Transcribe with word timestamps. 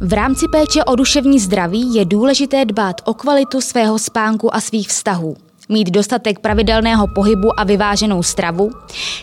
V 0.00 0.12
rámci 0.12 0.48
péče 0.48 0.84
o 0.84 0.96
duševní 0.96 1.38
zdraví 1.38 1.94
je 1.94 2.04
důležité 2.04 2.64
dbát 2.64 3.00
o 3.04 3.14
kvalitu 3.14 3.60
svého 3.60 3.98
spánku 3.98 4.54
a 4.54 4.60
svých 4.60 4.88
vztahů. 4.88 5.36
Mít 5.68 5.90
dostatek 5.90 6.38
pravidelného 6.38 7.06
pohybu 7.14 7.60
a 7.60 7.64
vyváženou 7.64 8.22
stravu, 8.22 8.70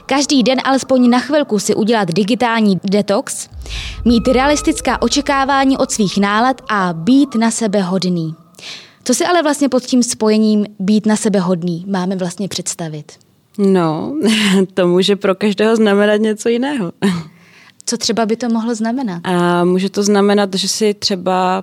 každý 0.05 0.43
den 0.43 0.57
alespoň 0.63 1.09
na 1.09 1.19
chvilku 1.19 1.59
si 1.59 1.75
udělat 1.75 2.11
digitální 2.11 2.79
detox, 2.83 3.49
mít 4.05 4.27
realistická 4.27 5.01
očekávání 5.01 5.77
od 5.77 5.91
svých 5.91 6.17
nálad 6.17 6.61
a 6.69 6.93
být 6.93 7.35
na 7.35 7.51
sebe 7.51 7.81
hodný. 7.81 8.35
Co 9.03 9.13
si 9.13 9.25
ale 9.25 9.43
vlastně 9.43 9.69
pod 9.69 9.83
tím 9.83 10.03
spojením 10.03 10.65
být 10.79 11.05
na 11.05 11.15
sebe 11.15 11.39
hodný 11.39 11.85
máme 11.87 12.15
vlastně 12.15 12.47
představit? 12.47 13.11
No, 13.57 14.13
to 14.73 14.87
může 14.87 15.15
pro 15.15 15.35
každého 15.35 15.75
znamenat 15.75 16.17
něco 16.17 16.49
jiného. 16.49 16.91
Co 17.85 17.97
třeba 17.97 18.25
by 18.25 18.35
to 18.35 18.49
mohlo 18.49 18.75
znamenat? 18.75 19.21
A 19.23 19.63
může 19.63 19.89
to 19.89 20.03
znamenat, 20.03 20.55
že 20.55 20.67
si 20.67 20.93
třeba 20.93 21.61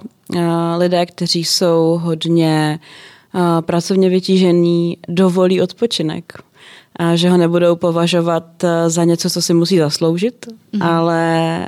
lidé, 0.77 1.07
kteří 1.07 1.45
jsou 1.45 2.01
hodně 2.03 2.81
pracovně 3.61 4.09
vytížení, 4.09 4.97
dovolí 5.09 5.63
odpočinek. 5.63 6.33
A 6.97 7.17
že 7.17 7.31
ho 7.31 7.37
nebudou 7.37 7.77
považovat 7.77 8.45
za 8.87 9.05
něco, 9.05 9.31
co 9.31 9.43
si 9.43 9.55
musí 9.55 9.79
zasloužit, 9.79 10.47
mm-hmm. 10.47 10.87
ale 10.87 11.67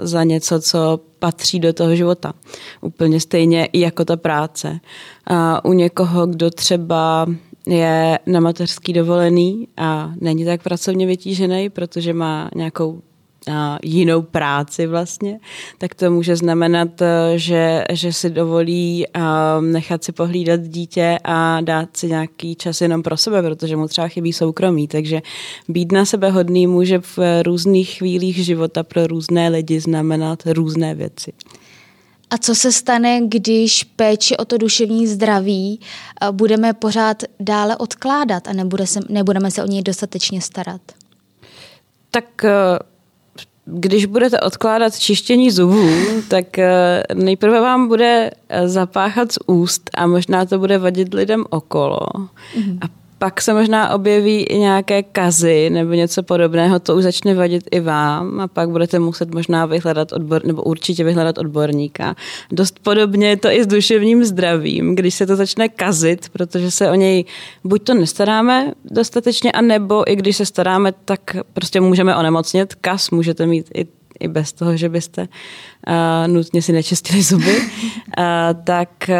za 0.00 0.24
něco, 0.24 0.60
co 0.60 1.00
patří 1.18 1.60
do 1.60 1.72
toho 1.72 1.96
života. 1.96 2.32
Úplně 2.80 3.20
stejně 3.20 3.68
jako 3.72 4.04
ta 4.04 4.16
práce. 4.16 4.80
A 5.26 5.64
u 5.64 5.72
někoho, 5.72 6.26
kdo 6.26 6.50
třeba 6.50 7.26
je 7.66 8.18
na 8.26 8.40
mateřský 8.40 8.92
dovolený 8.92 9.68
a 9.76 10.12
není 10.20 10.44
tak 10.44 10.62
pracovně 10.62 11.06
vytížený, 11.06 11.70
protože 11.70 12.12
má 12.12 12.50
nějakou 12.54 13.00
jinou 13.82 14.22
práci 14.22 14.86
vlastně, 14.86 15.40
tak 15.78 15.94
to 15.94 16.10
může 16.10 16.36
znamenat, 16.36 17.02
eh, 17.02 17.32
že, 17.36 17.84
že 17.92 18.12
si 18.12 18.30
dovolí 18.30 19.06
nechat 19.60 20.04
si 20.04 20.12
pohlídat 20.12 20.60
dítě 20.60 21.18
a 21.24 21.60
dát 21.60 21.96
si 21.96 22.08
nějaký 22.08 22.56
čas 22.56 22.80
jenom 22.80 23.02
pro 23.02 23.16
sebe, 23.16 23.42
protože 23.42 23.76
mu 23.76 23.88
třeba 23.88 24.08
chybí 24.08 24.32
soukromí. 24.32 24.88
Takže 24.88 25.22
být 25.68 25.92
na 25.92 26.04
sebe 26.04 26.30
hodný 26.30 26.66
může 26.66 26.98
v 26.98 27.18
různých 27.42 27.90
chvílích 27.90 28.44
života 28.44 28.82
pro 28.82 29.06
různé 29.06 29.48
lidi 29.48 29.80
znamenat 29.80 30.42
různé 30.46 30.94
věci. 30.94 31.32
A 32.30 32.38
co 32.38 32.54
se 32.54 32.72
stane, 32.72 33.20
když 33.26 33.84
péči 33.84 34.36
o 34.36 34.44
to 34.44 34.58
duševní 34.58 35.06
zdraví 35.06 35.80
eh, 35.80 36.32
budeme 36.32 36.72
pořád 36.72 37.22
dále 37.40 37.76
odkládat 37.76 38.48
a 38.48 38.52
nebude 38.52 38.86
se, 38.86 39.00
nebudeme 39.08 39.50
se 39.50 39.62
o 39.62 39.66
něj 39.66 39.82
dostatečně 39.82 40.40
starat? 40.40 40.80
Tak 42.10 42.44
eh, 42.44 42.50
když 43.72 44.06
budete 44.06 44.40
odkládat 44.40 44.98
čištění 44.98 45.50
zubů, 45.50 45.88
tak 46.28 46.58
eh, 46.58 47.02
nejprve 47.14 47.60
vám 47.60 47.88
bude 47.88 48.30
zapáchat 48.64 49.32
z 49.32 49.38
úst 49.46 49.90
a 49.94 50.06
možná 50.06 50.46
to 50.46 50.58
bude 50.58 50.78
vadit 50.78 51.14
lidem 51.14 51.44
okolo. 51.50 51.98
Mm-hmm. 51.98 52.78
A 52.80 52.86
pak 53.18 53.42
se 53.42 53.54
možná 53.54 53.94
objeví 53.94 54.42
i 54.42 54.58
nějaké 54.58 55.02
kazy 55.02 55.70
nebo 55.70 55.92
něco 55.92 56.22
podobného, 56.22 56.78
to 56.78 56.96
už 56.96 57.02
začne 57.02 57.34
vadit 57.34 57.64
i 57.70 57.80
vám 57.80 58.40
a 58.40 58.48
pak 58.48 58.70
budete 58.70 58.98
muset 58.98 59.34
možná 59.34 59.66
vyhledat 59.66 60.12
odbor, 60.12 60.44
nebo 60.44 60.62
určitě 60.62 61.04
vyhledat 61.04 61.38
odborníka. 61.38 62.16
Dost 62.52 62.78
podobně 62.78 63.28
je 63.28 63.36
to 63.36 63.48
i 63.48 63.64
s 63.64 63.66
duševním 63.66 64.24
zdravím, 64.24 64.94
když 64.94 65.14
se 65.14 65.26
to 65.26 65.36
začne 65.36 65.68
kazit, 65.68 66.28
protože 66.28 66.70
se 66.70 66.90
o 66.90 66.94
něj 66.94 67.24
buď 67.64 67.82
to 67.82 67.94
nestaráme 67.94 68.72
dostatečně, 68.84 69.52
a 69.52 69.60
nebo 69.60 70.10
i 70.10 70.16
když 70.16 70.36
se 70.36 70.46
staráme, 70.46 70.92
tak 71.04 71.36
prostě 71.52 71.80
můžeme 71.80 72.16
onemocnit. 72.16 72.74
Kaz 72.74 73.10
můžete 73.10 73.46
mít 73.46 73.70
i 73.74 73.86
i 74.20 74.28
bez 74.28 74.52
toho, 74.52 74.76
že 74.76 74.88
byste 74.88 75.22
uh, 75.22 76.32
nutně 76.32 76.62
si 76.62 76.72
nečistili 76.72 77.22
zuby, 77.22 77.56
uh, 77.56 77.64
tak, 78.64 78.90
uh, 79.08 79.14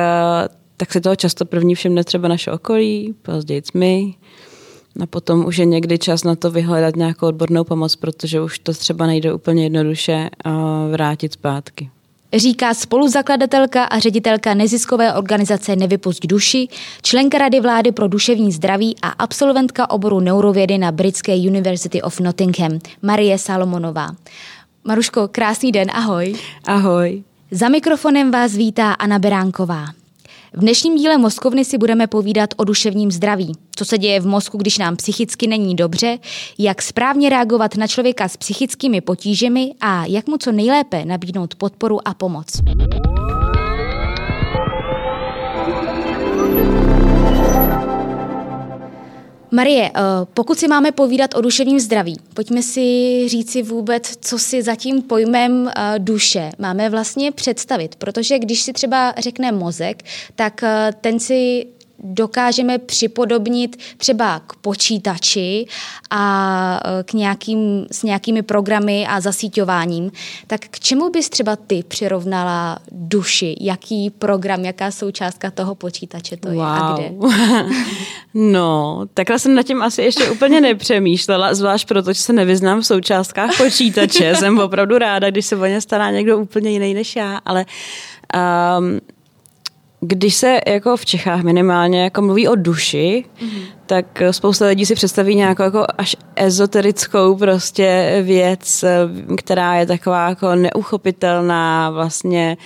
tak 0.79 0.93
si 0.93 1.01
toho 1.01 1.17
často 1.17 1.45
první 1.45 1.75
všimne 1.75 2.05
třeba 2.05 2.29
naše 2.29 2.53
okolí, 2.53 3.15
později 3.23 3.63
my. 3.75 4.15
A 5.01 5.07
potom 5.07 5.47
už 5.47 5.57
je 5.57 5.65
někdy 5.65 5.99
čas 5.99 6.25
na 6.25 6.37
to 6.37 6.51
vyhledat 6.51 6.97
nějakou 6.97 7.27
odbornou 7.27 7.65
pomoc, 7.65 7.97
protože 7.97 8.41
už 8.41 8.59
to 8.59 8.73
třeba 8.73 9.07
nejde 9.07 9.33
úplně 9.33 9.63
jednoduše 9.63 10.31
vrátit 10.93 11.33
zpátky. 11.33 11.91
Říká 12.37 12.75
spoluzakladatelka 12.75 13.85
a 13.85 13.99
ředitelka 13.99 14.55
neziskové 14.55 15.15
organizace 15.15 15.77
Nevypust 15.77 16.27
duši, 16.27 16.69
členka 17.03 17.39
Rady 17.39 17.61
vlády 17.61 17.93
pro 17.93 18.09
duševní 18.09 18.53
zdraví 18.53 18.97
a 19.03 19.09
absolventka 19.09 19.91
oboru 19.91 20.21
neurovědy 20.21 20.79
na 20.79 20.93
britské 20.93 21.37
University 21.37 22.03
of 22.03 22.21
Nottingham, 22.21 22.79
Marie 23.03 23.39
Salomonová. 23.39 24.09
Maruško, 24.85 25.29
krásný 25.29 25.73
den, 25.73 25.91
ahoj. 25.93 26.35
Ahoj. 26.67 27.23
Za 27.51 27.69
mikrofonem 27.69 28.31
vás 28.31 28.57
vítá 28.57 28.93
Anna 28.93 29.19
Beránková. 29.19 29.85
V 30.53 30.61
dnešním 30.61 30.97
díle 30.97 31.19
Moskovny 31.19 31.65
si 31.65 31.79
budeme 31.79 32.07
povídat 32.07 32.51
o 32.57 32.65
duševním 32.65 33.11
zdraví. 33.11 33.53
Co 33.77 33.85
se 33.85 33.99
děje 33.99 34.21
v 34.21 34.27
mozku, 34.27 34.59
když 34.59 34.79
nám 34.79 34.97
psychicky 34.97 35.47
není 35.47 35.75
dobře, 35.77 36.19
jak 36.59 36.83
správně 36.83 37.29
reagovat 37.29 37.77
na 37.77 37.87
člověka 37.87 38.29
s 38.29 38.37
psychickými 38.37 39.01
potížemi 39.01 39.73
a 39.81 40.05
jak 40.07 40.27
mu 40.27 40.37
co 40.39 40.53
nejlépe 40.53 41.05
nabídnout 41.05 41.55
podporu 41.55 42.09
a 42.09 42.15
pomoc. 42.15 42.47
Marie, 49.51 49.91
eh, 49.95 50.01
pokud 50.35 50.59
si 50.59 50.69
máme 50.69 50.93
povídat 50.93 51.35
o 51.35 51.41
duševním 51.41 51.81
zdraví, 51.81 52.17
pojďme 52.35 52.63
si 52.63 53.25
říci 53.29 53.63
vůbec, 53.63 54.17
co 54.21 54.39
si 54.39 54.63
za 54.63 54.75
tím 54.75 55.03
pojmem 55.03 55.71
eh, 55.77 55.95
duše 55.99 56.51
máme 56.59 56.91
vlastně 56.91 57.33
představit, 57.33 57.97
protože 57.97 58.39
když 58.39 58.63
si 58.63 58.73
třeba 58.73 59.15
řekne 59.19 59.53
mozek, 59.53 60.03
tak 60.35 60.63
eh, 60.63 60.93
ten 61.01 61.21
si 61.21 61.67
dokážeme 61.99 62.79
připodobnit 62.79 63.77
třeba 63.97 64.41
k 64.47 64.57
počítači 64.57 65.67
a 66.11 66.81
e, 67.01 67.03
k 67.03 67.13
nějakým, 67.13 67.87
s 67.91 68.03
nějakými 68.03 68.43
programy 68.43 69.07
a 69.07 69.21
zasíťováním, 69.21 70.13
tak 70.47 70.61
k 70.61 70.81
čemu 70.81 71.11
bys 71.11 71.29
třeba 71.29 71.57
ty 71.57 71.83
přirovnala 71.89 72.79
duši? 72.93 73.57
Jaký 73.61 74.11
program, 74.11 74.65
jaká 74.65 74.91
součástka 74.91 75.51
toho 75.51 75.75
počítače 75.75 76.37
to 76.37 76.49
wow. 76.49 76.57
je 76.57 76.65
a 76.65 76.95
kde? 76.95 77.11
no, 78.35 79.03
takhle 79.15 79.39
jsem 79.39 79.55
nad 79.55 79.63
tím 79.63 79.83
asi 79.83 80.03
ještě 80.03 80.31
úplně 80.31 80.61
nepřemýšlela, 80.61 81.55
zvlášť 81.55 81.89
proto, 81.89 82.13
že 82.13 82.21
se 82.21 82.33
nevyznám 82.33 82.81
v 82.81 82.87
součástkách 82.87 83.51
počítače. 83.57 84.35
jsem 84.35 84.59
opravdu 84.59 84.99
ráda, 84.99 85.31
když 85.31 85.47
se 85.47 85.57
o 85.57 85.67
ně 85.67 85.81
stará 85.81 86.11
někdo 86.11 86.39
úplně 86.39 86.71
jiný 86.71 86.95
než 86.95 87.17
já, 87.17 87.41
ale 87.45 87.67
um, 88.79 89.01
když 90.01 90.35
se 90.35 90.61
jako 90.67 90.97
v 90.97 91.05
Čechách 91.05 91.43
minimálně 91.43 92.03
jako 92.03 92.23
mluví 92.23 92.49
o 92.49 92.55
duši, 92.55 93.25
mm-hmm. 93.41 93.63
tak 93.87 94.23
spousta 94.31 94.67
lidí 94.67 94.87
si 94.87 94.95
představí 94.95 95.35
nějakou 95.35 95.63
jako 95.63 95.87
až 95.99 96.17
ezoterickou 96.37 97.37
prostě 97.37 98.21
věc, 98.23 98.85
která 99.37 99.75
je 99.75 99.87
taková 99.87 100.29
jako 100.29 100.55
neuchopitelná, 100.55 101.91
vlastně 101.91 102.57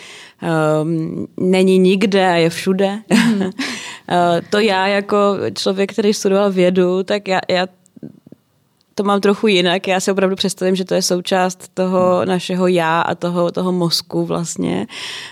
um, 0.82 1.26
není 1.41 1.78
nikde 1.78 2.28
a 2.28 2.34
je 2.34 2.50
všude. 2.50 2.98
Mm-hmm. 3.10 3.53
to 4.50 4.59
já 4.59 4.87
jako 4.87 5.37
člověk, 5.54 5.93
který 5.93 6.14
studoval 6.14 6.53
vědu, 6.53 7.03
tak 7.03 7.28
já, 7.28 7.41
já 7.49 7.66
to 8.94 9.03
mám 9.03 9.20
trochu 9.20 9.47
jinak. 9.47 9.88
Já 9.88 10.00
si 10.00 10.12
opravdu 10.12 10.36
představím, 10.36 10.76
že 10.76 10.84
to 10.84 10.94
je 10.94 11.03
součást 11.03 11.70
toho 11.75 12.25
našeho 12.25 12.66
já 12.66 13.00
a 13.00 13.14
toho, 13.14 13.53
toho 13.53 13.72
mozku 13.72 14.25
vlastně. 14.25 14.86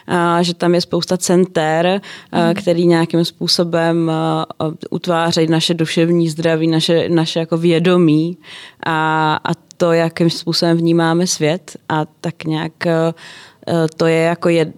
A 0.06 0.42
že 0.42 0.54
tam 0.54 0.74
je 0.74 0.80
spousta 0.80 1.16
center, 1.16 2.00
mm. 2.32 2.54
který 2.54 2.86
nějakým 2.86 3.24
způsobem 3.24 4.12
utvářejí 4.90 5.48
naše 5.48 5.74
duševní 5.74 6.28
zdraví, 6.28 6.66
naše, 6.66 7.08
naše 7.08 7.38
jako 7.38 7.56
vědomí 7.56 8.38
a, 8.86 9.34
a 9.44 9.50
to, 9.76 9.92
jakým 9.92 10.30
způsobem 10.30 10.76
vnímáme 10.76 11.26
svět 11.26 11.76
a 11.88 12.04
tak 12.20 12.44
nějak 12.44 12.72
to 13.96 14.06
je 14.06 14.18
jako 14.18 14.48
jed, 14.48 14.68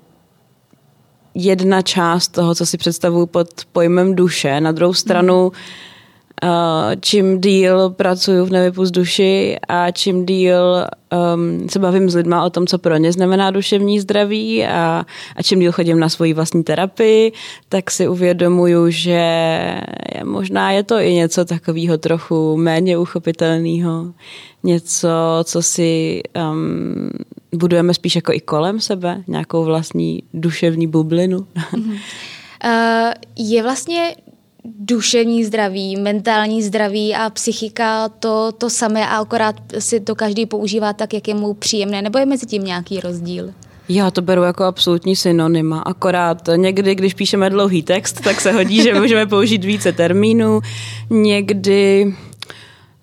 jedna 1.34 1.83
část 1.83 2.28
toho, 2.28 2.54
co 2.54 2.66
si 2.66 2.78
představuju 2.78 3.27
pod 3.27 3.48
pojmem 3.72 4.15
duše. 4.15 4.60
Na 4.60 4.72
druhou 4.72 4.95
stranu 4.95 5.45
mm 5.45 5.91
čím 7.00 7.41
díl 7.41 7.91
pracuju 7.91 8.44
v 8.44 8.50
Nevypust 8.50 8.94
duši 8.94 9.56
a 9.68 9.91
čím 9.91 10.27
díl 10.27 10.86
um, 11.34 11.68
se 11.68 11.78
bavím 11.78 12.10
s 12.10 12.15
lidma 12.15 12.44
o 12.44 12.50
tom, 12.50 12.66
co 12.66 12.78
pro 12.78 12.97
ně 12.97 13.12
znamená 13.12 13.50
duševní 13.50 14.00
zdraví 14.00 14.65
a, 14.65 15.06
a 15.36 15.42
čím 15.42 15.60
díl 15.60 15.72
chodím 15.72 16.00
na 16.00 16.09
svoji 16.09 16.34
vlastní 16.34 16.65
terapii, 16.65 17.33
tak 17.68 17.91
si 17.91 18.09
uvědomuju, 18.09 18.91
že 18.91 19.10
je, 19.10 20.24
možná 20.24 20.71
je 20.71 20.83
to 20.83 20.98
i 20.98 21.15
něco 21.15 21.44
takového 21.44 21.98
trochu 21.98 22.56
méně 22.56 22.98
uchopitelného, 22.98 24.12
něco, 24.62 25.09
co 25.44 25.62
si 25.62 26.22
um, 26.50 27.10
budujeme 27.54 27.94
spíš 27.94 28.16
jako 28.16 28.33
i 28.33 28.41
kolem 28.41 28.80
sebe, 28.80 29.22
nějakou 29.28 29.65
vlastní 29.65 30.22
duševní 30.34 30.86
bublinu. 30.86 31.39
Mm-hmm. 31.39 31.98
Uh, 32.65 33.12
je 33.36 33.62
vlastně 33.62 34.15
duševní 34.64 35.44
zdraví, 35.44 35.97
mentální 35.97 36.62
zdraví 36.62 37.14
a 37.14 37.30
psychika 37.30 38.09
to, 38.09 38.53
to 38.53 38.70
samé 38.70 39.09
a 39.09 39.16
akorát 39.16 39.56
si 39.78 40.00
to 40.00 40.14
každý 40.14 40.47
používá 40.47 40.92
tak, 40.92 41.14
jak 41.14 41.28
je 41.28 41.34
mu 41.34 41.54
příjemné, 41.54 42.03
nebo 42.03 42.18
je 42.18 42.26
mezi 42.26 42.47
tím 42.47 42.64
nějaký 42.64 43.00
rozdíl? 43.00 43.53
Já 43.88 44.10
to 44.10 44.22
beru 44.22 44.42
jako 44.42 44.64
absolutní 44.64 45.16
synonyma, 45.16 45.80
akorát 45.80 46.48
někdy, 46.56 46.94
když 46.94 47.14
píšeme 47.14 47.50
dlouhý 47.50 47.82
text, 47.82 48.20
tak 48.20 48.41
se 48.41 48.53
hodí, 48.53 48.82
že 48.82 48.94
můžeme 48.94 49.26
použít 49.26 49.64
více 49.64 49.92
termínů. 49.92 50.60
Někdy 51.10 52.15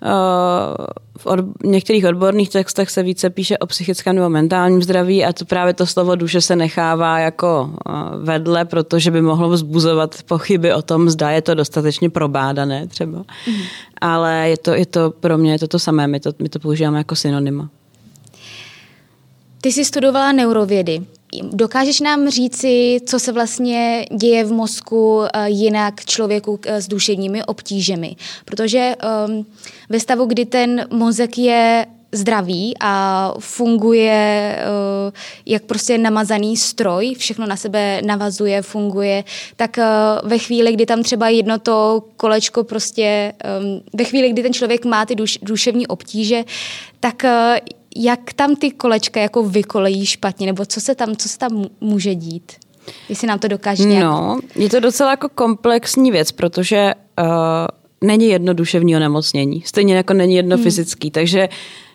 uh, 0.01 0.85
v 1.19 1.25
od, 1.25 1.39
některých 1.63 2.05
odborných 2.05 2.49
textech 2.49 2.89
se 2.89 3.03
více 3.03 3.29
píše 3.29 3.57
o 3.57 3.65
psychickém 3.65 4.15
nebo 4.15 4.29
mentálním 4.29 4.83
zdraví 4.83 5.25
a 5.25 5.33
to 5.33 5.45
právě 5.45 5.73
to 5.73 5.85
slovo 5.85 6.15
duše 6.15 6.41
se 6.41 6.55
nechává 6.55 7.19
jako 7.19 7.73
vedle, 8.21 8.65
protože 8.65 9.11
by 9.11 9.21
mohlo 9.21 9.49
vzbuzovat 9.49 10.23
pochyby 10.23 10.73
o 10.73 10.81
tom, 10.81 11.09
zda 11.09 11.29
je 11.31 11.41
to 11.41 11.53
dostatečně 11.53 12.09
probádané 12.09 12.87
třeba. 12.87 13.17
Mm. 13.47 13.55
Ale 14.01 14.49
je 14.49 14.57
to, 14.57 14.73
je 14.73 14.85
to 14.85 15.11
pro 15.11 15.37
mě 15.37 15.51
je 15.51 15.59
to 15.59 15.67
to 15.67 15.79
samé, 15.79 16.07
my 16.07 16.19
to, 16.19 16.31
my 16.39 16.49
to 16.49 16.59
používáme 16.59 16.97
jako 16.97 17.15
synonyma. 17.15 17.69
Ty 19.61 19.71
jsi 19.71 19.85
studovala 19.85 20.31
neurovědy. 20.31 21.01
Dokážeš 21.43 21.99
nám 21.99 22.29
říci, 22.29 22.99
co 23.05 23.19
se 23.19 23.31
vlastně 23.31 24.05
děje 24.15 24.43
v 24.43 24.51
mozku 24.51 25.21
eh, 25.23 25.49
jinak 25.49 26.05
člověku 26.05 26.59
eh, 26.65 26.81
s 26.81 26.87
duševními 26.87 27.43
obtížemi? 27.43 28.15
Protože 28.45 28.95
um, 29.27 29.45
ve 29.89 29.99
stavu, 29.99 30.25
kdy 30.25 30.45
ten 30.45 30.87
mozek 30.91 31.37
je 31.37 31.85
zdravý 32.11 32.73
a 32.79 33.33
funguje 33.39 34.57
uh, 34.57 35.13
jak 35.45 35.63
prostě 35.63 35.97
namazaný 35.97 36.57
stroj, 36.57 37.15
všechno 37.17 37.45
na 37.47 37.55
sebe 37.55 38.01
navazuje, 38.05 38.61
funguje, 38.61 39.23
tak 39.55 39.77
uh, 39.77 40.29
ve 40.29 40.37
chvíli, 40.37 40.73
kdy 40.73 40.85
tam 40.85 41.03
třeba 41.03 41.29
jedno 41.29 41.59
to 41.59 42.03
kolečko 42.17 42.63
prostě, 42.63 43.33
um, 43.61 43.81
ve 43.93 44.03
chvíli, 44.03 44.29
kdy 44.29 44.43
ten 44.43 44.53
člověk 44.53 44.85
má 44.85 45.05
ty 45.05 45.15
duš, 45.15 45.39
duševní 45.41 45.87
obtíže, 45.87 46.43
tak 46.99 47.23
uh, 47.23 47.57
jak 47.95 48.33
tam 48.33 48.55
ty 48.55 48.71
kolečka 48.71 49.19
jako 49.19 49.43
vykolejí 49.43 50.05
špatně, 50.05 50.45
nebo 50.45 50.65
co 50.65 50.81
se 50.81 50.95
tam, 50.95 51.15
co 51.15 51.29
se 51.29 51.37
tam 51.37 51.65
může 51.81 52.15
dít? 52.15 52.51
Jestli 53.09 53.27
nám 53.27 53.39
to 53.39 53.47
dokáže 53.47 53.83
nějak... 53.83 54.03
No, 54.03 54.39
je 54.55 54.69
to 54.69 54.79
docela 54.79 55.09
jako 55.09 55.29
komplexní 55.29 56.11
věc, 56.11 56.31
protože 56.31 56.93
uh, 57.19 57.25
není 58.03 58.27
jedno 58.27 58.53
duševní 58.53 58.95
onemocnění, 58.95 59.61
stejně 59.65 59.95
jako 59.95 60.13
není 60.13 60.35
jedno 60.35 60.55
hmm. 60.55 60.63
fyzický, 60.63 61.11
takže 61.11 61.49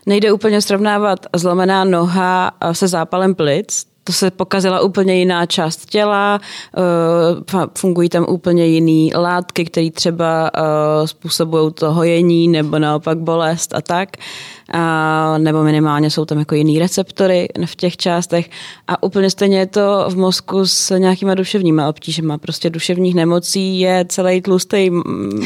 nejde 0.07 0.33
úplně 0.33 0.61
srovnávat 0.63 1.27
zlomená 1.37 1.85
noha 1.85 2.53
se 2.73 2.89
zápalem 2.89 3.35
plic, 3.35 3.87
to 4.05 4.13
se 4.13 4.31
pokazila 4.31 4.81
úplně 4.81 5.15
jiná 5.15 5.47
část 5.47 5.87
těla, 5.87 6.41
eh, 6.77 7.67
fungují 7.79 8.09
tam 8.09 8.27
úplně 8.29 8.67
jiné 8.67 9.19
látky, 9.19 9.65
které 9.65 9.91
třeba 9.91 10.51
eh, 10.57 11.09
způsobují 11.09 11.73
to 11.73 11.93
hojení 11.93 12.49
nebo 12.49 12.79
naopak 12.79 13.19
bolest 13.19 13.75
a 13.75 13.81
tak 13.81 14.09
a, 14.73 15.39
nebo 15.39 15.63
minimálně 15.63 16.11
jsou 16.11 16.25
tam 16.25 16.39
jako 16.39 16.55
jiný 16.55 16.79
receptory 16.79 17.49
v 17.65 17.77
těch 17.77 17.97
částech 17.97 18.51
a 18.89 19.03
úplně 19.03 19.31
stejně 19.31 19.59
je 19.59 19.67
to 19.67 20.07
v 20.09 20.17
mozku 20.17 20.67
s 20.67 20.99
nějakýma 20.99 21.35
duševníma 21.35 21.89
obtížema. 21.89 22.39
Prostě 22.39 22.71
duševních 22.71 23.15
nemocí 23.15 23.81
je 23.81 24.05
celý 24.09 24.41
tlustý 24.41 24.91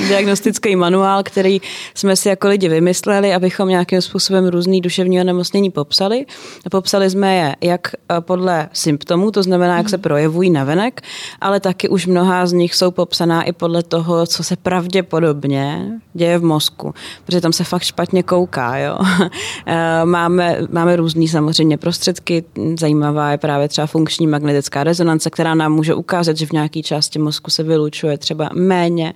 diagnostický 0.09 0.77
manuál, 0.77 1.23
který 1.23 1.61
jsme 1.95 2.17
si 2.17 2.29
jako 2.29 2.49
lidi 2.49 2.69
vymysleli, 2.69 3.35
abychom 3.35 3.69
nějakým 3.69 4.03
způsobem 4.03 4.47
různý 4.47 4.81
duševní 4.81 5.21
onemocnění 5.21 5.71
popsali. 5.71 6.27
Popsali 6.71 7.11
jsme 7.11 7.37
je 7.37 7.57
jak 7.61 7.89
podle 8.21 8.69
symptomů, 8.73 9.31
to 9.31 9.43
znamená, 9.43 9.77
jak 9.77 9.89
se 9.89 9.99
projevují 9.99 10.51
navenek, 10.51 11.01
ale 11.41 11.61
taky 11.61 11.89
už 11.89 12.07
mnohá 12.07 12.47
z 12.47 12.53
nich 12.53 12.75
jsou 12.75 12.91
popsaná 12.91 13.43
i 13.43 13.53
podle 13.53 13.83
toho, 13.83 14.27
co 14.27 14.45
se 14.45 14.57
pravděpodobně 14.57 15.93
děje 16.15 16.39
v 16.39 16.45
mozku, 16.45 16.95
protože 17.25 17.41
tam 17.41 17.53
se 17.53 17.65
fakt 17.65 17.83
špatně 17.83 18.23
kouká, 18.23 18.79
jo. 18.79 18.99
Eh, 19.71 20.05
máme, 20.05 20.59
máme 20.71 20.97
různý 20.97 21.29
samozřejmě 21.29 21.77
prostředky. 21.77 22.45
Zajímavá 22.81 23.31
je 23.31 23.39
právě 23.39 23.69
třeba 23.69 23.87
funkční 23.87 24.27
magnetická 24.27 24.85
rezonance, 24.85 25.31
která 25.31 25.55
nám 25.55 25.73
může 25.73 25.95
ukázat, 25.95 26.37
že 26.37 26.47
v 26.47 26.53
nějaké 26.53 26.83
části 26.83 27.19
mozku 27.19 27.51
se 27.51 27.63
vylučuje 27.63 28.19
třeba 28.19 28.51
méně 28.55 29.15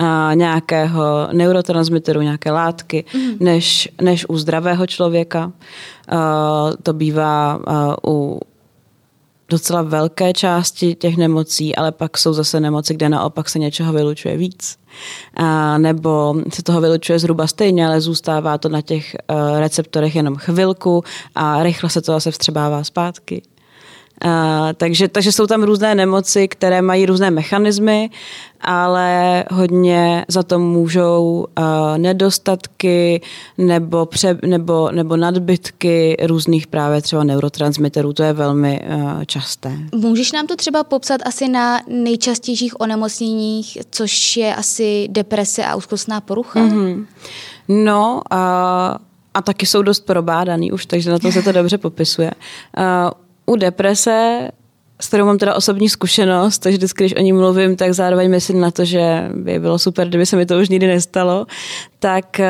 uh, 0.00 0.06
nějakého 0.34 1.28
neurotransmiteru, 1.32 2.20
nějaké 2.20 2.50
látky, 2.50 3.04
mm. 3.14 3.30
než, 3.40 3.88
než 4.00 4.28
u 4.28 4.36
zdravého 4.36 4.86
člověka. 4.86 5.46
Uh, 6.12 6.20
to 6.82 6.92
bývá 6.92 7.60
u 8.06 8.40
docela 9.52 9.82
velké 9.82 10.32
části 10.32 10.94
těch 10.94 11.16
nemocí, 11.16 11.76
ale 11.76 11.92
pak 11.92 12.18
jsou 12.18 12.32
zase 12.32 12.60
nemoci, 12.60 12.94
kde 12.94 13.08
naopak 13.08 13.48
se 13.48 13.58
něčeho 13.58 13.92
vylučuje 13.92 14.36
víc. 14.36 14.76
A 15.34 15.78
nebo 15.78 16.34
se 16.54 16.62
toho 16.62 16.80
vylučuje 16.80 17.18
zhruba 17.18 17.46
stejně, 17.46 17.86
ale 17.86 18.00
zůstává 18.00 18.58
to 18.58 18.68
na 18.68 18.80
těch 18.80 19.16
uh, 19.30 19.58
receptorech 19.60 20.16
jenom 20.16 20.36
chvilku 20.36 21.04
a 21.34 21.62
rychle 21.62 21.90
se 21.90 22.02
to 22.02 22.12
zase 22.12 22.30
vstřebává 22.30 22.84
zpátky. 22.84 23.42
Uh, 24.24 24.30
takže, 24.76 25.08
takže 25.08 25.32
jsou 25.32 25.46
tam 25.46 25.62
různé 25.62 25.94
nemoci, 25.94 26.48
které 26.48 26.82
mají 26.82 27.06
různé 27.06 27.30
mechanismy, 27.30 28.10
ale 28.60 29.44
hodně 29.50 30.24
za 30.28 30.42
to 30.42 30.58
můžou 30.58 31.46
uh, 31.58 31.64
nedostatky 31.98 33.20
nebo, 33.58 34.06
pře, 34.06 34.38
nebo, 34.46 34.90
nebo 34.90 35.16
nadbytky 35.16 36.16
různých 36.22 36.66
právě 36.66 37.02
třeba 37.02 37.24
neurotransmiterů. 37.24 38.12
To 38.12 38.22
je 38.22 38.32
velmi 38.32 38.80
uh, 38.80 39.24
časté. 39.24 39.72
Můžeš 39.94 40.32
nám 40.32 40.46
to 40.46 40.56
třeba 40.56 40.84
popsat 40.84 41.20
asi 41.24 41.48
na 41.48 41.80
nejčastějších 41.88 42.80
onemocněních, 42.80 43.78
což 43.90 44.36
je 44.36 44.54
asi 44.54 45.08
deprese 45.10 45.64
a 45.64 45.74
úzkostná 45.74 46.20
porucha? 46.20 46.60
Mm-hmm. 46.60 47.06
No, 47.68 48.20
a, 48.30 48.98
a 49.34 49.42
taky 49.42 49.66
jsou 49.66 49.82
dost 49.82 50.00
probádaný 50.00 50.72
už, 50.72 50.86
takže 50.86 51.10
na 51.10 51.18
to 51.18 51.32
se 51.32 51.42
to 51.42 51.52
dobře 51.52 51.78
popisuje. 51.78 52.30
U 53.46 53.56
deprese, 53.56 54.48
s 55.02 55.08
kterou 55.08 55.26
mám 55.26 55.38
teda 55.38 55.54
osobní 55.54 55.88
zkušenost, 55.88 56.58
takže 56.58 56.76
vždycky, 56.76 57.04
když 57.04 57.16
o 57.16 57.20
ní 57.20 57.32
mluvím, 57.32 57.76
tak 57.76 57.92
zároveň 57.92 58.30
myslím 58.30 58.60
na 58.60 58.70
to, 58.70 58.84
že 58.84 59.30
by 59.34 59.58
bylo 59.58 59.78
super, 59.78 60.08
kdyby 60.08 60.26
se 60.26 60.36
mi 60.36 60.46
to 60.46 60.58
už 60.58 60.68
nikdy 60.68 60.86
nestalo, 60.86 61.46
tak 61.98 62.40
eh, 62.40 62.48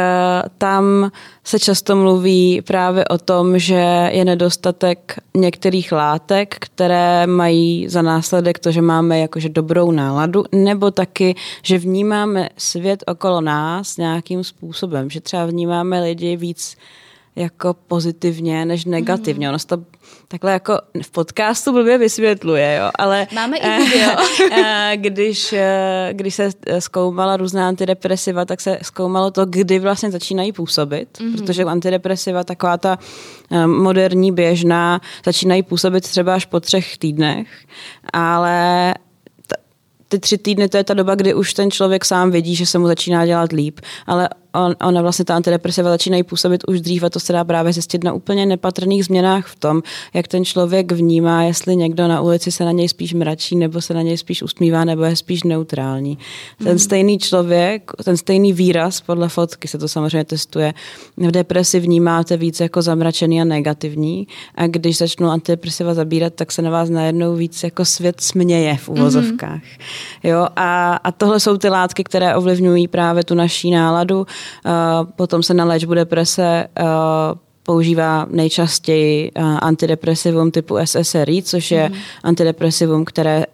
tam 0.58 1.10
se 1.44 1.58
často 1.58 1.96
mluví 1.96 2.62
právě 2.66 3.04
o 3.04 3.18
tom, 3.18 3.58
že 3.58 4.10
je 4.12 4.24
nedostatek 4.24 5.14
některých 5.34 5.92
látek, 5.92 6.56
které 6.58 7.26
mají 7.26 7.88
za 7.88 8.02
následek 8.02 8.58
to, 8.58 8.72
že 8.72 8.82
máme 8.82 9.18
jakože 9.18 9.48
dobrou 9.48 9.90
náladu, 9.90 10.44
nebo 10.52 10.90
taky, 10.90 11.34
že 11.62 11.78
vnímáme 11.78 12.48
svět 12.56 13.04
okolo 13.06 13.40
nás 13.40 13.96
nějakým 13.96 14.44
způsobem, 14.44 15.10
že 15.10 15.20
třeba 15.20 15.46
vnímáme 15.46 16.00
lidi 16.00 16.36
víc 16.36 16.76
jako 17.36 17.74
pozitivně 17.74 18.64
než 18.64 18.84
negativně. 18.84 19.46
Mm. 19.46 19.50
Ono 19.50 19.58
se 19.58 19.66
to 19.66 19.84
takhle 20.28 20.52
jako 20.52 20.78
v 21.02 21.10
podcastu 21.10 21.72
blbě 21.72 21.98
vysvětluje, 21.98 22.78
jo, 22.80 22.90
ale... 22.98 23.26
Máme 23.34 23.56
i 23.56 23.82
video. 23.82 24.16
Eh, 24.52 24.92
když, 24.96 25.52
eh, 25.52 26.08
když 26.12 26.34
se 26.34 26.50
zkoumala 26.78 27.36
různá 27.36 27.68
antidepresiva, 27.68 28.44
tak 28.44 28.60
se 28.60 28.78
zkoumalo 28.82 29.30
to, 29.30 29.46
kdy 29.46 29.78
vlastně 29.78 30.10
začínají 30.10 30.52
působit, 30.52 31.08
mm-hmm. 31.18 31.36
protože 31.36 31.64
antidepresiva, 31.64 32.44
taková 32.44 32.76
ta 32.76 32.98
eh, 33.50 33.66
moderní, 33.66 34.32
běžná, 34.32 35.00
začínají 35.24 35.62
působit 35.62 36.00
třeba 36.00 36.34
až 36.34 36.46
po 36.46 36.60
třech 36.60 36.98
týdnech, 36.98 37.48
ale 38.12 38.94
ty 40.08 40.18
tři 40.18 40.38
týdny 40.38 40.68
to 40.68 40.76
je 40.76 40.84
ta 40.84 40.94
doba, 40.94 41.14
kdy 41.14 41.34
už 41.34 41.54
ten 41.54 41.70
člověk 41.70 42.04
sám 42.04 42.30
vidí, 42.30 42.56
že 42.56 42.66
se 42.66 42.78
mu 42.78 42.86
začíná 42.86 43.26
dělat 43.26 43.52
líp, 43.52 43.80
ale 44.06 44.28
on, 44.54 44.76
ona 44.88 45.02
vlastně 45.02 45.24
ta 45.24 45.36
antidepresiva 45.36 45.90
začínají 45.90 46.22
působit 46.22 46.64
už 46.68 46.80
dřív 46.80 47.02
a 47.02 47.10
to 47.10 47.20
se 47.20 47.32
dá 47.32 47.44
právě 47.44 47.72
zjistit 47.72 48.04
na 48.04 48.12
úplně 48.12 48.46
nepatrných 48.46 49.04
změnách 49.04 49.46
v 49.46 49.56
tom, 49.56 49.82
jak 50.14 50.28
ten 50.28 50.44
člověk 50.44 50.92
vnímá, 50.92 51.42
jestli 51.42 51.76
někdo 51.76 52.08
na 52.08 52.20
ulici 52.20 52.52
se 52.52 52.64
na 52.64 52.72
něj 52.72 52.88
spíš 52.88 53.14
mračí, 53.14 53.56
nebo 53.56 53.80
se 53.80 53.94
na 53.94 54.02
něj 54.02 54.16
spíš 54.16 54.42
usmívá, 54.42 54.84
nebo 54.84 55.04
je 55.04 55.16
spíš 55.16 55.42
neutrální. 55.42 56.18
Ten 56.58 56.68
hmm. 56.68 56.78
stejný 56.78 57.18
člověk, 57.18 57.92
ten 58.04 58.16
stejný 58.16 58.52
výraz 58.52 59.00
podle 59.00 59.28
fotky 59.28 59.68
se 59.68 59.78
to 59.78 59.88
samozřejmě 59.88 60.24
testuje. 60.24 60.74
V 61.16 61.30
depresi 61.30 61.80
vnímáte 61.80 62.36
víc 62.36 62.60
jako 62.60 62.82
zamračený 62.82 63.40
a 63.40 63.44
negativní 63.44 64.26
a 64.54 64.66
když 64.66 64.98
začnu 64.98 65.30
antidepresiva 65.30 65.94
zabírat, 65.94 66.34
tak 66.34 66.52
se 66.52 66.62
na 66.62 66.70
vás 66.70 66.90
najednou 66.90 67.34
víc 67.34 67.62
jako 67.62 67.84
svět 67.84 68.20
směje 68.20 68.76
v 68.76 68.88
uvozovkách. 68.88 69.62
Mm-hmm. 69.62 70.28
Jo, 70.28 70.46
a, 70.56 70.94
a 70.94 71.12
tohle 71.12 71.40
jsou 71.40 71.56
ty 71.56 71.68
látky, 71.68 72.04
které 72.04 72.36
ovlivňují 72.36 72.88
právě 72.88 73.24
tu 73.24 73.34
naší 73.34 73.70
náladu 73.70 74.26
Potom 75.16 75.42
se 75.42 75.54
na 75.54 75.64
léčbu 75.64 75.94
deprese 75.94 76.66
používá 77.62 78.26
nejčastěji 78.30 79.32
antidepresivum 79.62 80.50
typu 80.50 80.78
SSRI, 80.84 81.42
což 81.42 81.70
je 81.70 81.88
mm. 81.88 81.94
antidepresivum, 82.22 83.04
které 83.04 83.44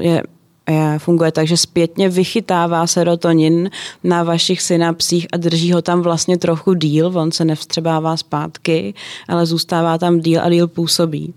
je 0.00 0.22
je, 0.70 0.98
funguje 0.98 1.32
tak, 1.32 1.46
že 1.46 1.56
zpětně 1.56 2.08
vychytává 2.08 2.86
serotonin 2.86 3.70
na 4.04 4.22
vašich 4.22 4.62
synapsích 4.62 5.26
a 5.32 5.36
drží 5.36 5.72
ho 5.72 5.82
tam 5.82 6.02
vlastně 6.02 6.38
trochu 6.38 6.74
díl, 6.74 7.12
on 7.14 7.32
se 7.32 7.44
nevstřebává 7.44 8.16
zpátky, 8.16 8.94
ale 9.28 9.46
zůstává 9.46 9.98
tam 9.98 10.20
díl 10.20 10.40
a 10.42 10.50
díl 10.50 10.68
působí. 10.68 11.34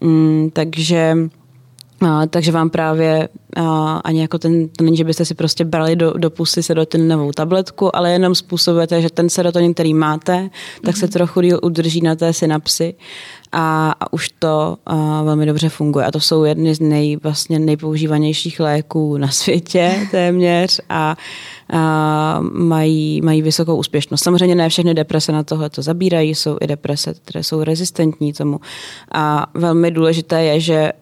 Mm, 0.00 0.50
takže 0.52 1.16
A, 2.00 2.26
takže 2.26 2.52
vám 2.52 2.70
právě 2.70 3.28
a, 3.56 3.96
ani 4.04 4.20
jako 4.20 4.38
ten, 4.38 4.68
to 4.68 4.84
není, 4.84 4.96
že 4.96 5.04
byste 5.04 5.24
si 5.24 5.34
prostě 5.34 5.64
brali 5.64 5.96
do, 5.96 6.12
do 6.12 6.30
pusy 6.30 6.62
serotoninovou 6.62 7.32
tabletku, 7.32 7.96
ale 7.96 8.12
jenom 8.12 8.34
způsobujete, 8.34 9.02
že 9.02 9.10
ten 9.10 9.30
serotonin, 9.30 9.74
který 9.74 9.94
máte, 9.94 10.50
tak 10.82 10.94
mm-hmm. 10.94 10.98
se 10.98 11.06
mhm. 11.06 11.12
trochu 11.12 11.40
díl 11.40 11.60
udrží 11.62 12.00
na 12.00 12.14
té 12.14 12.32
synapsi 12.32 12.94
a, 13.52 13.94
a 14.00 14.12
už 14.12 14.28
to 14.38 14.76
a, 14.86 15.22
velmi 15.22 15.46
dobře 15.46 15.68
funguje. 15.68 16.04
A 16.04 16.10
to 16.10 16.20
jsou 16.20 16.44
jedny 16.44 16.74
z 16.74 16.80
nej, 16.80 17.16
vlastně 17.16 17.58
nejpoužívanějších 17.58 18.60
léků 18.60 19.16
na 19.16 19.28
světě 19.28 19.94
téměř 20.10 20.80
a, 20.88 21.16
a 21.72 22.38
mají, 22.52 23.20
mají 23.20 23.42
vysokou 23.42 23.76
úspěšnost. 23.76 24.22
Samozřejmě 24.22 24.54
ne 24.54 24.68
všechny 24.68 24.94
deprese 24.94 25.32
na 25.32 25.42
tohle 25.42 25.70
to 25.70 25.82
zabírají, 25.82 26.34
jsou 26.34 26.56
i 26.60 26.66
deprese, 26.66 27.14
které 27.14 27.42
jsou 27.42 27.64
rezistentní 27.64 28.32
tomu. 28.32 28.60
A 29.12 29.46
velmi 29.54 29.90
důležité 29.90 30.44
je, 30.44 30.60
že 30.60 30.92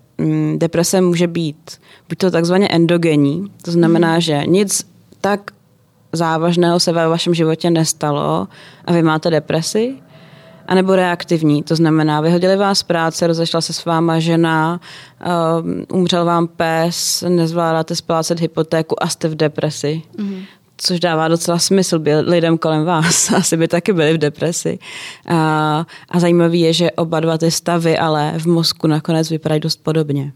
deprese 0.56 1.00
může 1.00 1.26
být 1.26 1.78
buď 2.08 2.18
to 2.18 2.30
takzvaně 2.30 2.68
endogenní, 2.68 3.50
to 3.62 3.70
znamená, 3.70 4.14
mm. 4.14 4.20
že 4.20 4.42
nic 4.46 4.86
tak 5.20 5.50
závažného 6.12 6.80
se 6.80 6.92
ve 6.92 7.08
vašem 7.08 7.34
životě 7.34 7.70
nestalo 7.70 8.48
a 8.84 8.92
vy 8.92 9.02
máte 9.02 9.30
depresi, 9.30 9.94
anebo 10.66 10.96
reaktivní, 10.96 11.62
to 11.62 11.76
znamená, 11.76 12.20
vyhodili 12.20 12.56
vás 12.56 12.78
z 12.78 12.82
práce, 12.82 13.26
rozešla 13.26 13.60
se 13.60 13.72
s 13.72 13.84
váma 13.84 14.18
žena, 14.18 14.80
um, 15.60 15.84
umřel 15.92 16.24
vám 16.24 16.46
pes, 16.46 17.24
nezvládáte 17.28 17.96
splácet 17.96 18.40
hypotéku 18.40 19.02
a 19.02 19.08
jste 19.08 19.28
v 19.28 19.34
depresi. 19.34 20.02
Mm 20.18 20.42
což 20.76 21.00
dává 21.00 21.28
docela 21.28 21.58
smysl 21.58 22.02
lidem 22.26 22.58
kolem 22.58 22.84
vás. 22.84 23.32
Asi 23.36 23.56
by 23.56 23.68
taky 23.68 23.92
byli 23.92 24.12
v 24.14 24.18
depresi. 24.18 24.78
A, 25.26 25.86
a 26.08 26.20
zajímavé 26.20 26.56
je, 26.56 26.72
že 26.72 26.90
oba 26.90 27.20
dva 27.20 27.38
ty 27.38 27.50
stavy 27.50 27.98
ale 27.98 28.34
v 28.38 28.46
mozku 28.46 28.86
nakonec 28.86 29.30
vypadají 29.30 29.60
dost 29.60 29.82
podobně. 29.82 30.32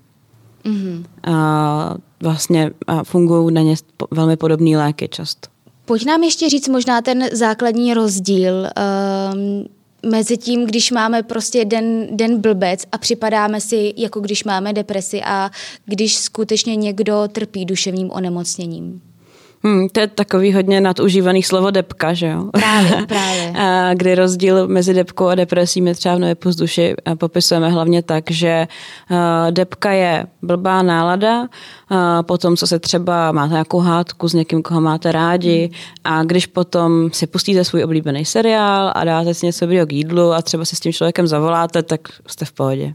Mm-hmm. 0.64 1.04
A 1.32 1.94
vlastně 2.22 2.70
a 2.86 3.04
fungují 3.04 3.54
na 3.54 3.60
ně 3.60 3.74
velmi 4.10 4.36
podobné 4.36 4.78
léky 4.78 5.08
často. 5.08 5.48
Pojď 5.84 6.06
nám 6.06 6.22
ještě 6.22 6.48
říct 6.48 6.68
možná 6.68 7.02
ten 7.02 7.28
základní 7.32 7.94
rozdíl 7.94 8.54
um, 8.54 9.68
mezi 10.10 10.36
tím, 10.36 10.66
když 10.66 10.90
máme 10.90 11.22
prostě 11.22 11.64
den, 11.64 12.16
den 12.16 12.40
blbec 12.40 12.84
a 12.92 12.98
připadáme 12.98 13.60
si, 13.60 13.94
jako 13.96 14.20
když 14.20 14.44
máme 14.44 14.72
depresi 14.72 15.22
a 15.22 15.50
když 15.84 16.16
skutečně 16.16 16.76
někdo 16.76 17.28
trpí 17.32 17.64
duševním 17.64 18.10
onemocněním. 18.10 19.00
Hmm, 19.64 19.88
to 19.88 20.00
je 20.00 20.06
takový 20.06 20.52
hodně 20.52 20.80
nadužívaný 20.80 21.42
slovo 21.42 21.70
depka, 21.70 22.14
že 22.14 22.26
jo? 22.26 22.44
Právě, 22.52 23.06
právě. 23.08 23.52
a 23.56 23.94
kdy 23.94 24.14
rozdíl 24.14 24.68
mezi 24.68 24.94
depkou 24.94 25.26
a 25.26 25.34
depresí 25.34 25.80
my 25.80 25.94
třeba 25.94 26.14
v 26.14 26.18
Nově 26.18 26.36
vzduši 26.44 26.94
popisujeme 27.18 27.70
hlavně 27.70 28.02
tak, 28.02 28.30
že 28.30 28.66
depka 29.50 29.90
je 29.90 30.26
blbá 30.42 30.82
nálada, 30.82 31.48
potom, 32.22 32.56
co 32.56 32.66
se 32.66 32.78
třeba 32.78 33.32
máte 33.32 33.52
nějakou 33.52 33.78
hádku 33.78 34.28
s 34.28 34.34
někým, 34.34 34.62
koho 34.62 34.80
máte 34.80 35.12
rádi 35.12 35.70
a 36.04 36.24
když 36.24 36.46
potom 36.46 37.10
si 37.12 37.26
pustíte 37.26 37.64
svůj 37.64 37.84
oblíbený 37.84 38.24
seriál 38.24 38.92
a 38.94 39.04
dáte 39.04 39.34
si 39.34 39.46
něco 39.46 39.64
dobrého 39.64 39.86
k 39.86 39.92
jídlu 39.92 40.32
a 40.32 40.42
třeba 40.42 40.64
si 40.64 40.76
s 40.76 40.80
tím 40.80 40.92
člověkem 40.92 41.26
zavoláte, 41.26 41.82
tak 41.82 42.00
jste 42.26 42.44
v 42.44 42.52
pohodě. 42.52 42.94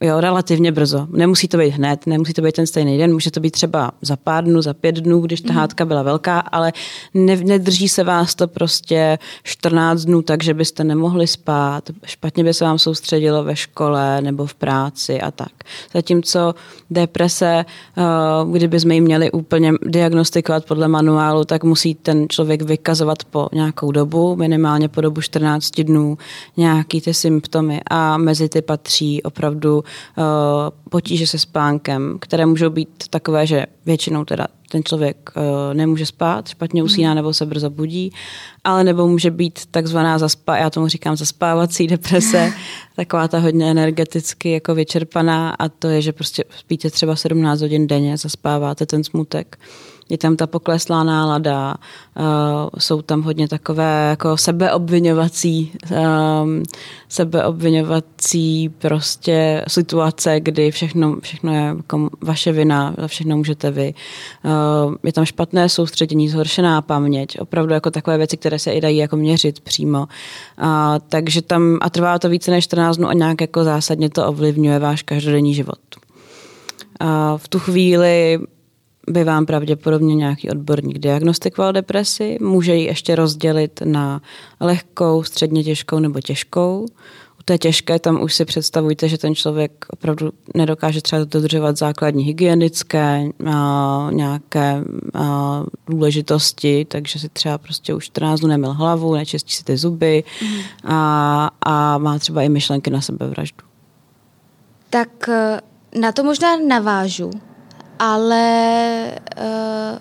Jo, 0.00 0.20
relativně 0.20 0.72
brzo. 0.72 1.06
Nemusí 1.10 1.48
to 1.48 1.58
být 1.58 1.70
hned, 1.70 2.06
nemusí 2.06 2.32
to 2.32 2.42
být 2.42 2.54
ten 2.54 2.66
stejný 2.66 2.98
den, 2.98 3.12
může 3.12 3.30
to 3.30 3.40
být 3.40 3.50
třeba 3.50 3.90
za 4.02 4.16
pár 4.16 4.44
dnů, 4.44 4.62
za 4.62 4.74
pět 4.74 4.94
dnů, 4.94 5.20
když 5.20 5.40
ta 5.40 5.52
mhm. 5.52 5.58
hádka 5.58 5.84
byla 5.84 6.02
velká, 6.02 6.38
ale 6.38 6.72
ne, 7.14 7.36
nedrží 7.36 7.88
se 7.88 8.04
vás 8.04 8.34
to 8.34 8.48
prostě 8.48 9.18
14 9.42 10.04
dnů 10.04 10.22
tak, 10.22 10.42
že 10.42 10.54
byste 10.54 10.84
nemohli 10.84 11.26
spát, 11.26 11.90
špatně 12.04 12.44
by 12.44 12.54
se 12.54 12.64
vám 12.64 12.78
soustředilo 12.78 13.44
ve 13.44 13.56
škole 13.56 14.20
nebo 14.20 14.46
v 14.46 14.54
práci 14.54 15.20
a 15.20 15.30
tak. 15.30 15.52
Zatímco 15.94 16.54
deprese, 16.90 17.64
eh, 17.64 18.02
kdyby 18.52 18.80
jsme 18.80 18.94
ji 18.94 19.00
měli 19.00 19.30
úplně 19.30 19.72
diagnostikovat 19.82 20.64
podle 20.64 20.88
manuálu, 20.88 21.44
tak 21.44 21.64
musí 21.64 21.94
ten 21.94 22.28
člověk 22.28 22.62
vykazovat 22.62 23.24
po 23.24 23.48
nějakou 23.52 23.92
dobu, 23.92 24.36
minimálně 24.36 24.88
po 24.88 25.00
dobu 25.00 25.20
14 25.20 25.82
dnů, 25.82 26.18
nějaký 26.56 27.00
ty 27.00 27.14
symptomy 27.14 27.80
a 27.90 28.16
mezi 28.16 28.48
ty 28.48 28.62
patří 28.62 29.22
opravdu 29.22 29.84
potíže 30.90 31.26
se 31.26 31.38
spánkem, 31.38 32.18
které 32.20 32.46
můžou 32.46 32.70
být 32.70 33.04
takové, 33.10 33.46
že 33.46 33.66
většinou 33.86 34.24
teda 34.24 34.46
ten 34.68 34.84
člověk 34.84 35.30
eh, 35.36 35.74
nemůže 35.74 36.06
spát, 36.06 36.48
špatně 36.48 36.82
usíná 36.82 37.14
nebo 37.14 37.34
se 37.34 37.46
brzo 37.46 37.70
budí, 37.70 38.12
ale 38.64 38.84
nebo 38.84 39.08
může 39.08 39.30
být 39.30 39.66
takzvaná 39.70 40.18
zaspá, 40.18 40.56
já 40.56 40.70
tomu 40.70 40.88
říkám 40.88 41.16
zaspávací 41.16 41.86
deprese, 41.86 42.52
taková 42.96 43.28
ta 43.28 43.38
hodně 43.38 43.70
energeticky 43.70 44.50
jako 44.50 44.74
vyčerpaná 44.74 45.50
a 45.50 45.68
to 45.68 45.88
je, 45.88 46.02
že 46.02 46.12
prostě 46.12 46.44
spíte 46.58 46.90
třeba 46.90 47.16
17 47.16 47.60
hodin 47.60 47.86
denně, 47.86 48.16
zaspáváte 48.16 48.86
ten 48.86 49.04
smutek 49.04 49.58
je 50.08 50.18
tam 50.18 50.36
ta 50.36 50.46
pokleslá 50.46 51.04
nálada, 51.04 51.74
uh, 52.18 52.24
jsou 52.78 53.02
tam 53.02 53.22
hodně 53.22 53.48
takové 53.48 54.06
jako 54.10 54.36
sebeobvinovací, 54.36 55.72
um, 56.42 56.62
sebeobvinovací 57.08 58.68
prostě 58.68 59.64
situace, 59.68 60.40
kdy 60.40 60.70
všechno, 60.70 61.16
všechno 61.20 61.54
je 61.54 61.74
jako 61.76 62.10
vaše 62.20 62.52
vina, 62.52 62.94
za 62.98 63.08
všechno 63.08 63.36
můžete 63.36 63.70
vy. 63.70 63.94
Uh, 64.44 64.94
je 65.04 65.12
tam 65.12 65.24
špatné 65.24 65.68
soustředění, 65.68 66.28
zhoršená 66.28 66.82
paměť, 66.82 67.40
opravdu 67.40 67.74
jako 67.74 67.90
takové 67.90 68.18
věci, 68.18 68.36
které 68.36 68.58
se 68.58 68.72
i 68.72 68.80
dají 68.80 68.96
jako 68.96 69.16
měřit 69.16 69.60
přímo. 69.60 70.06
Takže 71.08 71.42
tam, 71.42 71.78
a 71.80 71.90
trvá 71.90 72.18
to 72.18 72.28
více 72.28 72.50
než 72.50 72.64
14 72.64 72.96
dnů 72.96 73.08
a 73.08 73.12
nějak 73.12 73.40
jako 73.40 73.64
zásadně 73.64 74.10
to 74.10 74.26
ovlivňuje 74.26 74.78
váš 74.78 75.02
každodenní 75.02 75.54
život. 75.54 75.78
A 77.00 77.36
v 77.36 77.48
tu 77.48 77.58
chvíli 77.58 78.38
by 79.08 79.24
vám 79.24 79.46
pravděpodobně 79.46 80.14
nějaký 80.14 80.50
odborník 80.50 80.98
diagnostikoval 80.98 81.72
depresi. 81.72 82.38
Může 82.40 82.74
ji 82.74 82.84
ještě 82.84 83.16
rozdělit 83.16 83.80
na 83.84 84.22
lehkou, 84.60 85.22
středně 85.22 85.64
těžkou 85.64 85.98
nebo 85.98 86.20
těžkou. 86.20 86.86
U 87.40 87.42
té 87.44 87.58
těžké 87.58 87.98
tam 87.98 88.22
už 88.22 88.34
si 88.34 88.44
představujte, 88.44 89.08
že 89.08 89.18
ten 89.18 89.34
člověk 89.34 89.86
opravdu 89.90 90.30
nedokáže 90.54 91.02
třeba 91.02 91.24
dodržovat 91.24 91.76
základní 91.76 92.24
hygienické 92.24 93.24
a, 93.46 94.08
nějaké 94.12 94.84
a, 95.14 95.62
důležitosti, 95.86 96.84
takže 96.84 97.18
si 97.18 97.28
třeba 97.28 97.58
prostě 97.58 97.94
už 97.94 98.04
14 98.04 98.40
dnů 98.40 98.48
nemil 98.48 98.72
hlavu, 98.72 99.14
nečistí 99.14 99.54
si 99.54 99.64
ty 99.64 99.76
zuby 99.76 100.24
mm. 100.42 100.58
a, 100.84 101.50
a 101.62 101.98
má 101.98 102.18
třeba 102.18 102.42
i 102.42 102.48
myšlenky 102.48 102.90
na 102.90 103.00
sebevraždu. 103.00 103.64
Tak 104.90 105.28
eh, 105.28 105.60
na 106.00 106.12
to 106.12 106.24
možná 106.24 106.56
navážu, 106.56 107.30
ale 107.98 109.12
uh, 109.38 109.98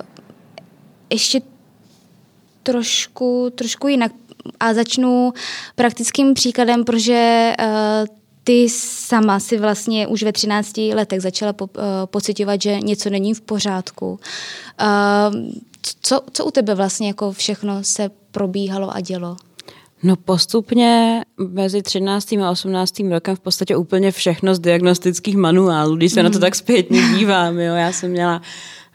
ještě 1.10 1.42
trošku, 2.64 3.50
trošku 3.56 3.88
jinak. 3.88 4.12
A 4.60 4.74
začnu 4.74 5.34
praktickým 5.76 6.34
příkladem, 6.34 6.84
protože 6.84 7.54
uh, 7.60 8.16
ty 8.44 8.70
sama 8.70 9.40
si 9.40 9.58
vlastně 9.58 10.08
už 10.08 10.24
ve 10.24 10.32
13 10.32 10.78
letech 10.78 11.22
začala 11.22 11.54
po, 11.54 11.66
uh, 11.66 11.82
pocitovat, 12.06 12.62
že 12.62 12.80
něco 12.80 13.10
není 13.10 13.34
v 13.34 13.42
pořádku. 13.42 14.20
Uh, 14.82 15.36
co, 16.02 16.22
co 16.34 16.46
u 16.46 16.52
tebe 16.52 16.76
vlastně 16.76 17.08
jako 17.08 17.32
všechno 17.32 17.84
se 17.84 18.10
probíhalo 18.32 18.96
a 18.96 19.00
dělo? 19.00 19.38
No 20.04 20.16
postupně 20.16 21.22
mezi 21.38 21.82
13. 21.82 22.34
a 22.34 22.52
18. 22.52 23.00
rokem 23.12 23.36
v 23.36 23.40
podstatě 23.40 23.76
úplně 23.76 24.12
všechno 24.12 24.56
z 24.56 24.60
diagnostických 24.60 25.38
manuálů, 25.38 25.96
když 25.96 26.14
se 26.14 26.20
mm. 26.20 26.24
na 26.24 26.30
to 26.30 26.38
mhm. 26.38 26.42
tak 26.42 26.56
zpětně 26.56 27.02
dívám. 27.02 27.60
Jo. 27.60 27.76
Já 27.76 27.92
jsem 27.92 28.12
měla 28.12 28.42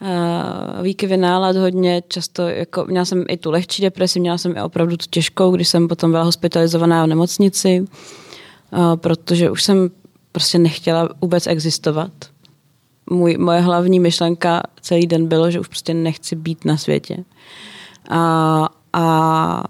uh, 0.01 0.83
výkyvy 0.83 1.17
nálad 1.17 1.57
hodně, 1.57 2.03
často 2.09 2.49
jako, 2.49 2.85
měla 2.85 3.05
jsem 3.05 3.25
i 3.29 3.37
tu 3.37 3.51
lehčí 3.51 3.83
depresi, 3.83 4.21
měla 4.21 4.39
jsem 4.39 4.57
i 4.57 4.63
opravdu 4.63 4.97
tu 4.97 5.07
těžkou, 5.11 5.51
když 5.51 5.69
jsem 5.69 5.89
potom 5.89 6.11
byla 6.11 6.23
hospitalizovaná 6.23 7.05
v 7.05 7.09
nemocnici, 7.09 7.81
uh, 7.81 8.97
protože 8.97 9.51
už 9.51 9.63
jsem 9.63 9.91
prostě 10.33 10.59
nechtěla 10.59 11.09
vůbec 11.21 11.47
existovat. 11.47 12.13
Můj, 13.11 13.37
moje 13.37 13.61
hlavní 13.61 14.01
myšlenka 14.01 14.63
celý 14.81 15.07
den 15.07 15.27
bylo, 15.27 15.51
že 15.51 15.61
už 15.61 15.69
prostě 15.69 15.95
nechci 15.95 16.37
být 16.37 16.65
na 16.65 16.77
světě. 16.77 17.25
A, 18.11 18.69
a 18.93 19.65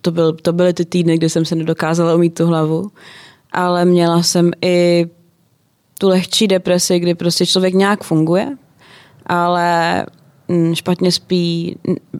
to, 0.00 0.10
byl, 0.10 0.32
to 0.32 0.52
byly 0.52 0.72
ty 0.72 0.84
týdny, 0.84 1.16
kdy 1.16 1.28
jsem 1.28 1.44
se 1.44 1.54
nedokázala 1.54 2.14
umít 2.14 2.34
tu 2.34 2.46
hlavu, 2.46 2.90
ale 3.52 3.84
měla 3.84 4.22
jsem 4.22 4.50
i 4.62 5.06
tu 5.98 6.08
lehčí 6.08 6.48
depresi, 6.48 6.98
kdy 6.98 7.14
prostě 7.14 7.46
člověk 7.46 7.74
nějak 7.74 8.04
funguje, 8.04 8.56
ale 9.26 10.06
mm, 10.48 10.74
špatně 10.74 11.12
spí, 11.12 11.76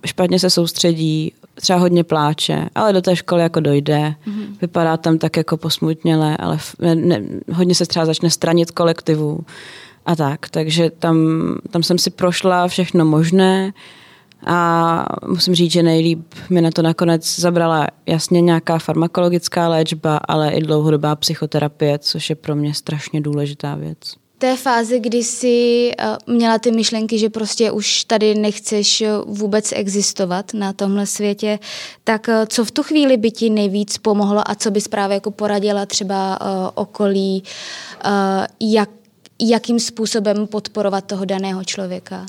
špatně 0.06 0.38
se 0.38 0.50
soustředí, 0.50 1.32
třeba 1.54 1.78
hodně 1.78 2.04
pláče, 2.04 2.68
ale 2.74 2.92
do 2.92 3.02
té 3.02 3.16
školy 3.16 3.42
jako 3.42 3.60
dojde, 3.60 4.14
mm-hmm. 4.26 4.60
vypadá 4.60 4.96
tam 4.96 5.18
tak 5.18 5.36
jako 5.36 5.56
posmutněle, 5.56 6.36
ale 6.36 6.58
ne, 6.78 6.94
ne, 6.94 7.22
hodně 7.52 7.74
se 7.74 7.86
třeba 7.86 8.06
začne 8.06 8.30
stranit 8.30 8.70
kolektivu 8.70 9.40
a 10.06 10.16
tak, 10.16 10.48
takže 10.48 10.90
tam, 10.90 11.16
tam 11.70 11.82
jsem 11.82 11.98
si 11.98 12.10
prošla 12.10 12.68
všechno 12.68 13.04
možné, 13.04 13.72
a 14.46 15.04
musím 15.26 15.54
říct, 15.54 15.72
že 15.72 15.82
nejlíp 15.82 16.34
mi 16.50 16.60
na 16.60 16.70
to 16.70 16.82
nakonec 16.82 17.40
zabrala 17.40 17.86
jasně 18.06 18.40
nějaká 18.40 18.78
farmakologická 18.78 19.68
léčba, 19.68 20.16
ale 20.28 20.50
i 20.50 20.60
dlouhodobá 20.60 21.16
psychoterapie, 21.16 21.98
což 21.98 22.30
je 22.30 22.36
pro 22.36 22.56
mě 22.56 22.74
strašně 22.74 23.20
důležitá 23.20 23.74
věc. 23.74 23.98
té 24.38 24.56
fázi, 24.56 25.00
kdy 25.00 25.18
jsi 25.18 25.90
uh, 26.26 26.34
měla 26.34 26.58
ty 26.58 26.72
myšlenky, 26.72 27.18
že 27.18 27.30
prostě 27.30 27.70
už 27.70 28.04
tady 28.04 28.34
nechceš 28.34 29.02
vůbec 29.26 29.72
existovat 29.76 30.54
na 30.54 30.72
tomhle 30.72 31.06
světě, 31.06 31.58
tak 32.04 32.28
uh, 32.28 32.34
co 32.48 32.64
v 32.64 32.70
tu 32.70 32.82
chvíli 32.82 33.16
by 33.16 33.30
ti 33.30 33.50
nejvíc 33.50 33.98
pomohlo 33.98 34.50
a 34.50 34.54
co 34.54 34.70
bys 34.70 34.88
právě 34.88 35.14
jako 35.14 35.30
poradila 35.30 35.86
třeba 35.86 36.38
okolí, 36.74 37.42
jak, 38.60 38.90
jakým 39.40 39.80
způsobem 39.80 40.46
podporovat 40.46 41.04
toho 41.04 41.24
daného 41.24 41.64
člověka? 41.64 42.26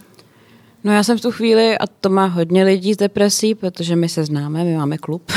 No 0.84 0.94
já 0.94 1.04
jsem 1.04 1.18
v 1.18 1.22
tu 1.22 1.32
chvíli, 1.32 1.78
a 1.78 1.88
to 1.88 2.10
má 2.10 2.26
hodně 2.26 2.64
lidí 2.64 2.94
z 2.94 2.98
depresí, 2.98 3.56
protože 3.56 3.96
my 3.96 4.10
se 4.10 4.26
známe, 4.26 4.64
my 4.64 4.78
máme 4.78 4.98
klub, 4.98 5.32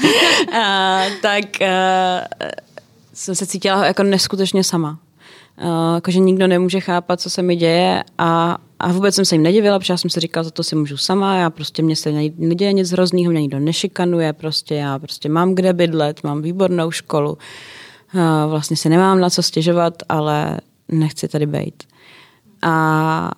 a, 0.62 1.02
tak 1.22 1.62
a, 1.62 1.68
jsem 3.14 3.34
se 3.34 3.46
cítila 3.46 3.86
jako 3.86 4.02
neskutečně 4.02 4.64
sama. 4.64 4.98
Uh, 5.62 5.94
jakože 5.94 6.18
nikdo 6.18 6.46
nemůže 6.46 6.80
chápat, 6.80 7.20
co 7.20 7.30
se 7.30 7.42
mi 7.42 7.56
děje 7.56 8.04
a, 8.18 8.58
a 8.78 8.92
vůbec 8.92 9.14
jsem 9.14 9.24
se 9.24 9.34
jim 9.34 9.42
nedivila, 9.42 9.78
protože 9.78 9.92
já 9.92 9.96
jsem 9.96 10.10
si 10.10 10.20
říkala, 10.20 10.44
za 10.44 10.50
to 10.50 10.62
si 10.62 10.76
můžu 10.76 10.96
sama, 10.96 11.36
já 11.36 11.50
prostě 11.50 11.82
mě 11.82 11.96
se 11.96 12.12
neděje 12.38 12.72
nic 12.72 12.90
hroznýho, 12.90 13.32
mě 13.32 13.40
nikdo 13.40 13.58
nešikanuje, 13.58 14.32
prostě 14.32 14.74
já 14.74 14.98
prostě 14.98 15.28
mám 15.28 15.54
kde 15.54 15.72
bydlet, 15.72 16.24
mám 16.24 16.42
výbornou 16.42 16.90
školu, 16.90 17.30
uh, 17.30 18.50
vlastně 18.50 18.76
si 18.76 18.88
nemám 18.88 19.20
na 19.20 19.30
co 19.30 19.42
stěžovat, 19.42 19.94
ale 20.08 20.60
nechci 20.88 21.28
tady 21.28 21.46
být. 21.46 21.82
A 22.62 23.30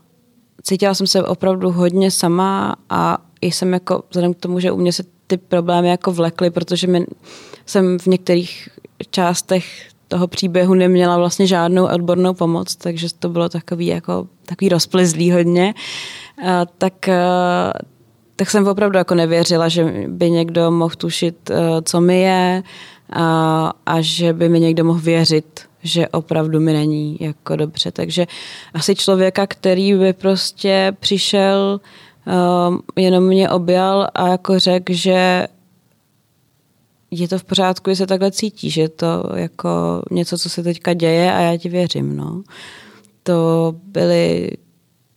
cítila 0.63 0.95
jsem 0.95 1.07
se 1.07 1.23
opravdu 1.23 1.71
hodně 1.71 2.11
sama 2.11 2.77
a 2.91 3.19
jsem 3.43 3.73
jako, 3.73 4.03
vzhledem 4.11 4.35
k 4.35 4.39
tomu, 4.39 4.61
že 4.61 4.73
u 4.73 4.77
mě 4.77 4.93
se 4.93 5.05
ty 5.27 5.37
problémy 5.37 5.89
jako 5.89 6.13
vlekly, 6.13 6.51
protože 6.51 6.87
my, 6.87 7.07
jsem 7.67 7.99
v 7.99 8.07
některých 8.07 8.69
částech 9.11 9.89
toho 10.09 10.29
příběhu 10.29 10.75
neměla 10.75 11.19
vlastně 11.19 11.47
žádnou 11.47 11.87
odbornou 11.87 12.35
pomoc, 12.35 12.77
takže 12.77 13.09
to 13.19 13.29
bylo 13.29 13.49
takový 13.49 13.87
jako 13.87 14.27
takový 14.47 14.69
rozplizlý 14.69 15.33
hodně. 15.33 15.75
A, 16.47 16.67
tak, 16.79 17.09
a, 17.09 17.73
tak 18.37 18.51
jsem 18.51 18.67
opravdu 18.67 18.99
jako 18.99 19.15
nevěřila, 19.15 19.69
že 19.69 20.07
by 20.09 20.31
někdo 20.31 20.71
mohl 20.71 20.95
tušit, 20.95 21.51
co 21.85 22.01
mi 22.01 22.21
je 22.21 22.63
a, 23.13 23.73
a 23.87 24.01
že 24.01 24.33
by 24.33 24.49
mi 24.49 24.61
někdo 24.61 24.85
mohl 24.85 25.01
věřit, 25.01 25.61
že 25.83 26.09
opravdu 26.09 26.61
mi 26.61 26.73
není 26.73 27.17
jako 27.21 27.57
dobře. 27.57 27.93
Takže 27.93 28.27
asi 28.75 28.95
člověka, 28.95 29.47
který 29.47 29.95
by 29.95 30.13
prostě 30.13 30.97
přišel, 31.01 31.81
um, 32.69 32.83
jenom 32.97 33.27
mě 33.27 33.51
objal 33.51 34.09
a 34.15 34.29
jako 34.29 34.59
řekl, 34.59 34.93
že 34.93 35.47
je 37.11 37.29
to 37.29 37.39
v 37.39 37.45
pořádku, 37.45 37.91
že 37.91 37.97
se 37.97 38.07
takhle 38.07 38.31
cítí, 38.31 38.71
že 38.71 38.89
to 38.89 39.25
jako 39.35 40.03
něco, 40.11 40.39
co 40.39 40.49
se 40.49 40.63
teďka 40.63 40.95
děje 40.95 41.33
a 41.33 41.41
já 41.41 41.57
ti 41.57 41.69
věřím, 41.69 42.17
no. 42.17 42.43
To 43.23 43.75
byly, 43.85 44.51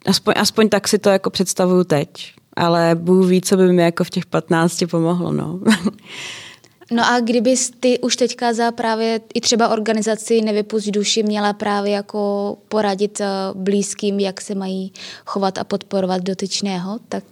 aspoň, 0.06 0.34
aspoň 0.38 0.70
tak 0.70 0.88
si 0.88 1.00
to 1.00 1.10
jako 1.10 1.30
představuju 1.30 1.84
teď, 1.84 2.34
ale 2.56 2.96
Bůh 2.96 3.28
ví, 3.28 3.42
co 3.42 3.58
by 3.58 3.74
mi 3.74 3.84
jako 3.84 4.04
v 4.04 4.10
těch 4.10 4.26
15 4.26 4.84
pomohlo, 4.92 5.32
no. 5.32 5.60
No 6.92 7.04
a 7.06 7.20
kdyby 7.20 7.56
ty 7.80 8.00
už 8.00 8.16
teďka 8.16 8.54
za 8.54 8.72
právě 8.72 9.22
i 9.34 9.42
třeba 9.42 9.70
organizaci 9.70 10.42
Nevypust 10.42 10.88
duši 10.88 11.24
měla 11.24 11.54
právě 11.54 11.92
jako 11.92 12.58
poradit 12.68 13.22
eh, 13.22 13.28
blízkým, 13.54 14.20
jak 14.20 14.42
se 14.42 14.56
mají 14.56 14.94
chovat 15.26 15.58
a 15.58 15.64
podporovat 15.64 16.22
dotyčného, 16.22 17.00
tak 17.10 17.24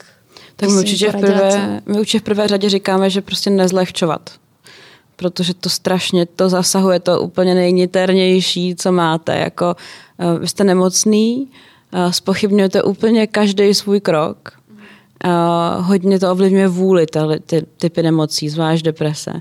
tak 0.56 0.70
my 0.70 0.76
určitě, 0.76 1.12
v 1.12 1.16
prvé, 1.20 1.82
my 1.86 2.00
určitě 2.00 2.20
v 2.20 2.24
prvé 2.24 2.48
řadě 2.48 2.70
říkáme, 2.70 3.10
že 3.10 3.22
prostě 3.22 3.50
nezlehčovat. 3.50 4.30
Protože 5.16 5.54
to 5.54 5.70
strašně, 5.70 6.26
to 6.26 6.50
zasahuje 6.50 7.00
to 7.00 7.22
úplně 7.22 7.56
nejniternější, 7.56 8.76
co 8.76 8.92
máte. 8.92 9.38
Jako, 9.38 9.76
uh, 10.24 10.40
vy 10.40 10.48
jste 10.48 10.64
nemocný, 10.64 11.48
spochybňujete 12.10 12.84
úplně 12.84 13.28
každý 13.28 13.74
svůj 13.74 14.00
krok 14.00 14.52
Uh, 15.26 15.86
hodně 15.86 16.20
to 16.20 16.32
ovlivňuje 16.32 16.68
vůli, 16.68 17.06
ty, 17.06 17.20
ty 17.46 17.66
typy 17.78 18.04
nemocí, 18.04 18.50
zvlášť 18.50 18.86
deprese. 18.86 19.32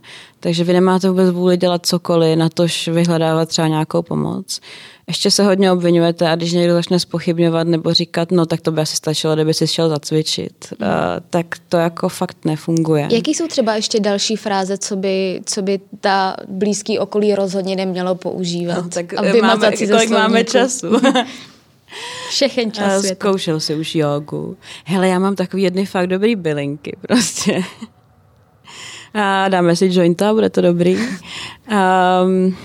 Takže 0.40 0.64
vy 0.64 0.72
nemáte 0.72 1.08
vůbec 1.08 1.30
vůli 1.30 1.56
dělat 1.56 1.86
cokoliv, 1.86 2.38
na 2.38 2.48
tož 2.48 2.88
vyhledávat 2.88 3.48
třeba 3.48 3.68
nějakou 3.68 4.02
pomoc. 4.02 4.60
Ještě 5.08 5.30
se 5.30 5.44
hodně 5.44 5.72
obvinujete 5.72 6.28
a 6.28 6.36
když 6.36 6.52
někdo 6.52 6.74
začne 6.74 7.00
spochybňovat 7.00 7.66
nebo 7.66 7.94
říkat, 7.94 8.30
no 8.30 8.46
tak 8.46 8.60
to 8.60 8.72
by 8.72 8.80
asi 8.80 8.96
stačilo, 8.96 9.34
kdyby 9.34 9.54
si 9.54 9.66
šel 9.66 9.88
zacvičit, 9.88 10.52
uh, 10.80 10.86
tak 11.30 11.47
to 11.68 11.76
jako 11.76 12.08
fakt 12.08 12.45
nefunguje. 12.45 13.08
Jaký 13.12 13.34
jsou 13.34 13.47
třeba 13.47 13.76
ještě 13.76 14.00
další 14.00 14.36
fráze, 14.36 14.78
co 14.78 14.97
by, 14.97 15.40
co 15.45 15.62
by 15.62 15.80
ta 16.00 16.36
blízký 16.49 16.99
okolí 16.99 17.34
rozhodně 17.34 17.76
nemělo 17.76 18.14
používat? 18.14 18.84
No, 18.84 18.88
tak 18.88 19.12
máme, 19.42 19.73
kolik 19.76 20.10
máme 20.10 20.45
času. 20.45 20.86
Všechen 22.28 22.73
čas 22.73 23.00
světa. 23.00 23.28
Zkoušel 23.28 23.61
si 23.61 23.75
už 23.75 23.95
jogu. 23.95 24.57
Hele, 24.85 25.09
já 25.09 25.19
mám 25.19 25.37
takový 25.37 25.63
jedny 25.63 25.87
fakt 25.87 26.07
dobrý 26.07 26.37
bylinky 26.37 26.97
prostě. 27.09 27.63
A 29.15 29.49
dáme 29.49 29.76
si 29.76 29.89
jointa, 29.93 30.35
bude 30.35 30.50
to 30.50 30.61
dobrý. 30.61 30.97
Um, 30.97 32.57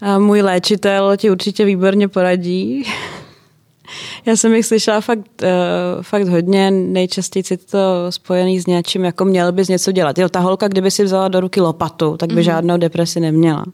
a 0.00 0.18
můj 0.18 0.40
léčitel 0.42 1.16
ti 1.16 1.30
určitě 1.30 1.64
výborně 1.64 2.08
poradí. 2.08 2.84
Já 4.26 4.36
jsem 4.36 4.54
jich 4.54 4.66
slyšela 4.66 5.00
fakt, 5.00 5.42
uh, 5.42 6.02
fakt 6.02 6.28
hodně, 6.28 6.70
nejčastěji 6.70 7.44
je 7.50 7.56
to 7.56 7.78
spojený 8.10 8.60
s 8.60 8.66
něčím, 8.66 9.04
jako 9.04 9.24
měl 9.24 9.52
bys 9.52 9.68
něco 9.68 9.92
dělat. 9.92 10.18
Jo, 10.18 10.28
ta 10.28 10.40
holka, 10.40 10.68
kdyby 10.68 10.90
si 10.90 11.04
vzala 11.04 11.28
do 11.28 11.40
ruky 11.40 11.60
lopatu, 11.60 12.16
tak 12.16 12.28
by 12.28 12.34
mm-hmm. 12.40 12.44
žádnou 12.44 12.76
depresi 12.76 13.20
neměla. 13.20 13.64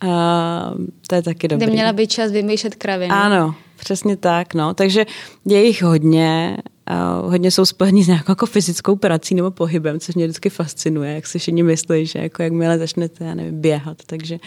A 0.00 0.72
to 1.06 1.14
je 1.14 1.22
taky 1.22 1.48
dobrý. 1.48 1.66
Kde 1.66 1.72
měla 1.72 1.92
být 1.92 2.10
čas 2.10 2.32
vymýšlet 2.32 2.74
kraviny. 2.74 3.10
Ano, 3.10 3.54
přesně 3.76 4.16
tak. 4.16 4.54
No. 4.54 4.74
Takže 4.74 5.06
je 5.44 5.64
jich 5.64 5.82
hodně. 5.82 6.56
A 6.86 7.20
hodně 7.20 7.50
jsou 7.50 7.64
spojení 7.64 8.04
s 8.04 8.06
nějakou 8.06 8.32
jako 8.32 8.46
fyzickou 8.46 8.96
prací 8.96 9.34
nebo 9.34 9.50
pohybem, 9.50 10.00
což 10.00 10.14
mě 10.14 10.26
vždycky 10.26 10.50
fascinuje, 10.50 11.14
jak 11.14 11.26
si 11.26 11.38
všichni 11.38 11.62
myslí, 11.62 12.06
že 12.06 12.18
jako 12.18 12.42
jakmile 12.42 12.78
začnete, 12.78 13.24
já 13.24 13.34
nevím, 13.34 13.60
běhat. 13.60 13.96
Takže 14.06 14.38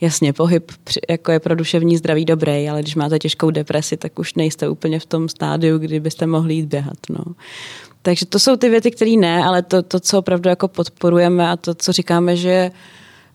jasně, 0.00 0.32
pohyb 0.32 0.72
jako 1.10 1.32
je 1.32 1.40
pro 1.40 1.54
duševní 1.54 1.96
zdraví 1.96 2.24
dobrý, 2.24 2.68
ale 2.68 2.82
když 2.82 2.94
máte 2.94 3.18
těžkou 3.18 3.50
depresi, 3.50 3.96
tak 3.96 4.18
už 4.18 4.34
nejste 4.34 4.68
úplně 4.68 5.00
v 5.00 5.06
tom 5.06 5.28
stádiu, 5.28 5.78
kdy 5.78 6.00
byste 6.00 6.26
mohli 6.26 6.54
jít 6.54 6.66
běhat. 6.66 6.98
No. 7.10 7.24
Takže 8.02 8.26
to 8.26 8.38
jsou 8.38 8.56
ty 8.56 8.68
věty, 8.68 8.90
které 8.90 9.16
ne, 9.16 9.44
ale 9.44 9.62
to, 9.62 9.82
to, 9.82 10.00
co 10.00 10.18
opravdu 10.18 10.48
jako 10.48 10.68
podporujeme 10.68 11.50
a 11.50 11.56
to, 11.56 11.74
co 11.74 11.92
říkáme, 11.92 12.36
že 12.36 12.70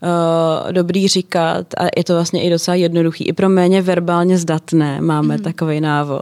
uh, 0.02 0.72
dobrý 0.72 1.08
říkat 1.08 1.68
a 1.78 1.84
je 1.98 2.04
to 2.04 2.14
vlastně 2.14 2.44
i 2.44 2.50
docela 2.50 2.76
jednoduchý. 2.76 3.28
I 3.28 3.34
pro 3.34 3.50
méně 3.50 3.82
verbálně 3.82 4.38
zdatné 4.38 5.02
máme 5.02 5.38
mm. 5.38 5.44
takový 5.44 5.82
návod, 5.82 6.22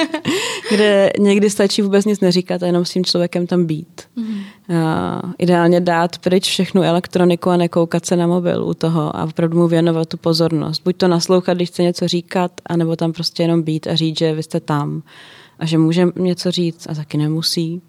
kde 0.70 1.12
někdy 1.18 1.50
stačí 1.50 1.82
vůbec 1.82 2.04
nic 2.04 2.20
neříkat 2.20 2.62
a 2.62 2.66
jenom 2.66 2.84
s 2.84 2.90
tím 2.90 3.04
člověkem 3.04 3.46
tam 3.46 3.66
být. 3.66 4.02
Mm. 4.16 4.24
Uh, 4.24 5.32
ideálně 5.38 5.80
dát 5.80 6.18
pryč 6.18 6.48
všechnu 6.48 6.82
elektroniku 6.82 7.50
a 7.50 7.56
nekoukat 7.56 8.06
se 8.06 8.16
na 8.16 8.26
mobil 8.26 8.64
u 8.64 8.74
toho 8.74 9.16
a 9.16 9.24
opravdu 9.24 9.58
mu 9.58 9.68
věnovat 9.68 10.08
tu 10.08 10.16
pozornost. 10.16 10.82
Buď 10.84 10.96
to 10.96 11.08
naslouchat, 11.08 11.56
když 11.56 11.68
chce 11.68 11.82
něco 11.82 12.08
říkat, 12.08 12.52
anebo 12.66 12.96
tam 12.96 13.12
prostě 13.12 13.42
jenom 13.42 13.62
být 13.62 13.86
a 13.86 13.94
říct, 13.94 14.18
že 14.18 14.34
vy 14.34 14.42
jste 14.42 14.60
tam 14.60 15.02
a 15.58 15.66
že 15.66 15.78
může 15.78 16.08
něco 16.16 16.50
říct 16.50 16.86
a 16.90 16.94
taky 16.94 17.18
nemusí 17.18 17.82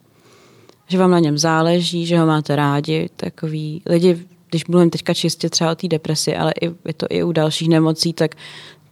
že 0.89 0.97
vám 0.97 1.11
na 1.11 1.19
něm 1.19 1.37
záleží, 1.37 2.05
že 2.05 2.19
ho 2.19 2.25
máte 2.25 2.55
rádi. 2.55 3.09
Takový 3.15 3.81
lidi 3.85 4.25
když 4.49 4.67
mluvím 4.67 4.89
teďka 4.89 5.13
čistě 5.13 5.49
třeba 5.49 5.71
o 5.71 5.75
té 5.75 5.87
depresi, 5.87 6.35
ale 6.35 6.53
i, 6.61 6.65
je 6.65 6.93
to 6.97 7.05
i 7.09 7.23
u 7.23 7.31
dalších 7.31 7.69
nemocí, 7.69 8.13
tak 8.13 8.35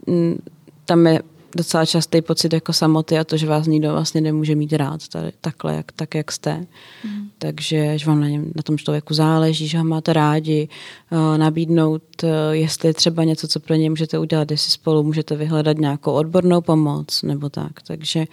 m, 0.08 0.14
mm, 0.14 0.38
tam 0.86 1.08
je 1.08 1.22
docela 1.56 1.86
častý 1.86 2.22
pocit 2.22 2.54
jako 2.54 2.74
samoty 2.74 3.18
a 3.18 3.24
to, 3.24 3.38
že 3.38 3.48
vás 3.48 3.68
nikdo 3.68 3.92
vlastně 3.92 4.22
nemůže 4.22 4.56
mít 4.56 4.74
rád 4.74 5.08
tady, 5.08 5.32
takhle, 5.42 5.76
jak, 5.76 5.92
tak 5.92 6.16
jak 6.16 6.32
jste. 6.32 6.66
Mm. 7.04 7.30
Takže, 7.38 7.98
že 7.98 8.06
vám 8.06 8.22
na, 8.22 8.28
něm, 8.28 8.52
na 8.56 8.64
tom 8.64 8.78
člověku 8.78 9.14
záleží, 9.14 9.68
že 9.68 9.78
ho 9.78 9.84
máte 9.84 10.14
rádi, 10.14 10.70
uh, 11.12 11.38
nabídnout, 11.38 12.04
uh, 12.24 12.30
jestli 12.52 12.90
je 12.90 12.94
třeba 12.94 13.24
něco, 13.24 13.48
co 13.48 13.60
pro 13.60 13.76
ně 13.76 13.90
můžete 13.90 14.20
udělat, 14.20 14.52
jestli 14.52 14.72
spolu 14.72 15.04
můžete 15.04 15.36
vyhledat 15.36 15.78
nějakou 15.78 16.12
odbornou 16.12 16.62
pomoc 16.62 17.24
nebo 17.24 17.50
tak. 17.50 17.82
Takže 17.88 18.26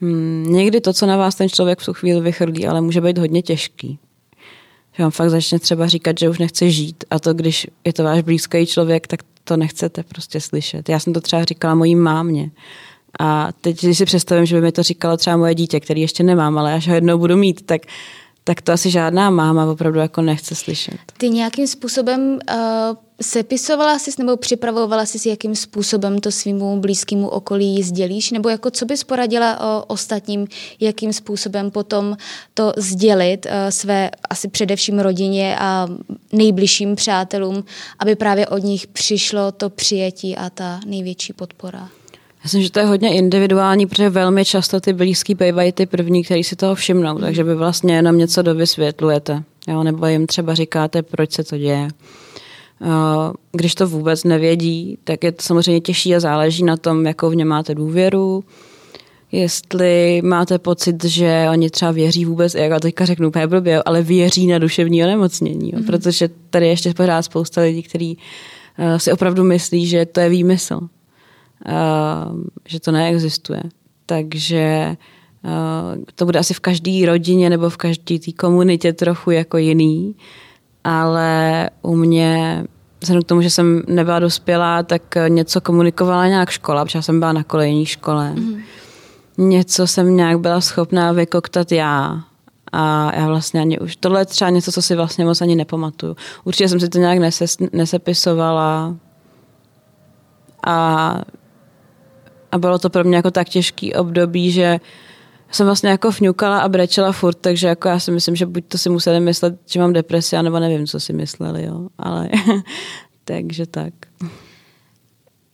hmm, 0.00 0.46
někdy 0.48 0.80
to, 0.80 0.92
co 0.92 1.06
na 1.06 1.16
vás 1.16 1.34
ten 1.34 1.48
člověk 1.48 1.78
v 1.78 1.84
tu 1.84 1.92
chvíli 1.92 2.20
vychrlí, 2.20 2.66
ale 2.66 2.80
může 2.80 3.00
být 3.00 3.18
hodně 3.18 3.42
těžký 3.42 3.98
že 4.98 5.04
vám 5.04 5.10
fakt 5.10 5.30
začne 5.30 5.58
třeba 5.58 5.86
říkat, 5.86 6.18
že 6.18 6.28
už 6.28 6.38
nechce 6.38 6.70
žít 6.70 7.04
a 7.10 7.18
to, 7.18 7.34
když 7.34 7.66
je 7.84 7.92
to 7.92 8.04
váš 8.04 8.22
blízký 8.22 8.66
člověk, 8.66 9.06
tak 9.06 9.20
to 9.44 9.56
nechcete 9.56 10.02
prostě 10.02 10.40
slyšet. 10.40 10.88
Já 10.88 10.98
jsem 11.00 11.12
to 11.12 11.20
třeba 11.20 11.44
říkala 11.44 11.74
mojí 11.74 11.94
mámě. 11.94 12.50
A 13.20 13.48
teď, 13.60 13.84
když 13.84 13.98
si 13.98 14.04
představím, 14.04 14.46
že 14.46 14.56
by 14.56 14.62
mi 14.62 14.72
to 14.72 14.82
říkalo 14.82 15.16
třeba 15.16 15.36
moje 15.36 15.54
dítě, 15.54 15.80
který 15.80 16.00
ještě 16.00 16.22
nemám, 16.22 16.58
ale 16.58 16.74
až 16.74 16.88
ho 16.88 16.94
jednou 16.94 17.18
budu 17.18 17.36
mít, 17.36 17.66
tak 17.66 17.80
tak 18.48 18.62
to 18.62 18.72
asi 18.72 18.90
žádná 18.90 19.30
máma 19.30 19.70
opravdu 19.70 19.98
jako 20.00 20.22
nechce 20.22 20.54
slyšet. 20.54 20.96
Ty 21.18 21.28
nějakým 21.28 21.66
způsobem 21.66 22.20
uh, 22.30 22.58
sepisovala 23.22 23.98
jsi 23.98 24.10
nebo 24.18 24.36
připravovala 24.36 25.06
jsi 25.06 25.18
si, 25.18 25.28
jakým 25.28 25.56
způsobem 25.56 26.20
to 26.20 26.32
svýmu 26.32 26.80
blízkému 26.80 27.28
okolí 27.28 27.82
sdělíš? 27.82 28.30
Nebo 28.30 28.48
jako 28.48 28.70
co 28.70 28.86
bys 28.86 29.04
poradila 29.04 29.60
o 29.60 29.84
ostatním, 29.86 30.46
jakým 30.80 31.12
způsobem 31.12 31.70
potom 31.70 32.16
to 32.54 32.72
sdělit 32.76 33.46
uh, 33.46 33.52
své 33.70 34.10
asi 34.30 34.48
především 34.48 34.98
rodině 34.98 35.56
a 35.58 35.88
nejbližším 36.32 36.96
přátelům, 36.96 37.64
aby 37.98 38.16
právě 38.16 38.46
od 38.46 38.58
nich 38.58 38.86
přišlo 38.86 39.52
to 39.52 39.70
přijetí 39.70 40.36
a 40.36 40.50
ta 40.50 40.80
největší 40.86 41.32
podpora? 41.32 41.88
Myslím, 42.42 42.62
že 42.62 42.70
to 42.70 42.78
je 42.78 42.86
hodně 42.86 43.14
individuální, 43.14 43.86
protože 43.86 44.10
velmi 44.10 44.44
často 44.44 44.80
ty 44.80 44.92
blízký 44.92 45.34
bývají 45.34 45.72
ty 45.72 45.86
první, 45.86 46.24
kteří 46.24 46.44
si 46.44 46.56
toho 46.56 46.74
všimnou, 46.74 47.18
takže 47.18 47.44
vy 47.44 47.54
vlastně 47.54 47.96
jenom 47.96 48.18
něco 48.18 48.42
dovysvětlujete, 48.42 49.42
jo? 49.68 49.82
nebo 49.82 50.06
jim 50.06 50.26
třeba 50.26 50.54
říkáte, 50.54 51.02
proč 51.02 51.32
se 51.32 51.44
to 51.44 51.58
děje. 51.58 51.88
Když 53.52 53.74
to 53.74 53.86
vůbec 53.86 54.24
nevědí, 54.24 54.98
tak 55.04 55.24
je 55.24 55.32
to 55.32 55.42
samozřejmě 55.42 55.80
těžší 55.80 56.14
a 56.14 56.20
záleží 56.20 56.64
na 56.64 56.76
tom, 56.76 57.06
jakou 57.06 57.30
v 57.30 57.36
ně 57.36 57.44
máte 57.44 57.74
důvěru, 57.74 58.44
jestli 59.32 60.22
máte 60.24 60.58
pocit, 60.58 61.04
že 61.04 61.46
oni 61.50 61.70
třeba 61.70 61.90
věří 61.90 62.24
vůbec, 62.24 62.54
jak 62.54 62.70
já 62.70 62.80
teďka 62.80 63.04
řeknu 63.04 63.28
úplně 63.28 63.46
blbě, 63.46 63.82
ale 63.82 64.02
věří 64.02 64.46
na 64.46 64.58
duševní 64.58 65.04
onemocnění, 65.04 65.70
jo? 65.72 65.78
Mm. 65.78 65.86
protože 65.86 66.28
tady 66.50 66.68
ještě 66.68 66.94
pořád 66.94 67.22
spousta 67.22 67.60
lidí, 67.60 67.82
kteří 67.82 68.18
uh, 68.78 68.96
si 68.96 69.12
opravdu 69.12 69.44
myslí, 69.44 69.86
že 69.86 70.06
to 70.06 70.20
je 70.20 70.28
výmysl 70.28 70.80
že 72.66 72.80
to 72.80 72.92
neexistuje. 72.92 73.62
Takže 74.06 74.96
to 76.14 76.24
bude 76.24 76.38
asi 76.38 76.54
v 76.54 76.60
každé 76.60 77.06
rodině 77.06 77.50
nebo 77.50 77.70
v 77.70 77.76
každé 77.76 78.18
té 78.18 78.32
komunitě 78.32 78.92
trochu 78.92 79.30
jako 79.30 79.56
jiný, 79.56 80.14
ale 80.84 81.70
u 81.82 81.96
mě 81.96 82.64
vzhledem 83.00 83.22
k 83.22 83.26
tomu, 83.26 83.42
že 83.42 83.50
jsem 83.50 83.82
nebyla 83.88 84.18
dospělá, 84.18 84.82
tak 84.82 85.02
něco 85.28 85.60
komunikovala 85.60 86.26
nějak 86.26 86.50
škola, 86.50 86.84
protože 86.84 86.98
já 86.98 87.02
jsem 87.02 87.18
byla 87.20 87.32
na 87.32 87.44
kolejní 87.44 87.86
škole. 87.86 88.30
Mm. 88.30 88.60
Něco 89.38 89.86
jsem 89.86 90.16
nějak 90.16 90.40
byla 90.40 90.60
schopná 90.60 91.12
vykoktat 91.12 91.72
já. 91.72 92.20
A 92.72 93.12
já 93.16 93.26
vlastně 93.26 93.60
ani 93.60 93.78
už, 93.78 93.96
tohle 93.96 94.20
je 94.20 94.24
třeba 94.24 94.50
něco, 94.50 94.72
co 94.72 94.82
si 94.82 94.96
vlastně 94.96 95.24
moc 95.24 95.40
ani 95.40 95.56
nepamatuju. 95.56 96.16
Určitě 96.44 96.68
jsem 96.68 96.80
si 96.80 96.88
to 96.88 96.98
nějak 96.98 97.18
nese, 97.18 97.44
nesepisovala 97.72 98.96
a 100.66 101.20
a 102.52 102.58
bylo 102.58 102.78
to 102.78 102.90
pro 102.90 103.04
mě 103.04 103.16
jako 103.16 103.30
tak 103.30 103.48
těžký 103.48 103.94
období, 103.94 104.50
že 104.50 104.80
jsem 105.50 105.66
vlastně 105.66 105.90
jako 105.90 106.10
fňukala 106.10 106.60
a 106.60 106.68
brečela 106.68 107.12
furt, 107.12 107.38
takže 107.40 107.68
jako 107.68 107.88
já 107.88 108.00
si 108.00 108.10
myslím, 108.10 108.36
že 108.36 108.46
buď 108.46 108.64
to 108.68 108.78
si 108.78 108.90
museli 108.90 109.20
myslet, 109.20 109.54
že 109.66 109.80
mám 109.80 109.92
depresi, 109.92 110.42
nebo 110.42 110.58
nevím, 110.58 110.86
co 110.86 111.00
si 111.00 111.12
mysleli, 111.12 111.64
jo, 111.64 111.88
ale 111.98 112.28
takže 113.24 113.66
tak. 113.66 113.94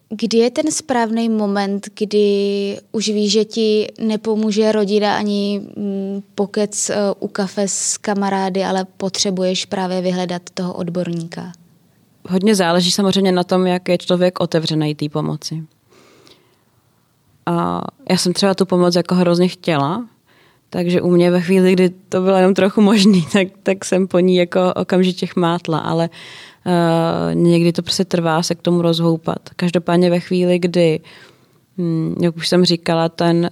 Kdy 0.08 0.38
je 0.38 0.50
ten 0.50 0.70
správný 0.70 1.28
moment, 1.28 1.88
kdy 1.98 2.78
už 2.92 3.08
víš, 3.08 3.32
že 3.32 3.44
ti 3.44 3.86
nepomůže 4.00 4.72
rodina 4.72 5.16
ani 5.16 5.60
mm, 5.76 6.22
pokec 6.34 6.90
e, 6.90 6.96
u 7.20 7.28
kafe 7.28 7.68
s 7.68 7.98
kamarády, 7.98 8.64
ale 8.64 8.86
potřebuješ 8.96 9.66
právě 9.66 10.00
vyhledat 10.00 10.42
toho 10.54 10.74
odborníka? 10.74 11.52
Hodně 12.28 12.54
záleží 12.54 12.90
samozřejmě 12.90 13.32
na 13.32 13.44
tom, 13.44 13.66
jak 13.66 13.88
je 13.88 13.98
člověk 13.98 14.40
otevřený 14.40 14.94
té 14.94 15.08
pomoci. 15.08 15.62
A 17.46 17.82
já 18.10 18.16
jsem 18.16 18.32
třeba 18.32 18.54
tu 18.54 18.66
pomoc 18.66 18.94
jako 18.94 19.14
hrozně 19.14 19.48
chtěla, 19.48 20.04
takže 20.70 21.02
u 21.02 21.10
mě 21.10 21.30
ve 21.30 21.40
chvíli, 21.40 21.72
kdy 21.72 21.90
to 22.08 22.20
bylo 22.20 22.36
jenom 22.36 22.54
trochu 22.54 22.80
možný, 22.80 23.26
tak, 23.32 23.48
tak 23.62 23.84
jsem 23.84 24.08
po 24.08 24.18
ní 24.18 24.36
jako 24.36 24.72
okamžitě 24.76 25.26
chmátla, 25.26 25.78
ale 25.78 26.10
uh, 26.66 27.34
někdy 27.34 27.72
to 27.72 27.82
prostě 27.82 28.04
trvá 28.04 28.42
se 28.42 28.54
k 28.54 28.62
tomu 28.62 28.82
rozhoupat. 28.82 29.38
Každopádně 29.56 30.10
ve 30.10 30.20
chvíli, 30.20 30.58
kdy, 30.58 31.00
hm, 31.78 32.14
jak 32.20 32.36
už 32.36 32.48
jsem 32.48 32.64
říkala, 32.64 33.08
ten, 33.08 33.50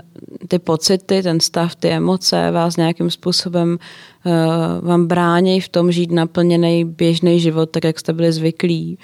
ty 0.49 0.59
pocity, 0.59 1.23
ten 1.23 1.41
stav, 1.41 1.75
ty 1.75 1.89
emoce 1.89 2.51
vás 2.51 2.77
nějakým 2.77 3.11
způsobem 3.11 3.79
uh, 4.25 4.89
vám 4.89 5.07
brání 5.07 5.61
v 5.61 5.69
tom 5.69 5.93
žít 5.93 6.13
naplněný 6.13 6.85
běžný 6.85 7.41
život, 7.41 7.71
tak 7.71 7.85
jak 7.85 7.99
jste 7.99 8.13
byli 8.13 8.33
zvyklí, 8.33 8.99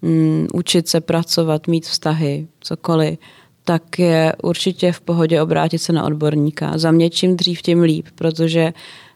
um, 0.00 0.46
učit 0.52 0.88
se 0.88 1.00
pracovat, 1.00 1.66
mít 1.66 1.86
vztahy, 1.86 2.46
cokoliv, 2.60 3.18
tak 3.64 3.98
je 3.98 4.32
určitě 4.42 4.92
v 4.92 5.00
pohodě 5.00 5.42
obrátit 5.42 5.78
se 5.78 5.92
na 5.92 6.04
odborníka. 6.04 6.78
Za 6.78 6.90
mě 6.90 7.10
čím 7.10 7.36
dřív, 7.36 7.62
tím 7.62 7.82
líp, 7.82 8.06
protože 8.14 8.72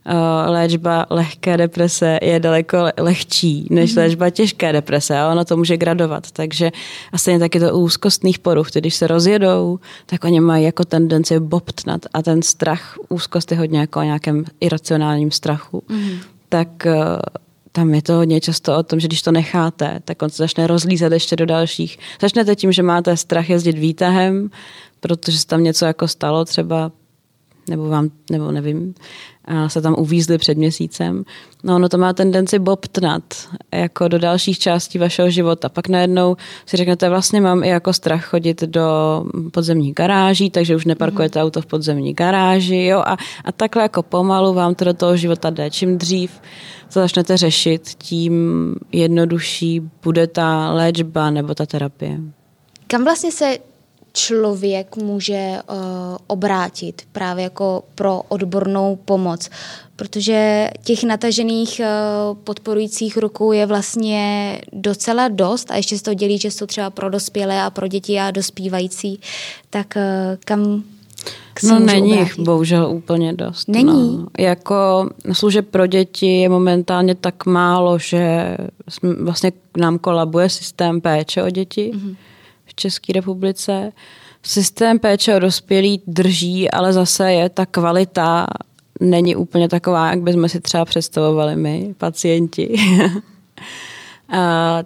uh, 0.06 0.14
léčba 0.46 1.06
lehké 1.10 1.56
deprese 1.56 2.18
je 2.22 2.40
daleko 2.40 2.78
lehčí 2.98 3.66
než 3.70 3.90
mm-hmm. 3.90 3.98
léčba 3.98 4.30
těžké 4.30 4.72
deprese 4.72 5.18
a 5.18 5.30
ono 5.30 5.44
to 5.44 5.56
může 5.56 5.76
gradovat. 5.76 6.30
Takže 6.30 6.70
a 7.12 7.18
stejně 7.18 7.38
taky 7.38 7.60
to 7.60 7.78
úzkostných 7.78 8.38
poruch, 8.38 8.70
když 8.70 8.94
se 8.94 9.06
rozjedou, 9.06 9.78
tak 10.06 10.24
oni 10.24 10.40
mají 10.40 10.64
jako 10.64 10.84
tendenci 10.84 11.40
bobtnat 11.40 12.06
a 12.14 12.22
ten 12.22 12.42
strach, 12.42 12.98
úzkost 13.08 13.50
je 13.50 13.58
hodně 13.58 13.78
jako 13.80 14.00
o 14.00 14.02
nějakém 14.02 14.44
iracionálním 14.60 15.30
strachu. 15.30 15.82
Mm-hmm. 15.88 16.18
Tak 16.48 16.68
uh, 16.86 16.94
tam 17.78 17.94
je 17.94 18.02
to 18.02 18.12
hodně 18.12 18.40
často 18.40 18.76
o 18.76 18.82
tom, 18.82 19.00
že 19.00 19.08
když 19.08 19.22
to 19.22 19.32
necháte, 19.32 20.00
tak 20.04 20.22
on 20.22 20.30
se 20.30 20.42
začne 20.42 20.66
rozlízet 20.66 21.12
ještě 21.12 21.36
do 21.36 21.46
dalších. 21.46 21.98
Začnete 22.20 22.56
tím, 22.56 22.72
že 22.72 22.82
máte 22.82 23.16
strach 23.16 23.50
jezdit 23.50 23.78
výtahem, 23.78 24.50
protože 25.00 25.38
se 25.38 25.46
tam 25.46 25.62
něco 25.62 25.84
jako 25.84 26.08
stalo 26.08 26.44
třeba, 26.44 26.92
nebo 27.68 27.88
vám, 27.88 28.10
nebo 28.30 28.52
nevím, 28.52 28.94
se 29.68 29.82
tam 29.82 29.94
uvízli 29.98 30.38
před 30.38 30.58
měsícem. 30.58 31.24
No 31.64 31.76
ono 31.76 31.88
to 31.88 31.98
má 31.98 32.12
tendenci 32.12 32.58
bobtnat 32.58 33.22
jako 33.74 34.08
do 34.08 34.18
dalších 34.18 34.58
částí 34.58 34.98
vašeho 34.98 35.30
života. 35.30 35.68
Pak 35.68 35.88
najednou 35.88 36.36
si 36.66 36.76
řeknete, 36.76 37.08
vlastně 37.08 37.40
mám 37.40 37.64
i 37.64 37.68
jako 37.68 37.92
strach 37.92 38.24
chodit 38.24 38.62
do 38.62 39.24
podzemní 39.52 39.92
garáží, 39.92 40.50
takže 40.50 40.76
už 40.76 40.84
neparkujete 40.84 41.38
mm. 41.38 41.44
auto 41.44 41.62
v 41.62 41.66
podzemní 41.66 42.14
garáži. 42.14 42.84
Jo? 42.84 42.98
A, 42.98 43.16
a 43.44 43.52
takhle 43.52 43.82
jako 43.82 44.02
pomalu 44.02 44.54
vám 44.54 44.74
to 44.74 44.84
do 44.84 44.94
toho 44.94 45.16
života 45.16 45.50
jde. 45.50 45.70
Čím 45.70 45.98
dřív 45.98 46.40
to 46.92 47.00
začnete 47.00 47.36
řešit, 47.36 47.82
tím 47.98 48.74
jednodušší 48.92 49.80
bude 50.02 50.26
ta 50.26 50.72
léčba 50.72 51.30
nebo 51.30 51.54
ta 51.54 51.66
terapie. 51.66 52.20
Kam 52.86 53.04
vlastně 53.04 53.32
se 53.32 53.58
člověk 54.12 54.96
může 54.96 55.58
uh, 55.70 55.76
obrátit 56.26 57.02
právě 57.12 57.44
jako 57.44 57.84
pro 57.94 58.22
odbornou 58.28 58.98
pomoc? 59.04 59.50
Protože 59.96 60.70
těch 60.84 61.04
natažených 61.04 61.80
uh, 61.80 62.38
podporujících 62.38 63.16
rukou 63.16 63.52
je 63.52 63.66
vlastně 63.66 64.54
docela 64.72 65.28
dost 65.28 65.70
a 65.70 65.76
ještě 65.76 65.98
se 65.98 66.04
to 66.04 66.14
dělí, 66.14 66.38
že 66.38 66.50
jsou 66.50 66.66
třeba 66.66 66.90
pro 66.90 67.10
dospělé 67.10 67.62
a 67.62 67.70
pro 67.70 67.88
děti 67.88 68.20
a 68.20 68.30
dospívající. 68.30 69.20
Tak 69.70 69.94
uh, 69.96 70.36
kam 70.44 70.82
No 71.64 71.78
není 71.78 72.10
jich 72.10 72.38
bohužel 72.38 72.90
úplně 72.90 73.32
dost. 73.32 73.68
Není? 73.68 74.16
No. 74.16 74.26
Jako 74.38 75.10
služeb 75.32 75.68
pro 75.68 75.86
děti 75.86 76.40
je 76.40 76.48
momentálně 76.48 77.14
tak 77.14 77.46
málo, 77.46 77.98
že 77.98 78.56
vlastně 79.20 79.52
nám 79.76 79.98
kolabuje 79.98 80.48
systém 80.48 81.00
péče 81.00 81.42
o 81.42 81.50
děti 81.50 81.92
mm-hmm. 81.94 82.16
V 82.68 82.74
České 82.74 83.12
republice. 83.12 83.92
Systém 84.42 84.98
péče 84.98 85.36
o 85.36 85.38
dospělí 85.38 86.02
drží, 86.06 86.70
ale 86.70 86.92
zase 86.92 87.32
je 87.32 87.48
ta 87.48 87.66
kvalita 87.66 88.46
není 89.00 89.36
úplně 89.36 89.68
taková, 89.68 90.10
jak 90.10 90.20
bychom 90.20 90.48
si 90.48 90.60
třeba 90.60 90.84
představovali 90.84 91.56
my, 91.56 91.94
pacienti. 91.98 92.74
Uh, 94.32 94.36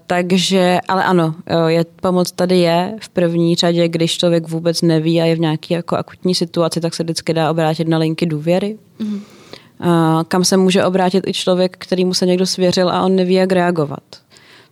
takže, 0.07 0.79
ale 0.89 1.05
ano, 1.05 1.35
je, 1.67 1.85
pomoc 2.01 2.33
tady 2.33 2.59
je 2.59 2.95
v 3.01 3.09
první 3.09 3.55
řadě, 3.55 3.89
když 3.89 4.19
člověk 4.19 4.49
vůbec 4.49 4.83
neví 4.83 5.21
a 5.21 5.25
je 5.25 5.35
v 5.35 5.41
nějaké 5.41 5.75
jako 5.75 5.97
akutní 5.97 6.35
situaci, 6.35 6.81
tak 6.81 6.95
se 6.95 7.03
vždycky 7.03 7.35
dá 7.35 7.51
obrátit 7.51 7.89
na 7.89 7.99
linky 7.99 8.27
důvěry. 8.27 8.79
Mm-hmm. 9.01 9.21
Uh, 9.85 10.23
kam 10.29 10.45
se 10.45 10.57
může 10.57 10.85
obrátit 10.85 11.27
i 11.27 11.33
člověk, 11.33 11.77
který 11.79 12.05
mu 12.05 12.15
se 12.15 12.27
někdo 12.27 12.47
svěřil 12.47 12.91
a 12.91 13.03
on 13.03 13.17
neví, 13.17 13.35
jak 13.35 13.53
reagovat. 13.53 14.03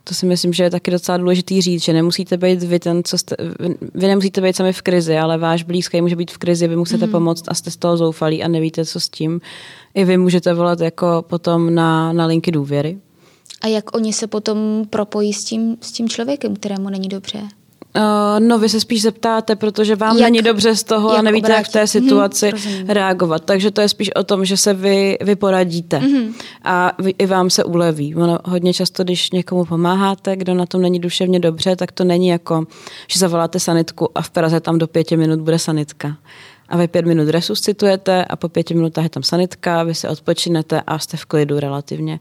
To 0.03 0.13
si 0.13 0.25
myslím, 0.25 0.53
že 0.53 0.63
je 0.63 0.69
taky 0.69 0.91
docela 0.91 1.17
důležitý 1.17 1.61
říct, 1.61 1.83
že 1.83 1.93
nemusíte 1.93 2.37
být 2.37 2.63
vy 2.63 2.79
ten, 2.79 3.01
co 3.03 3.17
jste, 3.17 3.35
vy 3.93 4.07
nemusíte 4.07 4.41
být 4.41 4.55
sami 4.55 4.73
v 4.73 4.81
krizi, 4.81 5.17
ale 5.17 5.37
váš 5.37 5.63
blízký 5.63 6.01
může 6.01 6.15
být 6.15 6.31
v 6.31 6.37
krizi, 6.37 6.67
vy 6.67 6.75
musíte 6.75 7.05
mm. 7.05 7.11
pomoct 7.11 7.43
a 7.47 7.53
jste 7.53 7.71
z 7.71 7.77
toho 7.77 7.97
zoufalí 7.97 8.43
a 8.43 8.47
nevíte, 8.47 8.85
co 8.85 8.99
s 8.99 9.09
tím. 9.09 9.41
I 9.93 10.05
vy 10.05 10.17
můžete 10.17 10.53
volat 10.53 10.79
jako 10.79 11.25
potom 11.27 11.75
na, 11.75 12.13
na 12.13 12.25
linky 12.25 12.51
důvěry. 12.51 12.99
A 13.61 13.67
jak 13.67 13.95
oni 13.95 14.13
se 14.13 14.27
potom 14.27 14.85
propojí 14.89 15.33
s 15.33 15.43
tím, 15.43 15.77
s 15.81 15.91
tím 15.91 16.09
člověkem, 16.09 16.55
kterému 16.55 16.89
není 16.89 17.07
dobře? 17.07 17.39
Uh, 17.95 18.47
no, 18.47 18.59
vy 18.59 18.69
se 18.69 18.79
spíš 18.79 19.01
zeptáte, 19.01 19.55
protože 19.55 19.95
vám 19.95 20.17
jak, 20.17 20.31
není 20.31 20.41
dobře 20.41 20.75
z 20.75 20.83
toho 20.83 21.11
a 21.17 21.21
nevíte, 21.21 21.45
obrátit. 21.45 21.59
jak 21.59 21.67
v 21.67 21.71
té 21.71 21.79
mhm, 21.79 21.87
situaci 21.87 22.51
mm, 22.53 22.89
reagovat. 22.89 23.45
Takže 23.45 23.71
to 23.71 23.81
je 23.81 23.89
spíš 23.89 24.15
o 24.15 24.23
tom, 24.23 24.45
že 24.45 24.57
se 24.57 24.73
vy, 24.73 25.17
vy 25.21 25.35
poradíte 25.35 25.99
mm. 25.99 26.33
a 26.63 26.91
vy, 26.99 27.13
i 27.17 27.25
vám 27.25 27.49
se 27.49 27.63
uleví. 27.63 28.15
Ono, 28.15 28.39
hodně 28.45 28.73
často, 28.73 29.03
když 29.03 29.31
někomu 29.31 29.65
pomáháte, 29.65 30.35
kdo 30.35 30.53
na 30.53 30.65
tom 30.65 30.81
není 30.81 30.99
duševně 30.99 31.39
dobře, 31.39 31.75
tak 31.75 31.91
to 31.91 32.03
není 32.03 32.27
jako, 32.27 32.65
že 33.07 33.19
zavoláte 33.19 33.59
sanitku 33.59 34.17
a 34.17 34.21
v 34.21 34.29
Praze 34.29 34.59
tam 34.59 34.77
do 34.77 34.87
pěti 34.87 35.17
minut 35.17 35.39
bude 35.39 35.59
sanitka 35.59 36.17
a 36.69 36.77
vy 36.77 36.87
pět 36.87 37.05
minut 37.05 37.29
resuscitujete 37.29 38.25
a 38.25 38.35
po 38.35 38.49
pěti 38.49 38.73
minutách 38.73 39.03
je 39.03 39.09
tam 39.09 39.23
sanitka, 39.23 39.83
vy 39.83 39.95
se 39.95 40.09
odpočinete 40.09 40.81
a 40.87 40.99
jste 40.99 41.17
v 41.17 41.25
klidu 41.25 41.59
relativně. 41.59 42.19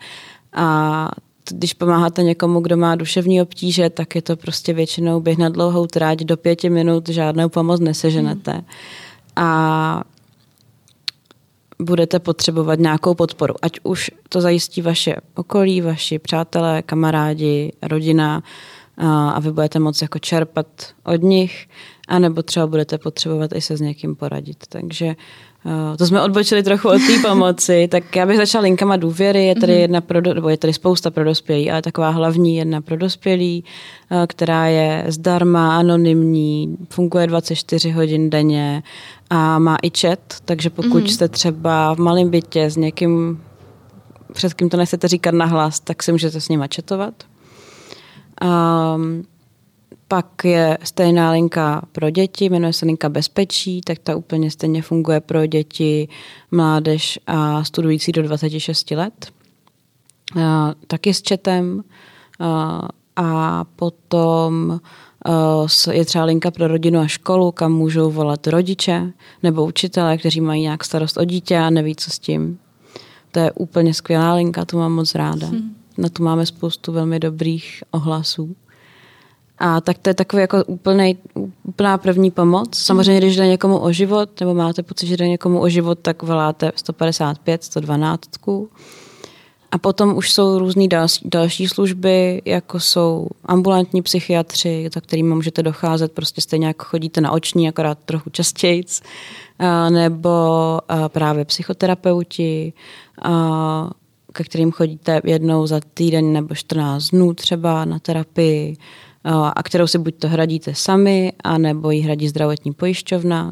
A 0.53 1.09
když 1.51 1.73
pomáháte 1.73 2.23
někomu, 2.23 2.61
kdo 2.61 2.77
má 2.77 2.97
duševní 2.97 3.43
obtíže, 3.43 3.91
tak 3.91 4.15
je 4.15 4.23
to 4.23 4.37
prostě 4.37 4.73
většinou 4.73 5.21
běh 5.21 5.39
na 5.39 5.49
dlouhou 5.49 5.87
tráť 5.87 6.19
do 6.19 6.37
pěti 6.37 6.71
minut, 6.71 7.09
žádnou 7.09 7.49
pomoc 7.49 7.81
neseženete. 7.81 8.53
Hmm. 8.53 8.65
A 9.37 10.05
budete 11.79 12.19
potřebovat 12.19 12.79
nějakou 12.79 13.15
podporu. 13.15 13.55
Ať 13.63 13.73
už 13.83 14.11
to 14.29 14.41
zajistí 14.41 14.83
vaše 14.83 15.17
okolí, 15.35 15.81
vaši 15.81 16.19
přátelé, 16.19 16.83
kamarádi, 16.83 17.73
rodina 17.83 18.43
a 19.35 19.41
vy 19.41 19.53
budete 19.53 19.79
moct 19.79 20.03
jako 20.03 20.19
čerpat 20.19 20.67
od 21.05 21.23
nich, 21.23 21.69
anebo 22.09 22.43
třeba 22.43 22.67
budete 22.67 22.99
potřebovat 22.99 23.51
i 23.55 23.61
se 23.61 23.77
s 23.77 23.81
někým 23.81 24.17
poradit. 24.17 24.65
Takže 24.69 25.07
Uh, 25.07 25.15
to 25.99 26.07
jsme 26.07 26.23
odbočili 26.23 26.63
trochu 26.63 26.89
od 26.89 26.99
té 27.07 27.29
pomoci, 27.29 27.89
tak 27.91 28.17
já 28.17 28.27
bych 28.27 28.37
začala 28.37 28.63
linkama 28.63 28.97
důvěry, 28.97 29.47
je 29.47 29.55
tady 29.55 29.73
mhm. 29.73 29.81
jedna 29.81 30.01
pro, 30.01 30.21
nebo 30.21 30.49
je 30.49 30.57
tady 30.57 30.73
spousta 30.73 31.11
pro 31.11 31.25
dospělí, 31.25 31.71
ale 31.71 31.83
taková 31.83 32.11
hlavní 32.11 32.57
jedna 32.57 32.81
pro 32.81 32.97
dospělí, 32.97 33.65
uh, 34.11 34.19
která 34.27 34.67
je 34.67 35.05
zdarma, 35.09 35.79
anonymní, 35.79 36.77
funguje 36.91 37.27
24 37.27 37.91
hodin 37.91 38.31
denně 38.31 38.83
a 39.31 39.59
má 39.59 39.77
i 39.83 39.91
chat, 40.01 40.19
takže 40.45 40.71
pokud 40.71 41.03
mm-hmm. 41.03 41.15
jste 41.15 41.29
třeba 41.29 41.95
v 41.95 41.99
malém 41.99 42.31
bytě 42.31 42.71
s 42.71 42.77
někým, 42.77 43.41
před 44.33 44.55
kým 44.55 44.69
to 44.69 44.77
nechcete 44.77 45.09
říkat 45.09 45.35
nahlas, 45.35 45.81
tak 45.81 46.03
si 46.03 46.13
můžete 46.13 46.41
s 46.41 46.49
nima 46.49 46.67
chatovat. 46.77 47.15
Um, 48.43 49.25
pak 50.11 50.45
je 50.45 50.79
stejná 50.83 51.31
linka 51.31 51.83
pro 51.93 52.11
děti, 52.11 52.49
jmenuje 52.49 52.73
se 52.73 52.87
linka 52.87 53.09
bezpečí, 53.09 53.81
tak 53.81 53.99
ta 53.99 54.17
úplně 54.17 54.51
stejně 54.51 54.83
funguje 54.83 55.21
pro 55.21 55.47
děti, 55.47 56.09
mládež 56.51 57.19
a 57.27 57.65
studující 57.65 58.13
do 58.13 58.23
26 58.23 58.91
let. 58.91 59.33
A, 60.43 60.75
taky 60.87 61.15
s 61.15 61.23
četem. 61.23 61.85
A, 62.41 62.89
a 63.17 63.65
potom 63.65 64.81
je 65.93 66.05
třeba 66.05 66.25
linka 66.25 66.51
pro 66.51 66.69
rodinu 66.69 67.01
a 67.01 67.07
školu, 67.07 67.53
kam 67.53 67.73
můžou 67.73 68.11
volat 68.11 68.47
rodiče 68.47 69.13
nebo 69.43 69.65
učitelé, 69.65 70.19
kteří 70.19 70.41
mají 70.41 70.63
nějak 70.63 70.85
starost 70.85 71.17
o 71.17 71.25
dítě 71.25 71.59
a 71.59 71.71
neví, 71.71 71.97
co 71.97 72.11
s 72.11 72.19
tím. 72.19 72.59
To 73.31 73.39
je 73.39 73.53
úplně 73.53 73.95
skvělá 73.95 74.35
linka, 74.35 74.65
tu 74.65 74.79
mám 74.79 74.93
moc 74.93 75.15
ráda. 75.15 75.47
Hmm. 75.47 75.77
Na 75.99 76.09
tu 76.09 76.23
máme 76.23 76.47
spoustu 76.47 76.93
velmi 76.93 77.21
dobrých 77.21 77.83
ohlasů. 77.91 78.57
A 79.63 79.81
tak 79.81 79.99
to 79.99 80.11
je 80.11 80.15
takový 80.15 80.41
jako 80.41 80.65
úplnej, 80.65 81.17
úplná 81.63 81.99
první 81.99 82.31
pomoc. 82.31 82.79
Samozřejmě, 82.79 83.19
když 83.19 83.37
jde 83.37 83.47
někomu 83.47 83.79
o 83.79 83.93
život, 83.93 84.41
nebo 84.41 84.55
máte 84.55 84.83
pocit, 84.83 85.07
že 85.07 85.17
jde 85.17 85.29
někomu 85.29 85.61
o 85.61 85.69
život, 85.69 85.99
tak 86.03 86.23
voláte 86.23 86.73
155, 86.77 87.65
112. 87.65 88.21
A 89.73 89.79
potom 89.79 90.17
už 90.17 90.33
jsou 90.33 90.59
různé 90.59 90.89
další, 90.89 91.29
další 91.29 91.69
služby, 91.69 92.43
jako 92.45 92.81
jsou 92.81 93.27
ambulantní 93.45 94.03
psychiatři, 94.03 94.89
za 94.95 95.01
kterými 95.01 95.35
můžete 95.35 95.63
docházet 95.63 96.13
prostě 96.13 96.41
stejně 96.41 96.67
jako 96.67 96.85
chodíte 96.85 97.21
na 97.21 97.33
oční, 97.33 97.69
akorát 97.69 97.99
trochu 98.05 98.31
častěji, 98.31 98.85
nebo 99.91 100.31
právě 101.09 101.45
psychoterapeuti, 101.45 102.73
ke 104.33 104.45
kterým 104.45 104.73
chodíte 104.73 105.21
jednou 105.25 105.67
za 105.67 105.81
týden 105.95 106.33
nebo 106.33 106.55
14 106.55 107.09
dnů 107.09 107.35
třeba 107.35 107.85
na 107.85 107.99
terapii, 107.99 108.77
a 109.25 109.63
kterou 109.63 109.87
si 109.87 109.99
buď 109.99 110.15
to 110.15 110.29
hradíte 110.29 110.75
sami, 110.75 111.33
anebo 111.45 111.91
ji 111.91 112.01
hradí 112.01 112.29
zdravotní 112.29 112.73
pojišťovna. 112.73 113.51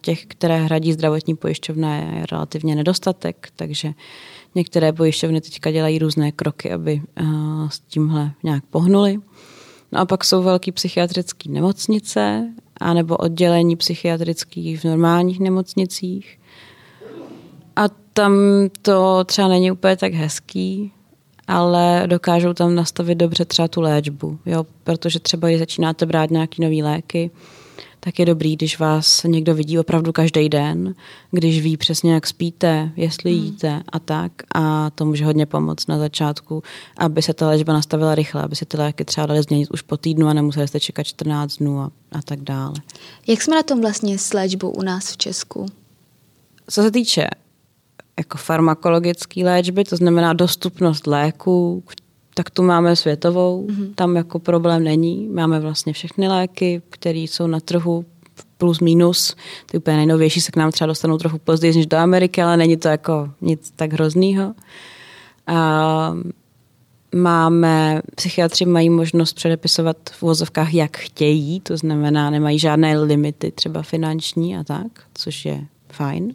Těch, 0.00 0.26
které 0.26 0.56
hradí 0.56 0.92
zdravotní 0.92 1.36
pojišťovna, 1.36 1.96
je 1.96 2.26
relativně 2.32 2.74
nedostatek, 2.74 3.48
takže 3.56 3.92
některé 4.54 4.92
pojišťovny 4.92 5.40
teďka 5.40 5.70
dělají 5.70 5.98
různé 5.98 6.32
kroky, 6.32 6.72
aby 6.72 7.02
s 7.68 7.80
tímhle 7.80 8.32
nějak 8.42 8.64
pohnuli. 8.64 9.18
No 9.92 10.00
a 10.00 10.04
pak 10.04 10.24
jsou 10.24 10.42
velké 10.42 10.72
psychiatrické 10.72 11.50
nemocnice, 11.50 12.52
anebo 12.80 13.16
oddělení 13.16 13.76
psychiatrických 13.76 14.80
v 14.80 14.84
normálních 14.84 15.40
nemocnicích. 15.40 16.40
A 17.76 17.88
tam 17.88 18.34
to 18.82 19.24
třeba 19.24 19.48
není 19.48 19.70
úplně 19.70 19.96
tak 19.96 20.12
hezký, 20.12 20.92
ale 21.48 22.02
dokážou 22.06 22.52
tam 22.52 22.74
nastavit 22.74 23.14
dobře 23.14 23.44
třeba 23.44 23.68
tu 23.68 23.80
léčbu, 23.80 24.38
jo? 24.46 24.66
protože 24.84 25.20
třeba 25.20 25.48
když 25.48 25.58
začínáte 25.58 26.06
brát 26.06 26.30
nějaké 26.30 26.62
nové 26.62 26.76
léky, 26.76 27.30
tak 28.04 28.18
je 28.18 28.26
dobrý, 28.26 28.56
když 28.56 28.78
vás 28.78 29.22
někdo 29.22 29.54
vidí 29.54 29.78
opravdu 29.78 30.12
každý 30.12 30.48
den, 30.48 30.94
když 31.30 31.62
ví 31.62 31.76
přesně, 31.76 32.14
jak 32.14 32.26
spíte, 32.26 32.92
jestli 32.96 33.32
hmm. 33.32 33.44
jíte 33.44 33.82
a 33.92 33.98
tak. 33.98 34.32
A 34.54 34.90
to 34.90 35.04
může 35.04 35.24
hodně 35.24 35.46
pomoct 35.46 35.88
na 35.88 35.98
začátku, 35.98 36.62
aby 36.98 37.22
se 37.22 37.34
ta 37.34 37.48
léčba 37.48 37.72
nastavila 37.72 38.14
rychle, 38.14 38.42
aby 38.42 38.56
se 38.56 38.64
ty 38.64 38.76
léky 38.76 39.04
třeba 39.04 39.26
daly 39.26 39.42
změnit 39.42 39.70
už 39.70 39.82
po 39.82 39.96
týdnu 39.96 40.26
a 40.26 40.32
nemuseli 40.32 40.68
jste 40.68 40.80
čekat 40.80 41.02
14 41.02 41.56
dnů 41.56 41.80
a, 41.80 41.90
a 42.12 42.22
tak 42.22 42.40
dále. 42.40 42.74
Jak 43.26 43.42
jsme 43.42 43.56
na 43.56 43.62
tom 43.62 43.80
vlastně 43.80 44.18
s 44.18 44.32
léčbou 44.32 44.70
u 44.70 44.82
nás 44.82 45.12
v 45.12 45.16
Česku? 45.16 45.66
Co 46.70 46.82
se 46.82 46.90
týče 46.90 47.28
jako 48.18 48.38
farmakologické 48.38 49.44
léčby, 49.44 49.84
to 49.84 49.96
znamená 49.96 50.32
dostupnost 50.32 51.06
léků, 51.06 51.84
tak 52.34 52.50
tu 52.50 52.62
máme 52.62 52.96
světovou, 52.96 53.66
mm-hmm. 53.66 53.94
tam 53.94 54.16
jako 54.16 54.38
problém 54.38 54.84
není. 54.84 55.28
Máme 55.28 55.60
vlastně 55.60 55.92
všechny 55.92 56.28
léky, 56.28 56.82
které 56.90 57.18
jsou 57.18 57.46
na 57.46 57.60
trhu 57.60 58.04
plus 58.58 58.80
minus. 58.80 59.36
Ty 59.70 59.78
úplně 59.78 59.96
nejnovější 59.96 60.40
se 60.40 60.52
k 60.52 60.56
nám 60.56 60.72
třeba 60.72 60.86
dostanou 60.86 61.18
trochu 61.18 61.38
později 61.38 61.76
než 61.76 61.86
do 61.86 61.96
Ameriky, 61.96 62.42
ale 62.42 62.56
není 62.56 62.76
to 62.76 62.88
jako 62.88 63.30
nic 63.40 63.72
tak 63.76 63.92
hroznýho. 63.92 64.54
A 65.46 66.16
máme, 67.14 68.02
psychiatři 68.14 68.64
mají 68.64 68.90
možnost 68.90 69.32
předepisovat 69.32 69.96
v 70.12 70.22
uvozovkách, 70.22 70.74
jak 70.74 70.96
chtějí, 70.96 71.60
to 71.60 71.76
znamená, 71.76 72.30
nemají 72.30 72.58
žádné 72.58 72.98
limity, 72.98 73.50
třeba 73.50 73.82
finanční 73.82 74.56
a 74.56 74.64
tak, 74.64 74.86
což 75.14 75.44
je 75.44 75.66
fajn. 75.92 76.34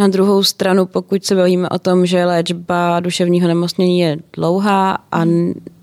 Na 0.00 0.08
druhou 0.08 0.42
stranu, 0.42 0.86
pokud 0.86 1.24
se 1.24 1.34
bavíme 1.34 1.68
o 1.68 1.78
tom, 1.78 2.06
že 2.06 2.24
léčba 2.24 3.00
duševního 3.00 3.48
nemocnění 3.48 4.00
je 4.00 4.18
dlouhá 4.32 4.98
a 5.12 5.24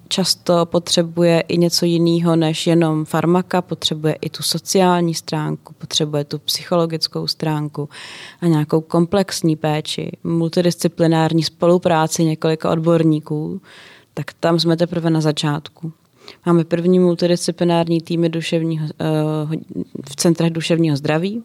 často 0.08 0.66
potřebuje 0.66 1.40
i 1.40 1.58
něco 1.58 1.86
jiného 1.86 2.36
než 2.36 2.68
jenom 2.68 3.06
farmaka, 3.06 3.62
potřebuje 3.62 4.14
i 4.14 4.30
tu 4.30 4.44
sociální 4.44 5.14
stránku, 5.14 5.74
potřebuje 5.78 6.24
tu 6.24 6.40
psychologickou 6.40 7.28
stránku 7.28 7.90
a 8.42 8.48
nějakou 8.48 8.82
komplexní 8.82 9.56
péči, 9.56 10.12
multidisciplinární 10.24 11.44
spolupráci 11.44 12.24
několika 12.24 12.72
odborníků, 12.72 13.62
tak 14.14 14.34
tam 14.40 14.60
jsme 14.60 14.78
teprve 14.78 15.10
na 15.10 15.22
začátku. 15.22 15.92
Máme 16.46 16.64
první 16.64 17.00
multidisciplinární 17.00 18.02
týmy 18.02 18.30
duševního, 18.30 18.86
eh, 18.86 19.06
v 20.10 20.16
centrech 20.16 20.52
duševního 20.52 20.98
zdraví, 20.98 21.44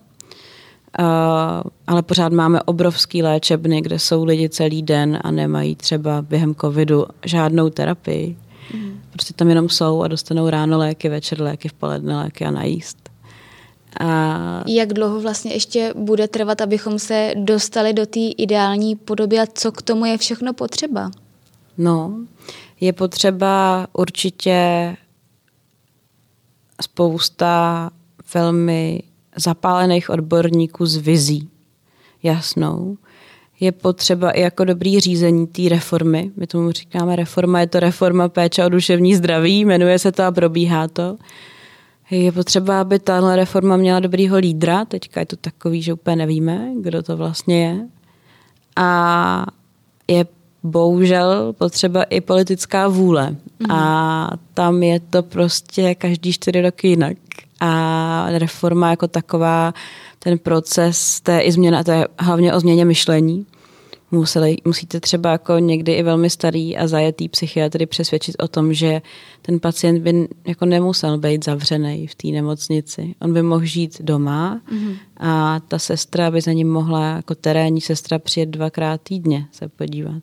Uh, 0.99 1.71
ale 1.87 2.03
pořád 2.03 2.33
máme 2.33 2.63
obrovský 2.63 3.23
léčebny, 3.23 3.81
kde 3.81 3.99
jsou 3.99 4.25
lidi 4.25 4.49
celý 4.49 4.83
den 4.83 5.19
a 5.25 5.31
nemají 5.31 5.77
třeba 5.77 6.23
během 6.23 6.55
covidu 6.55 7.07
žádnou 7.25 7.71
terapii. 7.71 8.37
Mm. 8.75 9.01
Prostě 9.13 9.35
tam 9.35 9.49
jenom 9.49 9.69
jsou 9.69 10.03
a 10.03 10.09
dostanou 10.09 10.51
ráno 10.51 10.79
léky, 10.79 11.09
večer 11.09 11.41
léky, 11.41 11.69
v 11.69 11.73
poledne 11.73 12.17
léky 12.17 12.45
a 12.45 12.51
najíst. 12.51 13.11
A... 14.01 14.65
Jak 14.67 14.93
dlouho 14.93 15.21
vlastně 15.21 15.53
ještě 15.53 15.93
bude 15.97 16.29
trvat, 16.29 16.61
abychom 16.61 16.99
se 16.99 17.33
dostali 17.37 17.93
do 17.93 18.07
té 18.07 18.21
ideální 18.21 18.97
podoby 18.97 19.41
a 19.41 19.47
co 19.55 19.73
k 19.73 19.83
tomu 19.83 20.05
je 20.05 20.19
všechno 20.19 20.53
potřeba? 20.53 21.11
No, 21.79 22.15
je 22.81 22.93
potřeba 22.93 23.87
určitě 23.93 24.97
spousta 26.83 27.91
velmi 28.35 29.03
zapálených 29.37 30.11
odborníků 30.11 30.87
s 30.87 30.97
vizí 30.97 31.49
jasnou. 32.23 32.97
Je 33.61 33.73
potřeba 33.73 34.31
i 34.31 34.41
jako 34.41 34.65
dobrý 34.65 35.01
řízení 35.01 35.47
té 35.47 35.69
reformy. 35.69 36.31
My 36.37 36.47
tomu 36.47 36.71
říkáme 36.71 37.17
reforma, 37.17 37.61
je 37.61 37.67
to 37.67 37.81
reforma 37.81 38.29
péče 38.29 38.65
o 38.65 38.69
duševní 38.69 39.15
zdraví, 39.15 39.65
jmenuje 39.65 39.99
se 39.99 40.13
to 40.13 40.23
a 40.23 40.33
probíhá 40.33 40.89
to. 40.89 41.17
Je 42.11 42.33
potřeba, 42.33 42.81
aby 42.81 42.99
tahle 42.99 43.37
reforma 43.37 43.77
měla 43.77 44.01
dobrýho 44.01 44.39
lídra. 44.39 44.85
Teďka 44.85 45.21
je 45.21 45.27
to 45.27 45.37
takový, 45.37 45.83
že 45.83 45.93
úplně 45.93 46.17
nevíme, 46.17 46.71
kdo 46.81 47.03
to 47.03 47.17
vlastně 47.17 47.65
je. 47.65 47.89
A 48.77 49.47
je 50.09 50.27
bohužel 50.63 51.53
potřeba 51.53 52.03
i 52.03 52.21
politická 52.21 52.89
vůle. 52.89 53.31
Mm. 53.31 53.71
A 53.71 54.31
tam 54.55 54.83
je 54.83 55.01
to 55.01 55.23
prostě 55.23 55.95
každý 55.95 56.33
čtyři 56.33 56.61
roky 56.61 56.89
jinak 56.89 57.17
a 57.65 58.27
reforma 58.39 58.91
jako 58.91 59.09
taková, 59.09 59.75
ten 60.19 60.39
proces, 60.39 61.21
to 61.21 61.31
je 61.31 61.41
i 61.41 61.53
změna, 61.53 61.85
to 61.85 61.91
je 61.91 62.09
hlavně 62.19 62.55
o 62.55 62.61
změně 62.61 62.85
myšlení. 62.85 63.47
museli, 64.11 64.57
musíte 64.65 65.01
třeba 65.01 65.31
jako 65.31 65.59
někdy 65.59 65.93
i 65.93 66.03
velmi 66.03 66.31
starý 66.31 66.77
a 66.77 66.87
zajetý 66.87 67.29
psychiatry 67.29 67.87
přesvědčit 67.87 68.37
o 68.43 68.49
tom, 68.49 68.75
že 68.75 69.03
ten 69.43 69.61
pacient 69.61 70.03
by 70.03 70.29
jako 70.47 70.67
nemusel 70.67 71.19
být 71.19 71.45
zavřený 71.45 72.07
v 72.07 72.15
té 72.15 72.29
nemocnici. 72.29 73.15
On 73.21 73.33
by 73.33 73.43
mohl 73.43 73.65
žít 73.65 74.03
doma 74.03 74.61
mm-hmm. 74.73 74.97
a 75.17 75.61
ta 75.69 75.79
sestra 75.79 76.31
by 76.31 76.41
za 76.41 76.53
ním 76.53 76.73
mohla 76.73 77.17
jako 77.17 77.35
terénní 77.35 77.81
sestra 77.81 78.19
přijet 78.19 78.49
dvakrát 78.49 79.01
týdně 79.03 79.47
se 79.53 79.69
podívat. 79.69 80.23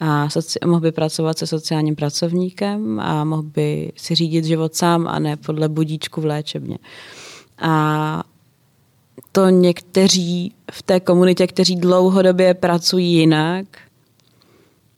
A 0.00 0.28
soci- 0.28 0.66
mohl 0.66 0.80
by 0.80 0.92
pracovat 0.92 1.38
se 1.38 1.46
sociálním 1.46 1.96
pracovníkem 1.96 3.00
a 3.00 3.24
mohl 3.24 3.42
by 3.42 3.92
si 3.96 4.14
řídit 4.14 4.44
život 4.44 4.74
sám 4.74 5.08
a 5.08 5.18
ne 5.18 5.36
podle 5.36 5.68
budíčku 5.68 6.20
v 6.20 6.24
léčebně. 6.24 6.78
A 7.58 8.24
to 9.32 9.48
někteří 9.48 10.52
v 10.72 10.82
té 10.82 11.00
komunitě, 11.00 11.46
kteří 11.46 11.76
dlouhodobě 11.76 12.54
pracují 12.54 13.12
jinak, 13.12 13.66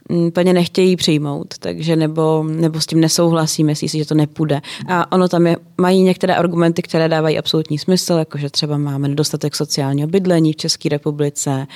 mm, 0.09 0.25
úplně 0.27 0.53
nechtějí 0.53 0.97
přijmout, 0.97 1.55
takže 1.59 1.97
nebo, 1.97 2.45
nebo 2.49 2.81
s 2.81 2.87
tím 2.87 3.01
nesouhlasí, 3.01 3.65
myslí 3.65 3.89
si, 3.89 3.99
že 3.99 4.07
to 4.07 4.15
nepůjde. 4.15 4.61
A 4.89 5.13
ono 5.13 5.29
tam 5.29 5.47
je, 5.47 5.57
mají 5.79 6.03
některé 6.03 6.35
argumenty, 6.35 6.83
které 6.83 7.09
dávají 7.09 7.39
absolutní 7.39 7.79
smysl, 7.79 8.13
jako 8.13 8.39
že 8.39 8.51
třeba 8.51 8.79
máme 8.79 9.09
nedostatek 9.09 9.57
sociálního 9.57 10.09
bydlení 10.09 10.53
v 10.53 10.57
České 10.57 10.89
republice, 10.89 11.67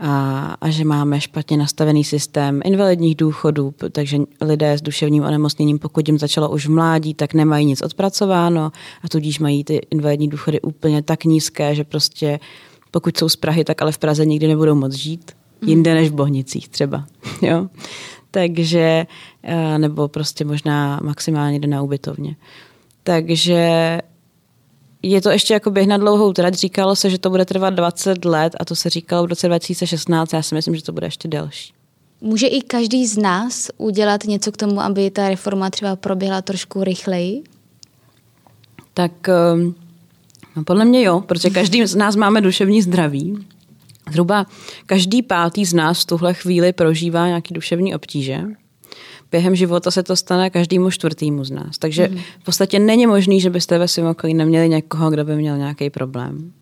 a, 0.00 0.56
a 0.60 0.70
že 0.70 0.84
máme 0.84 1.20
špatně 1.20 1.56
nastavený 1.56 2.04
systém 2.04 2.60
invalidních 2.64 3.14
důchodů, 3.14 3.74
takže 3.92 4.18
lidé 4.40 4.72
s 4.72 4.82
duševním 4.82 5.24
onemocněním, 5.24 5.78
pokud 5.78 6.08
jim 6.08 6.18
začalo 6.18 6.50
už 6.50 6.66
v 6.66 6.70
mládí, 6.70 7.14
tak 7.14 7.34
nemají 7.34 7.66
nic 7.66 7.82
odpracováno 7.82 8.72
a 9.04 9.08
tudíž 9.08 9.38
mají 9.38 9.64
ty 9.64 9.80
invalidní 9.90 10.28
důchody 10.28 10.60
úplně 10.60 11.02
tak 11.02 11.24
nízké, 11.24 11.74
že 11.74 11.84
prostě 11.84 12.40
pokud 12.90 13.16
jsou 13.16 13.28
z 13.28 13.36
Prahy, 13.36 13.64
tak 13.64 13.82
ale 13.82 13.92
v 13.92 13.98
Praze 13.98 14.26
nikdy 14.26 14.48
nebudou 14.48 14.74
moc 14.74 14.92
žít. 14.92 15.32
Jinde 15.66 15.94
než 15.94 16.08
v 16.08 16.14
Bohnicích 16.14 16.68
třeba. 16.68 17.04
Jo? 17.42 17.68
Takže, 18.30 19.06
nebo 19.78 20.08
prostě 20.08 20.44
možná 20.44 21.00
maximálně 21.02 21.58
jde 21.60 21.68
na 21.68 21.82
ubytovně. 21.82 22.36
Takže 23.02 23.98
je 25.02 25.20
to 25.20 25.30
ještě 25.30 25.54
jako 25.54 25.70
běh 25.70 25.86
na 25.86 25.96
dlouhou 25.96 26.32
trať. 26.32 26.54
Říkalo 26.54 26.96
se, 26.96 27.10
že 27.10 27.18
to 27.18 27.30
bude 27.30 27.44
trvat 27.44 27.70
20 27.70 28.24
let 28.24 28.56
a 28.60 28.64
to 28.64 28.76
se 28.76 28.90
říkalo 28.90 29.26
v 29.26 29.28
roce 29.28 29.46
2016. 29.46 30.32
Já 30.32 30.42
si 30.42 30.54
myslím, 30.54 30.76
že 30.76 30.82
to 30.82 30.92
bude 30.92 31.06
ještě 31.06 31.28
delší. 31.28 31.72
Může 32.20 32.46
i 32.46 32.62
každý 32.62 33.06
z 33.06 33.18
nás 33.18 33.70
udělat 33.76 34.24
něco 34.24 34.52
k 34.52 34.56
tomu, 34.56 34.80
aby 34.80 35.10
ta 35.10 35.28
reforma 35.28 35.70
třeba 35.70 35.96
proběhla 35.96 36.42
trošku 36.42 36.84
rychleji? 36.84 37.42
Tak 38.94 39.28
ehm, 39.28 39.74
no 40.56 40.64
podle 40.64 40.84
mě 40.84 41.02
jo, 41.02 41.20
protože 41.20 41.50
každý 41.50 41.86
z 41.86 41.96
nás 41.96 42.16
máme 42.16 42.40
duševní 42.40 42.82
zdraví. 42.82 43.46
Zhruba 44.10 44.46
každý 44.86 45.22
pátý 45.22 45.64
z 45.64 45.72
nás 45.72 46.02
v 46.02 46.06
tuhle 46.06 46.34
chvíli 46.34 46.72
prožívá 46.72 47.26
nějaký 47.26 47.54
duševní 47.54 47.94
obtíže 47.94 48.44
během 49.30 49.56
života 49.56 49.90
se 49.90 50.02
to 50.02 50.16
stane 50.16 50.50
každému 50.50 50.90
čtvrtýmu 50.90 51.44
z 51.44 51.50
nás. 51.50 51.78
Takže 51.78 52.08
mm. 52.08 52.18
v 52.40 52.44
podstatě 52.44 52.78
není 52.78 53.06
možný, 53.06 53.40
že 53.40 53.50
byste 53.50 53.78
ve 53.78 53.88
svém 53.88 54.06
okolí 54.06 54.34
neměli 54.34 54.68
někoho, 54.68 55.10
kdo 55.10 55.24
by 55.24 55.36
měl 55.36 55.58
nějaký 55.58 55.90
problém. 55.90 56.52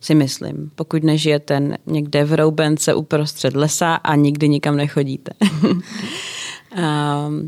Si 0.00 0.14
myslím, 0.14 0.70
pokud 0.74 1.04
nežijete 1.04 1.76
někde 1.86 2.24
v 2.24 2.32
roubence 2.32 2.94
uprostřed 2.94 3.56
lesa 3.56 3.94
a 3.94 4.14
nikdy 4.14 4.48
nikam 4.48 4.76
nechodíte. 4.76 5.32
um, 5.62 5.82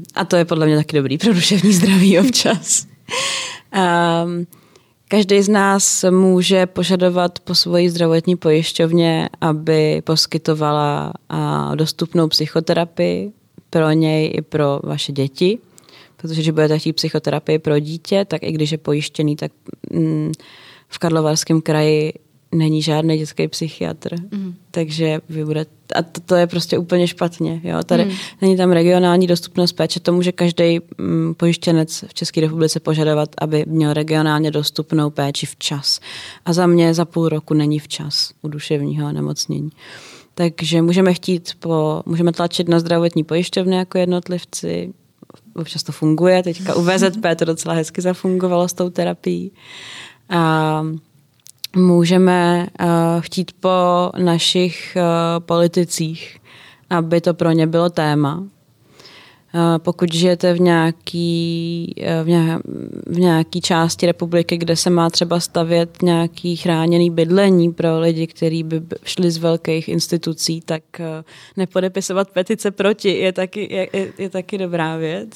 a 0.15 0.25
to 0.25 0.37
je 0.37 0.45
podle 0.45 0.67
mě 0.67 0.77
taky 0.77 0.97
dobrý 0.97 1.19
pro 1.19 1.35
duševní 1.35 1.73
zdraví 1.73 2.19
občas. 2.19 2.87
Um, 4.25 4.47
Každý 5.09 5.43
z 5.43 5.49
nás 5.49 6.05
může 6.11 6.67
požadovat 6.67 7.39
po 7.39 7.55
svojí 7.55 7.89
zdravotní 7.89 8.37
pojišťovně, 8.37 9.29
aby 9.41 10.03
poskytovala 10.05 11.13
dostupnou 11.75 12.29
psychoterapii 12.29 13.33
pro 13.71 13.93
něj 13.93 14.33
i 14.35 14.43
pro 14.43 14.81
vaše 14.83 15.13
děti, 15.13 15.59
protože 16.17 16.41
když 16.41 16.51
budete 16.51 16.79
chtít 16.79 16.93
psychoterapii 16.93 17.59
pro 17.59 17.79
dítě, 17.79 18.25
tak 18.25 18.43
i 18.43 18.53
když 18.53 18.73
je 18.73 18.79
pojištěný, 18.79 19.37
tak 19.37 19.53
mm, 19.91 20.33
v 20.89 20.99
Karlovarském 20.99 21.61
kraji 21.61 22.13
není 22.55 22.83
žádný 22.83 23.19
dětský 23.19 23.49
psychiatr, 23.49 24.15
mm. 24.33 24.55
takže 24.71 25.21
vy 25.29 25.45
budete, 25.45 25.71
a 25.95 26.03
to, 26.03 26.21
to 26.21 26.35
je 26.35 26.47
prostě 26.47 26.79
úplně 26.79 27.09
špatně. 27.09 27.61
Jo? 27.65 27.79
Tady 27.85 28.05
mm. 28.05 28.11
není 28.41 28.57
tam 28.57 28.73
regionální 28.73 29.27
dostupnost 29.27 29.73
péče, 29.73 30.01
to 30.01 30.13
může 30.13 30.33
každý 30.33 30.81
mm, 30.99 31.35
pojištěnec 31.35 32.05
v 32.09 32.15
České 32.15 32.41
republice 32.41 32.81
požadovat, 32.81 33.29
aby 33.39 33.65
měl 33.67 33.93
regionálně 33.93 34.51
dostupnou 34.51 35.11
péči 35.11 35.47
včas. 35.47 36.01
A 36.45 36.53
za 36.53 36.67
mě 36.67 36.95
za 36.95 37.05
půl 37.05 37.29
roku 37.29 37.55
není 37.55 37.79
včas 37.79 38.33
u 38.43 38.49
duševního 38.49 39.13
nemocnění. 39.13 39.71
Takže 40.39 40.83
můžeme 40.83 41.15
chtít 41.15 41.51
po, 41.59 42.03
můžeme 42.07 42.33
tlačit 42.33 42.69
na 42.69 42.79
zdravotní 42.79 43.25
pojišťovny 43.25 43.77
jako 43.77 43.99
jednotlivci, 43.99 44.93
občas 45.55 45.83
to 45.83 45.93
funguje, 45.93 46.43
teďka 46.43 46.75
u 46.75 46.83
VZP 46.83 47.25
to 47.39 47.45
docela 47.45 47.75
hezky 47.75 48.01
zafungovalo 48.01 48.69
s 48.69 48.73
tou 48.73 48.91
terapií. 48.91 49.53
A 50.29 50.83
můžeme 51.77 52.67
uh, 52.81 52.87
chtít 53.21 53.53
po 53.61 54.11
našich 54.19 54.97
uh, 54.97 55.45
politicích, 55.45 56.39
aby 56.91 57.21
to 57.21 57.35
pro 57.35 57.51
ně 57.51 57.67
bylo 57.67 57.91
téma, 57.91 58.45
pokud 59.79 60.15
žijete 60.15 60.55
v 60.55 60.61
nějaký, 60.61 61.95
e, 62.01 62.23
v, 62.23 62.29
nějaký, 62.29 62.63
v 63.07 63.19
nějaký 63.19 63.61
části 63.61 64.07
republiky, 64.07 64.57
kde 64.57 64.77
se 64.77 64.91
má 64.91 65.11
třeba 65.11 65.41
stavět 65.41 66.03
nějaký 66.03 66.57
chráněný 66.57 67.11
bydlení 67.11 67.73
pro 67.73 68.01
lidi, 68.01 68.27
kteří 68.27 68.63
by 68.63 68.83
šli 69.05 69.31
z 69.31 69.39
velkých 69.39 69.89
institucí, 69.89 70.61
tak 70.61 71.01
e, 71.01 71.25
nepodepisovat 71.57 72.31
petice 72.31 72.71
proti 72.71 73.09
je 73.09 73.33
taky, 73.33 73.75
je, 73.75 73.89
je, 73.93 74.13
je 74.19 74.31
taky 74.31 74.59
dobrá 74.59 74.97
věc. 74.97 75.31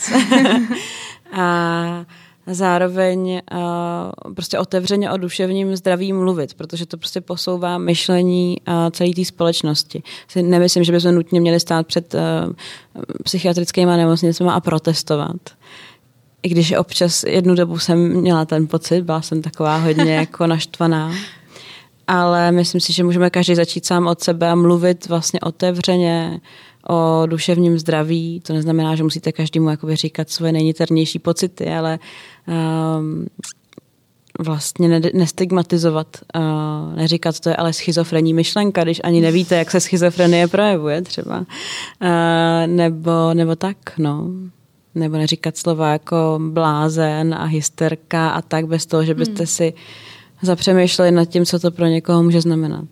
a 1.33 2.07
zároveň 2.47 3.41
uh, 3.53 4.35
prostě 4.35 4.59
otevřeně 4.59 5.11
o 5.11 5.17
duševním 5.17 5.77
zdraví 5.77 6.13
mluvit, 6.13 6.55
protože 6.55 6.87
to 6.87 6.97
prostě 6.97 7.21
posouvá 7.21 7.79
myšlení 7.79 8.57
uh, 8.69 8.75
celé 8.91 9.11
té 9.11 9.25
společnosti. 9.25 10.03
Si 10.29 10.43
nemyslím, 10.43 10.85
že 10.85 10.93
bychom 10.93 11.15
nutně 11.15 11.41
měli 11.41 11.61
stát 11.61 11.87
před 11.87 12.15
uh, 12.15 12.21
psychiatrickými 13.25 13.97
nemocnicemi 13.97 14.51
a 14.51 14.61
protestovat. 14.61 15.41
I 16.43 16.49
když 16.49 16.73
občas 16.73 17.23
jednu 17.23 17.55
dobu 17.55 17.79
jsem 17.79 18.21
měla 18.21 18.45
ten 18.45 18.67
pocit, 18.67 19.03
byla 19.03 19.23
jsem 19.23 19.43
taková 19.43 19.77
hodně 19.77 20.15
jako 20.25 20.47
naštvaná. 20.47 21.13
Ale 22.07 22.53
myslím 22.53 22.81
si, 22.81 22.93
že 22.93 23.05
můžeme 23.05 23.31
každý 23.31 23.55
začít 23.55 23.87
sám 23.87 24.07
od 24.07 24.21
sebe 24.21 24.49
a 24.49 24.55
mluvit 24.55 25.09
vlastně 25.09 25.41
otevřeně, 25.41 26.41
o 26.91 27.27
duševním 27.27 27.79
zdraví. 27.79 28.41
To 28.47 28.53
neznamená, 28.53 28.95
že 28.97 29.03
musíte 29.03 29.33
každému 29.33 29.71
jakoby 29.71 29.97
říkat 29.97 30.31
svoje 30.31 30.53
nejniternější 30.53 31.19
pocity, 31.19 31.69
ale 31.69 31.99
um, 32.99 33.27
vlastně 34.39 34.89
ne, 34.89 35.01
nestigmatizovat, 35.15 36.17
uh, 36.37 36.97
neříkat, 36.97 37.41
to 37.41 37.49
je 37.49 37.57
ale 37.57 37.73
schizofrenní 37.73 38.35
myšlenka, 38.35 38.85
když 38.85 39.01
ani 39.05 39.21
nevíte, 39.21 39.57
jak 39.57 39.71
se 39.71 39.81
schizofrenie 39.81 40.49
projevuje 40.49 41.03
třeba. 41.03 41.39
Uh, 41.39 41.47
nebo, 42.67 43.35
nebo 43.35 43.57
tak, 43.57 43.77
no. 43.99 44.31
Nebo 44.95 45.17
neříkat 45.17 45.57
slova 45.57 45.93
jako 45.93 46.41
blázen 46.49 47.35
a 47.35 47.45
hysterka 47.45 48.31
a 48.31 48.43
tak 48.43 48.67
bez 48.67 48.87
toho, 48.87 49.05
že 49.05 49.15
byste 49.15 49.39
hmm. 49.39 49.47
si 49.47 49.75
zapřemýšleli 50.43 51.11
nad 51.11 51.25
tím, 51.25 51.47
co 51.47 51.59
to 51.59 51.71
pro 51.71 51.87
někoho 51.87 52.23
může 52.23 52.41
znamenat. 52.41 52.89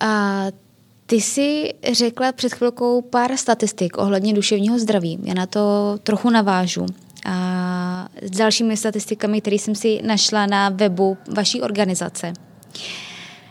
A 0.00 0.44
ty 1.06 1.16
jsi 1.16 1.74
řekla 1.92 2.32
před 2.32 2.54
chvilkou 2.54 3.02
pár 3.02 3.36
statistik 3.36 3.98
ohledně 3.98 4.34
duševního 4.34 4.78
zdraví. 4.78 5.18
Já 5.22 5.34
na 5.34 5.46
to 5.46 5.98
trochu 6.02 6.30
navážu. 6.30 6.86
A 7.26 8.08
s 8.22 8.30
dalšími 8.30 8.76
statistikami, 8.76 9.40
které 9.40 9.56
jsem 9.56 9.74
si 9.74 10.00
našla 10.02 10.46
na 10.46 10.68
webu 10.68 11.16
vaší 11.34 11.62
organizace. 11.62 12.32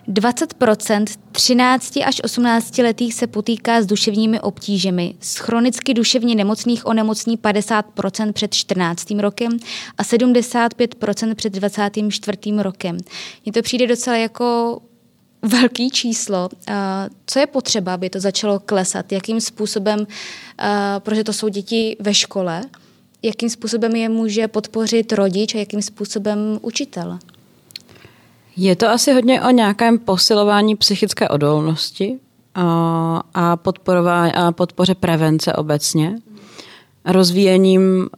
20% 0.07 1.05
13 1.31 1.97
až 2.05 2.21
18 2.23 2.77
letých 2.77 3.13
se 3.13 3.27
potýká 3.27 3.81
s 3.81 3.85
duševními 3.85 4.39
obtížemi. 4.39 5.15
Z 5.19 5.37
chronicky 5.37 5.93
duševně 5.93 6.35
nemocných 6.35 6.85
onemocní 6.85 7.37
50% 7.37 8.33
před 8.33 8.53
14. 8.53 9.11
rokem 9.11 9.51
a 9.97 10.03
75% 10.03 11.35
před 11.35 11.53
24. 11.53 12.37
rokem. 12.57 12.97
Mně 13.45 13.53
to 13.53 13.61
přijde 13.61 13.87
docela 13.87 14.17
jako 14.17 14.79
velký 15.43 15.89
číslo. 15.91 16.49
Co 17.25 17.39
je 17.39 17.47
potřeba, 17.47 17.93
aby 17.93 18.09
to 18.09 18.19
začalo 18.19 18.59
klesat? 18.59 19.11
Jakým 19.11 19.41
způsobem, 19.41 20.07
protože 20.99 21.23
to 21.23 21.33
jsou 21.33 21.47
děti 21.47 21.97
ve 21.99 22.13
škole, 22.13 22.61
jakým 23.23 23.49
způsobem 23.49 23.95
je 23.95 24.09
může 24.09 24.47
podpořit 24.47 25.13
rodič 25.13 25.55
a 25.55 25.57
jakým 25.57 25.81
způsobem 25.81 26.59
učitel? 26.61 27.19
Je 28.57 28.75
to 28.75 28.89
asi 28.89 29.13
hodně 29.13 29.41
o 29.41 29.49
nějakém 29.49 29.99
posilování 29.99 30.75
psychické 30.75 31.29
odolnosti 31.29 32.19
a, 32.55 33.21
a, 33.33 33.57
a 34.33 34.51
podpoře 34.51 34.95
prevence 34.95 35.53
obecně. 35.53 36.15
Rozvíjením 37.05 38.09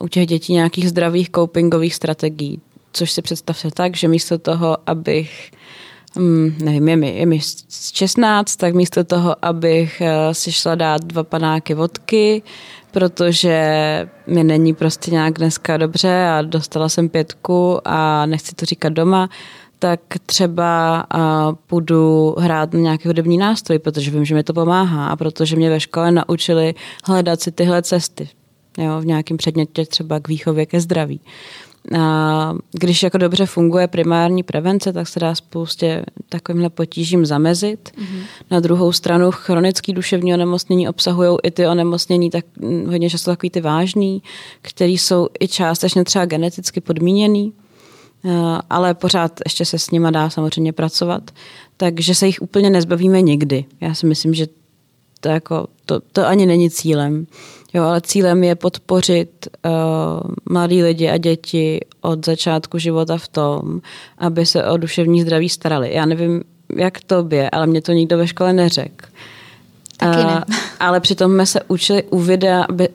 u 0.00 0.08
těch 0.08 0.26
dětí 0.26 0.52
nějakých 0.52 0.88
zdravých 0.88 1.30
copingových 1.30 1.94
strategií. 1.94 2.60
Což 2.92 3.12
si 3.12 3.22
představte 3.22 3.70
tak, 3.70 3.96
že 3.96 4.08
místo 4.08 4.38
toho, 4.38 4.76
abych 4.86 5.50
Hmm, 6.16 6.54
nevím, 6.62 6.88
je 6.88 6.96
mi, 6.96 7.18
je 7.18 7.26
mi 7.26 7.40
16, 7.94 8.56
tak 8.56 8.74
místo 8.74 9.04
toho, 9.04 9.36
abych 9.42 10.00
eh, 10.00 10.34
si 10.34 10.52
šla 10.52 10.74
dát 10.74 11.04
dva 11.04 11.24
panáky 11.24 11.74
vodky, 11.74 12.42
protože 12.90 13.58
mi 14.26 14.44
není 14.44 14.74
prostě 14.74 15.10
nějak 15.10 15.38
dneska 15.38 15.76
dobře 15.76 16.26
a 16.26 16.42
dostala 16.42 16.88
jsem 16.88 17.08
pětku 17.08 17.80
a 17.84 18.26
nechci 18.26 18.54
to 18.54 18.66
říkat 18.66 18.92
doma, 18.92 19.28
tak 19.78 20.00
třeba 20.26 21.04
uh, 21.14 21.54
půjdu 21.66 22.34
hrát 22.38 22.72
na 22.72 22.80
nějaký 22.80 23.08
hudební 23.08 23.38
nástroj, 23.38 23.78
protože 23.78 24.10
vím, 24.10 24.24
že 24.24 24.34
mi 24.34 24.42
to 24.42 24.52
pomáhá 24.52 25.06
a 25.06 25.16
protože 25.16 25.56
mě 25.56 25.70
ve 25.70 25.80
škole 25.80 26.12
naučili 26.12 26.74
hledat 27.04 27.40
si 27.40 27.52
tyhle 27.52 27.82
cesty 27.82 28.28
jo, 28.78 29.00
v 29.00 29.06
nějakém 29.06 29.36
předmětě 29.36 29.86
třeba 29.86 30.20
k 30.20 30.28
výchově 30.28 30.66
ke 30.66 30.80
zdraví. 30.80 31.20
A 31.98 32.54
když 32.72 33.02
jako 33.02 33.18
dobře 33.18 33.46
funguje 33.46 33.88
primární 33.88 34.42
prevence, 34.42 34.92
tak 34.92 35.08
se 35.08 35.20
dá 35.20 35.34
spoustě 35.34 36.04
takovýmhle 36.28 36.70
potížím 36.70 37.26
zamezit. 37.26 37.90
Mm-hmm. 37.96 38.22
Na 38.50 38.60
druhou 38.60 38.92
stranu 38.92 39.30
chronické 39.30 39.92
duševní 39.92 40.34
onemocnění 40.34 40.88
obsahují 40.88 41.38
i 41.42 41.50
ty 41.50 41.66
onemocnění, 41.66 42.30
tak 42.30 42.44
mm, 42.60 42.86
hodně 42.86 43.10
často 43.10 43.30
takový 43.30 43.50
ty 43.50 43.60
vážný, 43.60 44.22
které 44.62 44.92
jsou 44.92 45.28
i 45.40 45.48
částečně 45.48 46.04
třeba 46.04 46.24
geneticky 46.24 46.80
podmíněný, 46.80 47.52
ale 48.70 48.94
pořád 48.94 49.40
ještě 49.44 49.64
se 49.64 49.78
s 49.78 49.90
nima 49.90 50.10
dá 50.10 50.30
samozřejmě 50.30 50.72
pracovat. 50.72 51.30
Takže 51.76 52.14
se 52.14 52.26
jich 52.26 52.42
úplně 52.42 52.70
nezbavíme 52.70 53.22
nikdy. 53.22 53.64
Já 53.80 53.94
si 53.94 54.06
myslím, 54.06 54.34
že 54.34 54.46
to, 55.22 55.28
jako, 55.28 55.66
to, 55.86 56.00
to 56.12 56.26
ani 56.26 56.46
není 56.46 56.70
cílem. 56.70 57.26
Jo, 57.74 57.82
ale 57.84 58.00
cílem 58.00 58.44
je 58.44 58.54
podpořit 58.54 59.48
uh, 59.64 59.72
mladí 60.50 60.82
lidi 60.82 61.08
a 61.08 61.16
děti 61.16 61.80
od 62.00 62.26
začátku 62.26 62.78
života 62.78 63.16
v 63.16 63.28
tom, 63.28 63.80
aby 64.18 64.46
se 64.46 64.64
o 64.64 64.76
duševní 64.76 65.22
zdraví 65.22 65.48
starali. 65.48 65.94
Já 65.94 66.06
nevím, 66.06 66.42
jak 66.76 67.00
tobě, 67.00 67.50
ale 67.50 67.66
mě 67.66 67.82
to 67.82 67.92
nikdo 67.92 68.18
ve 68.18 68.26
škole 68.26 68.52
neřekl. 68.52 69.06
Taky 69.96 70.18
uh, 70.18 70.26
ne. 70.26 70.44
ale 70.80 71.00
přitom 71.00 71.32
jsme 71.32 71.46
se 71.46 71.60
učili 71.68 72.02
u 72.02 72.18
videa, 72.18 72.62
aby 72.62 72.88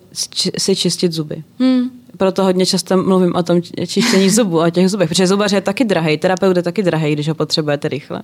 si 0.57 0.75
čistit 0.75 1.13
zuby. 1.13 1.43
Hmm. 1.59 1.89
Proto 2.17 2.43
hodně 2.43 2.65
často 2.65 2.97
mluvím 2.97 3.35
o 3.35 3.43
tom 3.43 3.61
čištění 3.87 4.29
zubů, 4.29 4.59
o 4.59 4.69
těch 4.69 4.89
zubech, 4.89 5.09
protože 5.09 5.27
zubař 5.27 5.51
je 5.51 5.61
taky 5.61 5.85
drahý, 5.85 6.17
terapeut 6.17 6.57
je 6.57 6.63
taky 6.63 6.83
drahý, 6.83 7.13
když 7.13 7.27
ho 7.27 7.35
potřebujete 7.35 7.87
rychle. 7.87 8.21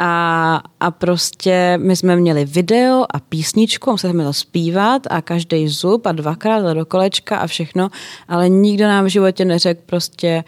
A, 0.00 0.62
a 0.80 0.90
prostě 0.90 1.78
my 1.82 1.96
jsme 1.96 2.16
měli 2.16 2.44
video 2.44 3.04
a 3.14 3.20
písničku, 3.20 3.90
museli 3.90 4.12
jsme 4.12 4.24
to 4.24 4.32
zpívat 4.32 5.02
a 5.10 5.22
každý 5.22 5.68
zub 5.68 6.06
a 6.06 6.12
dvakrát 6.12 6.72
do 6.72 6.86
kolečka 6.86 7.38
a 7.38 7.46
všechno, 7.46 7.88
ale 8.28 8.48
nikdo 8.48 8.84
nám 8.84 9.04
v 9.04 9.08
životě 9.08 9.44
neřekl 9.44 9.80
prostě, 9.86 10.44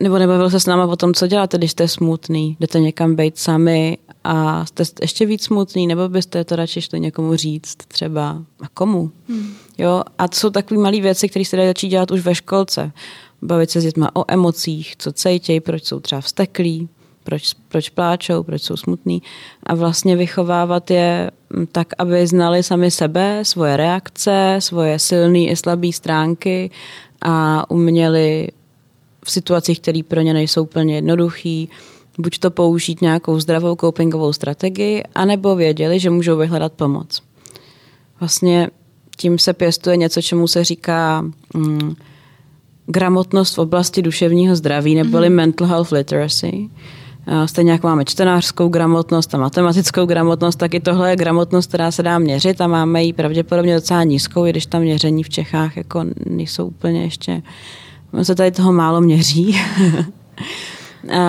nebo 0.00 0.18
nebavil 0.18 0.50
se 0.50 0.60
s 0.60 0.66
náma 0.66 0.86
o 0.86 0.96
tom, 0.96 1.14
co 1.14 1.26
děláte, 1.26 1.58
když 1.58 1.70
jste 1.70 1.88
smutný, 1.88 2.56
jdete 2.60 2.80
někam 2.80 3.16
být 3.16 3.38
sami 3.38 3.98
a 4.24 4.66
jste 4.66 4.84
ještě 5.00 5.26
víc 5.26 5.44
smutný, 5.44 5.86
nebo 5.86 6.08
byste 6.08 6.44
to 6.44 6.56
radši 6.56 6.82
šli 6.82 7.00
někomu 7.00 7.36
říct 7.36 7.76
třeba 7.88 8.42
a 8.62 8.68
komu. 8.74 9.10
Hmm. 9.28 9.54
Jo? 9.78 10.02
A 10.18 10.28
to 10.28 10.36
jsou 10.36 10.50
takové 10.50 10.80
malé 10.80 11.00
věci, 11.00 11.28
které 11.28 11.44
se 11.44 11.56
dají 11.56 11.68
začít 11.68 11.88
dělat 11.88 12.10
už 12.10 12.20
ve 12.20 12.34
školce. 12.34 12.92
Bavit 13.42 13.70
se 13.70 13.80
s 13.80 13.84
dětma 13.84 14.16
o 14.16 14.24
emocích, 14.28 14.96
co 14.98 15.12
cejtějí, 15.12 15.60
proč 15.60 15.84
jsou 15.84 16.00
třeba 16.00 16.20
vsteklí, 16.20 16.88
proč, 17.24 17.54
proč 17.68 17.88
pláčou, 17.88 18.42
proč 18.42 18.62
jsou 18.62 18.76
smutní 18.76 19.22
a 19.62 19.74
vlastně 19.74 20.16
vychovávat 20.16 20.90
je 20.90 21.30
tak, 21.72 21.88
aby 21.98 22.26
znali 22.26 22.62
sami 22.62 22.90
sebe, 22.90 23.40
svoje 23.42 23.76
reakce, 23.76 24.56
svoje 24.58 24.98
silné 24.98 25.38
i 25.38 25.56
slabé 25.56 25.92
stránky 25.92 26.70
a 27.22 27.70
uměli 27.70 28.48
v 29.24 29.30
situacích, 29.30 29.80
které 29.80 30.00
pro 30.08 30.20
ně 30.20 30.34
nejsou 30.34 30.62
úplně 30.62 30.94
jednoduchý, 30.94 31.68
buď 32.18 32.38
to 32.38 32.50
použít 32.50 33.02
nějakou 33.02 33.40
zdravou 33.40 33.76
copingovou 33.76 34.32
strategii, 34.32 35.02
anebo 35.14 35.56
věděli, 35.56 36.00
že 36.00 36.10
můžou 36.10 36.36
vyhledat 36.36 36.72
pomoc. 36.72 37.22
Vlastně 38.20 38.70
tím 39.16 39.38
se 39.38 39.52
pěstuje 39.52 39.96
něco, 39.96 40.22
čemu 40.22 40.48
se 40.48 40.64
říká 40.64 41.24
mm, 41.54 41.94
gramotnost 42.86 43.56
v 43.56 43.58
oblasti 43.58 44.02
duševního 44.02 44.56
zdraví, 44.56 44.94
neboli 44.94 45.28
mm-hmm. 45.28 45.34
mental 45.34 45.66
health 45.66 45.92
literacy. 45.92 46.68
Stejně 47.46 47.72
jako 47.72 47.86
máme 47.86 48.04
čtenářskou 48.04 48.68
gramotnost 48.68 49.34
a 49.34 49.38
matematickou 49.38 50.06
gramotnost, 50.06 50.56
tak 50.56 50.74
i 50.74 50.80
tohle 50.80 51.10
je 51.10 51.16
gramotnost, 51.16 51.66
která 51.66 51.90
se 51.90 52.02
dá 52.02 52.18
měřit 52.18 52.60
a 52.60 52.66
máme 52.66 53.04
ji 53.04 53.12
pravděpodobně 53.12 53.74
docela 53.74 54.02
nízkou, 54.02 54.46
i 54.46 54.50
když 54.50 54.66
tam 54.66 54.82
měření 54.82 55.22
v 55.22 55.28
Čechách 55.28 55.76
jako 55.76 56.04
nejsou 56.26 56.66
úplně 56.66 57.02
ještě, 57.02 57.42
se 58.22 58.34
tady 58.34 58.50
toho 58.50 58.72
málo 58.72 59.00
měří. 59.00 59.60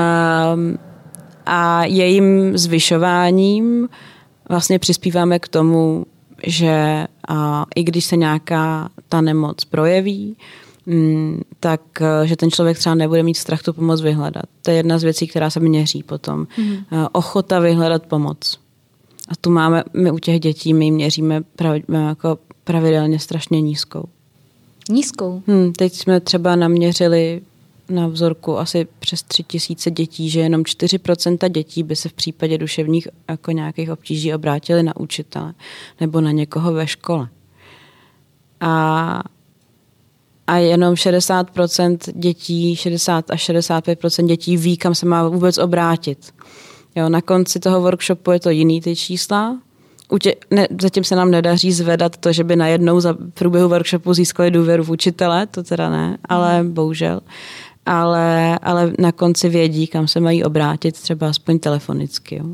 a 1.46 1.86
jejím 1.86 2.58
zvyšováním 2.58 3.90
vlastně 4.50 4.80
přispíváme 4.80 5.40
k 5.40 5.48
tomu, 5.48 6.06
že 6.48 7.08
i 7.76 7.84
když 7.84 8.06
se 8.06 8.18
nějaká 8.18 8.90
ta 9.10 9.22
nemoc 9.22 9.66
projeví, 9.66 10.38
tak 11.60 11.82
eh, 12.02 12.28
že 12.28 12.36
ten 12.36 12.52
člověk 12.52 12.78
třeba 12.78 12.96
nebude 12.96 13.24
mít 13.24 13.38
strach 13.38 13.64
tu 13.64 13.74
pomoc 13.74 14.02
vyhledat. 14.02 14.46
To 14.62 14.72
je 14.72 14.78
jedna 14.78 15.00
z 15.00 15.04
věcí, 15.04 15.28
která 15.28 15.50
se 15.50 15.60
měří 15.60 16.04
potom. 16.04 16.48
Mm. 16.58 16.78
Ochota 17.12 17.60
vyhledat 17.60 18.06
pomoc. 18.06 18.60
A 19.30 19.36
tu 19.42 19.50
máme, 19.50 19.84
my 19.94 20.12
u 20.12 20.20
těch 20.20 20.40
dětí, 20.40 20.74
my 20.74 20.92
měříme 20.92 21.42
pravi, 21.56 21.84
jako 22.08 22.38
pravidelně 22.64 23.20
strašně 23.20 23.62
nízkou. 23.62 24.06
Nízkou? 24.90 25.42
Hmm, 25.48 25.74
teď 25.74 25.94
jsme 25.94 26.20
třeba 26.20 26.56
naměřili 26.56 27.42
na 27.90 28.08
vzorku 28.08 28.58
asi 28.58 28.88
přes 29.00 29.24
tři 29.24 29.44
tisíce 29.44 29.92
dětí, 29.92 30.30
že 30.30 30.40
jenom 30.40 30.62
4% 30.62 31.50
dětí 31.50 31.84
by 31.84 31.96
se 31.96 32.10
v 32.10 32.14
případě 32.14 32.58
duševních 32.58 33.08
jako 33.30 33.52
nějakých 33.52 33.92
obtíží 33.92 34.34
obrátili 34.34 34.84
na 34.84 34.98
učitele 34.98 35.54
nebo 36.02 36.22
na 36.22 36.32
někoho 36.32 36.74
ve 36.74 36.88
škole. 36.88 37.28
A 38.60 39.24
a 40.48 40.58
jenom 40.58 40.94
60% 40.94 41.98
dětí, 42.14 42.76
60 42.76 43.32
až 43.32 43.50
65% 43.50 44.26
dětí 44.26 44.58
ví, 44.58 44.78
kam 44.78 44.96
se 44.96 45.06
má 45.06 45.30
vůbec 45.30 45.58
obrátit. 45.58 46.34
Jo, 46.96 47.10
na 47.10 47.22
konci 47.22 47.60
toho 47.60 47.82
workshopu 47.82 48.32
je 48.32 48.40
to 48.40 48.50
jiný 48.50 48.82
ty 48.82 48.96
čísla. 48.96 49.58
Tě, 50.22 50.36
ne, 50.52 50.68
zatím 50.82 51.04
se 51.04 51.16
nám 51.16 51.32
nedaří 51.32 51.72
zvedat 51.72 52.18
to, 52.18 52.34
že 52.34 52.44
by 52.44 52.56
najednou 52.56 53.00
za 53.00 53.16
průběhu 53.34 53.70
workshopu 53.70 54.14
získali 54.14 54.52
důvěru 54.52 54.84
v 54.84 54.90
učitele, 54.90 55.48
to 55.48 55.64
teda 55.64 55.90
ne, 55.90 56.18
ale 56.30 56.64
bohužel. 56.64 57.22
Ale, 57.86 58.60
ale 58.60 58.94
na 59.00 59.12
konci 59.12 59.50
vědí, 59.50 59.88
kam 59.88 60.08
se 60.08 60.20
mají 60.20 60.44
obrátit, 60.44 61.02
třeba 61.02 61.30
aspoň 61.30 61.60
telefonicky. 61.60 62.36
Jo. 62.36 62.46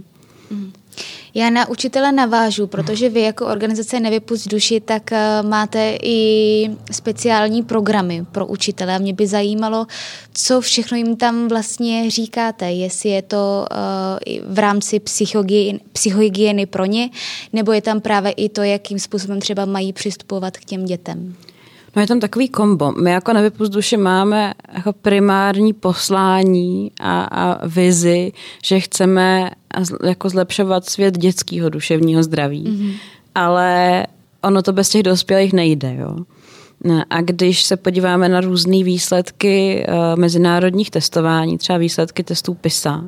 Já 1.33 1.49
na 1.49 1.69
učitele 1.69 2.11
navážu, 2.11 2.67
protože 2.67 3.09
vy 3.09 3.21
jako 3.21 3.45
organizace 3.45 3.99
Nevypust 3.99 4.47
duši, 4.47 4.79
tak 4.79 5.11
eh, 5.11 5.43
máte 5.43 5.97
i 6.03 6.69
speciální 6.91 7.63
programy 7.63 8.25
pro 8.31 8.45
učitele. 8.47 8.95
A 8.95 8.97
mě 8.97 9.13
by 9.13 9.27
zajímalo, 9.27 9.87
co 10.33 10.61
všechno 10.61 10.97
jim 10.97 11.15
tam 11.15 11.47
vlastně 11.47 12.11
říkáte, 12.11 12.71
jestli 12.71 13.09
je 13.09 13.21
to 13.21 13.65
uh, 13.71 14.53
v 14.53 14.59
rámci 14.59 15.01
psychohygieny 15.93 16.65
pro 16.65 16.85
ně, 16.85 17.09
nebo 17.53 17.71
je 17.71 17.81
tam 17.81 18.01
právě 18.01 18.31
i 18.31 18.49
to, 18.49 18.63
jakým 18.63 18.99
způsobem 18.99 19.39
třeba 19.39 19.65
mají 19.65 19.93
přistupovat 19.93 20.57
k 20.57 20.65
těm 20.65 20.85
dětem. 20.85 21.35
No 21.95 22.01
je 22.01 22.07
tam 22.07 22.19
takový 22.19 22.49
kombo. 22.49 22.91
My 22.91 23.11
jako 23.11 23.33
Nevypust 23.33 23.71
duši 23.71 23.97
máme 23.97 24.53
jako 24.73 24.93
primární 24.93 25.73
poslání 25.73 26.91
a, 26.99 27.23
a 27.23 27.67
vizi, 27.67 28.31
že 28.63 28.79
chceme 28.79 29.51
jako 30.03 30.29
zlepšovat 30.29 30.89
svět 30.89 31.17
dětského 31.17 31.69
duševního 31.69 32.23
zdraví. 32.23 32.65
Mm-hmm. 32.67 32.93
Ale 33.35 34.05
ono 34.43 34.61
to 34.61 34.73
bez 34.73 34.89
těch 34.89 35.03
dospělých 35.03 35.53
nejde. 35.53 35.95
Jo? 35.95 36.17
A 37.09 37.21
když 37.21 37.63
se 37.63 37.77
podíváme 37.77 38.29
na 38.29 38.41
různé 38.41 38.83
výsledky 38.83 39.85
uh, 39.87 40.19
mezinárodních 40.19 40.91
testování, 40.91 41.57
třeba 41.57 41.77
výsledky 41.77 42.23
testů 42.23 42.53
PISA, 42.53 43.03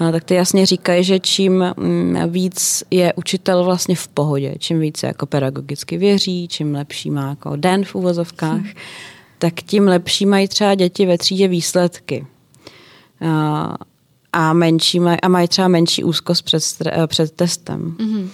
uh, 0.00 0.12
tak 0.12 0.24
ty 0.24 0.34
jasně 0.34 0.66
říkají, 0.66 1.04
že 1.04 1.20
čím 1.20 1.64
um, 1.76 2.16
víc 2.28 2.84
je 2.90 3.12
učitel 3.12 3.64
vlastně 3.64 3.96
v 3.96 4.08
pohodě, 4.08 4.54
čím 4.58 4.80
více 4.80 5.06
jako 5.06 5.26
pedagogicky 5.26 5.96
věří, 5.96 6.48
čím 6.48 6.74
lepší 6.74 7.10
má 7.10 7.28
jako 7.28 7.56
den 7.56 7.84
v 7.84 7.94
uvozovkách, 7.94 8.60
hmm. 8.60 8.72
tak 9.38 9.54
tím 9.54 9.88
lepší 9.88 10.26
mají 10.26 10.48
třeba 10.48 10.74
děti 10.74 11.06
ve 11.06 11.18
třídě 11.18 11.48
výsledky. 11.48 12.26
Uh, 13.22 13.74
a, 14.32 14.52
menší 14.52 15.00
maj, 15.00 15.16
a 15.22 15.28
mají 15.28 15.48
třeba 15.48 15.68
menší 15.68 16.04
úzkost 16.04 16.42
před, 16.42 16.62
před 17.06 17.32
testem. 17.32 17.96
Mm-hmm. 17.98 18.28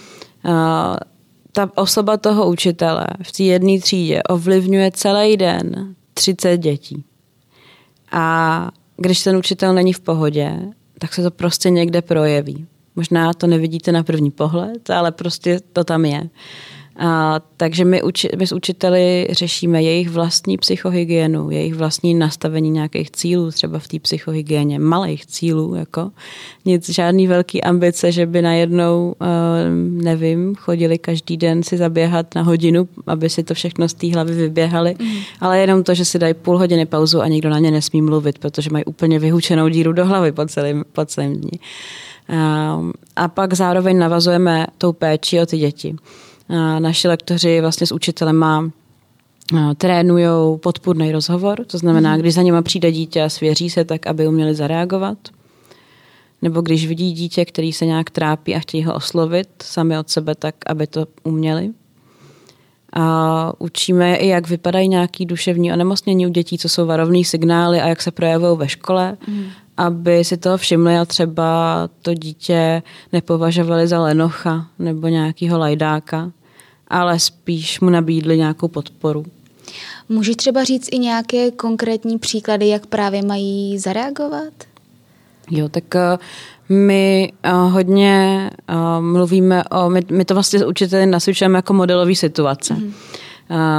Ta 1.55 1.69
osoba 1.75 2.17
toho 2.17 2.49
učitele 2.49 3.07
v 3.23 3.31
té 3.31 3.43
jedné 3.43 3.79
třídě 3.79 4.23
ovlivňuje 4.23 4.91
celý 4.91 5.37
den 5.37 5.95
30 6.13 6.57
dětí. 6.57 7.03
A 8.11 8.71
když 8.97 9.23
ten 9.23 9.37
učitel 9.37 9.73
není 9.73 9.93
v 9.93 9.99
pohodě, 9.99 10.59
tak 10.99 11.13
se 11.13 11.23
to 11.23 11.31
prostě 11.31 11.69
někde 11.69 12.01
projeví. 12.01 12.67
Možná 12.95 13.33
to 13.33 13.47
nevidíte 13.47 13.91
na 13.91 14.03
první 14.03 14.31
pohled, 14.31 14.89
ale 14.89 15.11
prostě 15.11 15.59
to 15.73 15.83
tam 15.83 16.05
je. 16.05 16.29
A, 16.97 17.41
takže 17.57 17.85
my, 17.85 18.03
uči, 18.03 18.29
my 18.37 18.47
s 18.47 18.51
učiteli 18.51 19.27
řešíme 19.31 19.83
jejich 19.83 20.09
vlastní 20.09 20.57
psychohygienu, 20.57 21.51
jejich 21.51 21.75
vlastní 21.75 22.13
nastavení 22.13 22.69
nějakých 22.69 23.11
cílů, 23.11 23.51
třeba 23.51 23.79
v 23.79 23.87
té 23.87 23.99
psychohygieně, 23.99 24.79
malých 24.79 25.25
cílů, 25.25 25.75
jako 25.75 26.11
nic, 26.65 26.89
žádný 26.89 27.27
velký 27.27 27.63
ambice, 27.63 28.11
že 28.11 28.25
by 28.25 28.41
najednou, 28.41 29.15
uh, 29.21 30.03
nevím, 30.03 30.55
chodili 30.55 30.97
každý 30.97 31.37
den 31.37 31.63
si 31.63 31.77
zaběhat 31.77 32.35
na 32.35 32.41
hodinu, 32.41 32.87
aby 33.07 33.29
si 33.29 33.43
to 33.43 33.53
všechno 33.53 33.89
z 33.89 33.93
té 33.93 34.13
hlavy 34.13 34.33
vyběhali, 34.33 34.95
mm. 34.99 35.15
ale 35.41 35.59
jenom 35.59 35.83
to, 35.83 35.93
že 35.93 36.05
si 36.05 36.19
dají 36.19 36.33
půl 36.33 36.57
hodiny 36.57 36.85
pauzu 36.85 37.21
a 37.21 37.27
nikdo 37.27 37.49
na 37.49 37.59
ně 37.59 37.71
nesmí 37.71 38.01
mluvit, 38.01 38.39
protože 38.39 38.69
mají 38.69 38.85
úplně 38.85 39.19
vyhučenou 39.19 39.67
díru 39.67 39.93
do 39.93 40.05
hlavy 40.05 40.31
po 40.31 40.45
celém, 40.45 40.83
po 40.91 41.05
celém 41.05 41.33
dní. 41.33 41.59
Uh, 42.29 42.91
a 43.15 43.27
pak 43.27 43.53
zároveň 43.53 43.97
navazujeme 43.97 44.67
tou 44.77 44.93
péči 44.93 45.41
o 45.41 45.45
ty 45.45 45.57
děti 45.57 45.95
naši 46.79 47.07
lektoři 47.07 47.61
vlastně 47.61 47.87
s 47.87 47.91
učitelem 47.91 48.35
má 48.35 48.69
trénují 49.77 50.59
podpůrný 50.59 51.11
rozhovor, 51.11 51.65
to 51.65 51.77
znamená, 51.77 52.11
mhm. 52.11 52.19
když 52.19 52.33
za 52.33 52.41
něma 52.41 52.61
přijde 52.61 52.91
dítě 52.91 53.23
a 53.23 53.29
svěří 53.29 53.69
se, 53.69 53.85
tak 53.85 54.07
aby 54.07 54.27
uměli 54.27 54.55
zareagovat. 54.55 55.17
Nebo 56.41 56.61
když 56.61 56.87
vidí 56.87 57.11
dítě, 57.11 57.45
který 57.45 57.73
se 57.73 57.85
nějak 57.85 58.09
trápí 58.09 58.55
a 58.55 58.59
chtějí 58.59 58.83
ho 58.83 58.95
oslovit 58.95 59.47
sami 59.63 59.99
od 59.99 60.09
sebe, 60.09 60.35
tak 60.35 60.55
aby 60.67 60.87
to 60.87 61.05
uměli. 61.23 61.69
A 62.93 63.53
učíme 63.59 64.15
i, 64.15 64.27
jak 64.27 64.49
vypadají 64.49 64.87
nějaký 64.87 65.25
duševní 65.25 65.73
onemocnění 65.73 66.27
u 66.27 66.29
dětí, 66.29 66.57
co 66.57 66.69
jsou 66.69 66.85
varovné 66.85 67.23
signály 67.23 67.81
a 67.81 67.87
jak 67.87 68.01
se 68.01 68.11
projevují 68.11 68.57
ve 68.57 68.69
škole. 68.69 69.17
Mm 69.27 69.45
aby 69.77 70.23
si 70.23 70.37
toho 70.37 70.57
všimli 70.57 70.97
a 70.97 71.05
třeba 71.05 71.89
to 72.01 72.13
dítě 72.13 72.83
nepovažovali 73.13 73.87
za 73.87 74.01
lenocha 74.01 74.67
nebo 74.79 75.07
nějakého 75.07 75.57
lajdáka, 75.57 76.31
ale 76.93 77.19
spíš 77.19 77.79
mu 77.79 77.89
nabídli 77.89 78.37
nějakou 78.37 78.67
podporu. 78.67 79.25
Můžeš 80.09 80.35
třeba 80.35 80.63
říct 80.63 80.89
i 80.91 80.99
nějaké 80.99 81.51
konkrétní 81.51 82.19
příklady, 82.19 82.67
jak 82.67 82.85
právě 82.85 83.21
mají 83.21 83.79
zareagovat? 83.79 84.53
Jo, 85.51 85.69
tak 85.69 85.95
eh, 85.95 86.17
my 86.69 87.33
uh, 87.45 87.71
hodně 87.71 88.49
uh, 88.69 89.05
mluvíme 89.05 89.63
o, 89.63 89.89
my, 89.89 90.01
my 90.11 90.25
to 90.25 90.33
vlastně 90.33 90.65
učiteli 90.65 91.05
nasvědčujeme 91.05 91.57
jako 91.57 91.73
modelové 91.73 92.15
situace. 92.15 92.73
Mm-hmm 92.73 92.91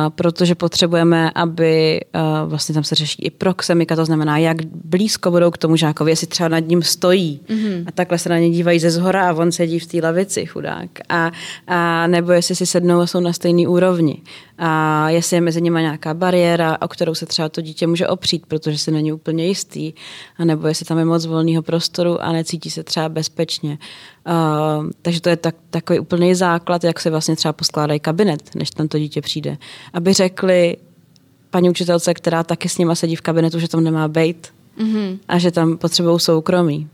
protože 0.09 0.55
potřebujeme, 0.55 1.31
aby 1.31 2.01
vlastně 2.47 2.75
tam 2.75 2.85
se 2.85 2.95
řeší 2.95 3.23
i 3.23 3.31
proxemika, 3.31 3.97
to 3.97 4.05
znamená, 4.05 4.39
jak 4.39 4.57
blízko 4.67 5.31
budou 5.31 5.51
k 5.51 5.59
tomu 5.59 5.77
žákovi, 5.77 6.11
jestli 6.11 6.27
třeba 6.27 6.49
nad 6.49 6.59
ním 6.59 6.83
stojí 6.83 7.41
mm-hmm. 7.49 7.85
a 7.87 7.93
takhle 7.93 8.19
se 8.19 8.29
na 8.29 8.39
ně 8.39 8.51
dívají 8.51 8.79
ze 8.79 8.91
zhora 8.91 9.31
a 9.31 9.33
on 9.33 9.53
sedí 9.53 9.79
v 9.79 9.87
té 9.87 9.99
lavici, 10.03 10.47
chudák. 10.47 10.89
A, 11.09 11.33
a 11.67 12.07
nebo 12.07 12.33
jestli 12.33 12.55
si 12.55 12.67
sednou 12.67 13.01
a 13.01 13.07
jsou 13.07 13.21
na 13.21 13.33
stejné 13.33 13.69
úrovni. 13.69 14.23
A 14.59 15.11
jestli 15.11 15.37
je 15.37 15.41
mezi 15.41 15.63
nimi 15.63 15.81
nějaká 15.81 16.15
bariéra, 16.15 16.79
o 16.81 16.89
kterou 16.89 17.15
se 17.15 17.27
třeba 17.27 17.49
to 17.49 17.61
dítě 17.61 17.87
může 17.87 18.09
opřít, 18.09 18.47
protože 18.47 18.79
se 18.79 18.91
není 18.91 19.13
úplně 19.13 19.47
jistý, 19.47 19.93
a 20.39 20.45
nebo 20.45 20.67
jestli 20.67 20.87
tam 20.87 20.99
je 20.99 21.05
moc 21.05 21.27
volného 21.27 21.63
prostoru 21.63 22.23
a 22.23 22.33
necítí 22.33 22.71
se 22.71 22.83
třeba 22.83 23.09
bezpečně. 23.09 23.79
Uh, 24.27 24.91
takže 25.03 25.21
to 25.21 25.29
je 25.29 25.37
tak, 25.37 25.55
takový 25.71 25.99
úplný 25.99 26.35
základ, 26.35 26.85
jak 26.85 27.01
se 27.01 27.11
vlastně 27.11 27.37
třeba 27.37 27.53
poskládají 27.53 28.01
kabinet, 28.01 28.55
než 28.55 28.71
tam 28.71 28.89
to 28.89 28.99
dítě 28.99 29.21
přijde. 29.21 29.57
Aby 29.93 30.13
řekli 30.13 30.77
paní 31.51 31.71
učitelce, 31.71 32.15
která 32.15 32.45
taky 32.45 32.69
s 32.69 32.79
nima 32.79 32.95
sedí 32.95 33.17
v 33.17 33.21
kabinetu, 33.21 33.59
že 33.59 33.69
tam 33.69 33.85
nemá 33.85 34.09
být 34.09 34.49
mm-hmm. 34.79 35.19
a 35.29 35.39
že 35.39 35.51
tam 35.51 35.79
potřebují 35.79 36.21
soukromí. 36.21 36.89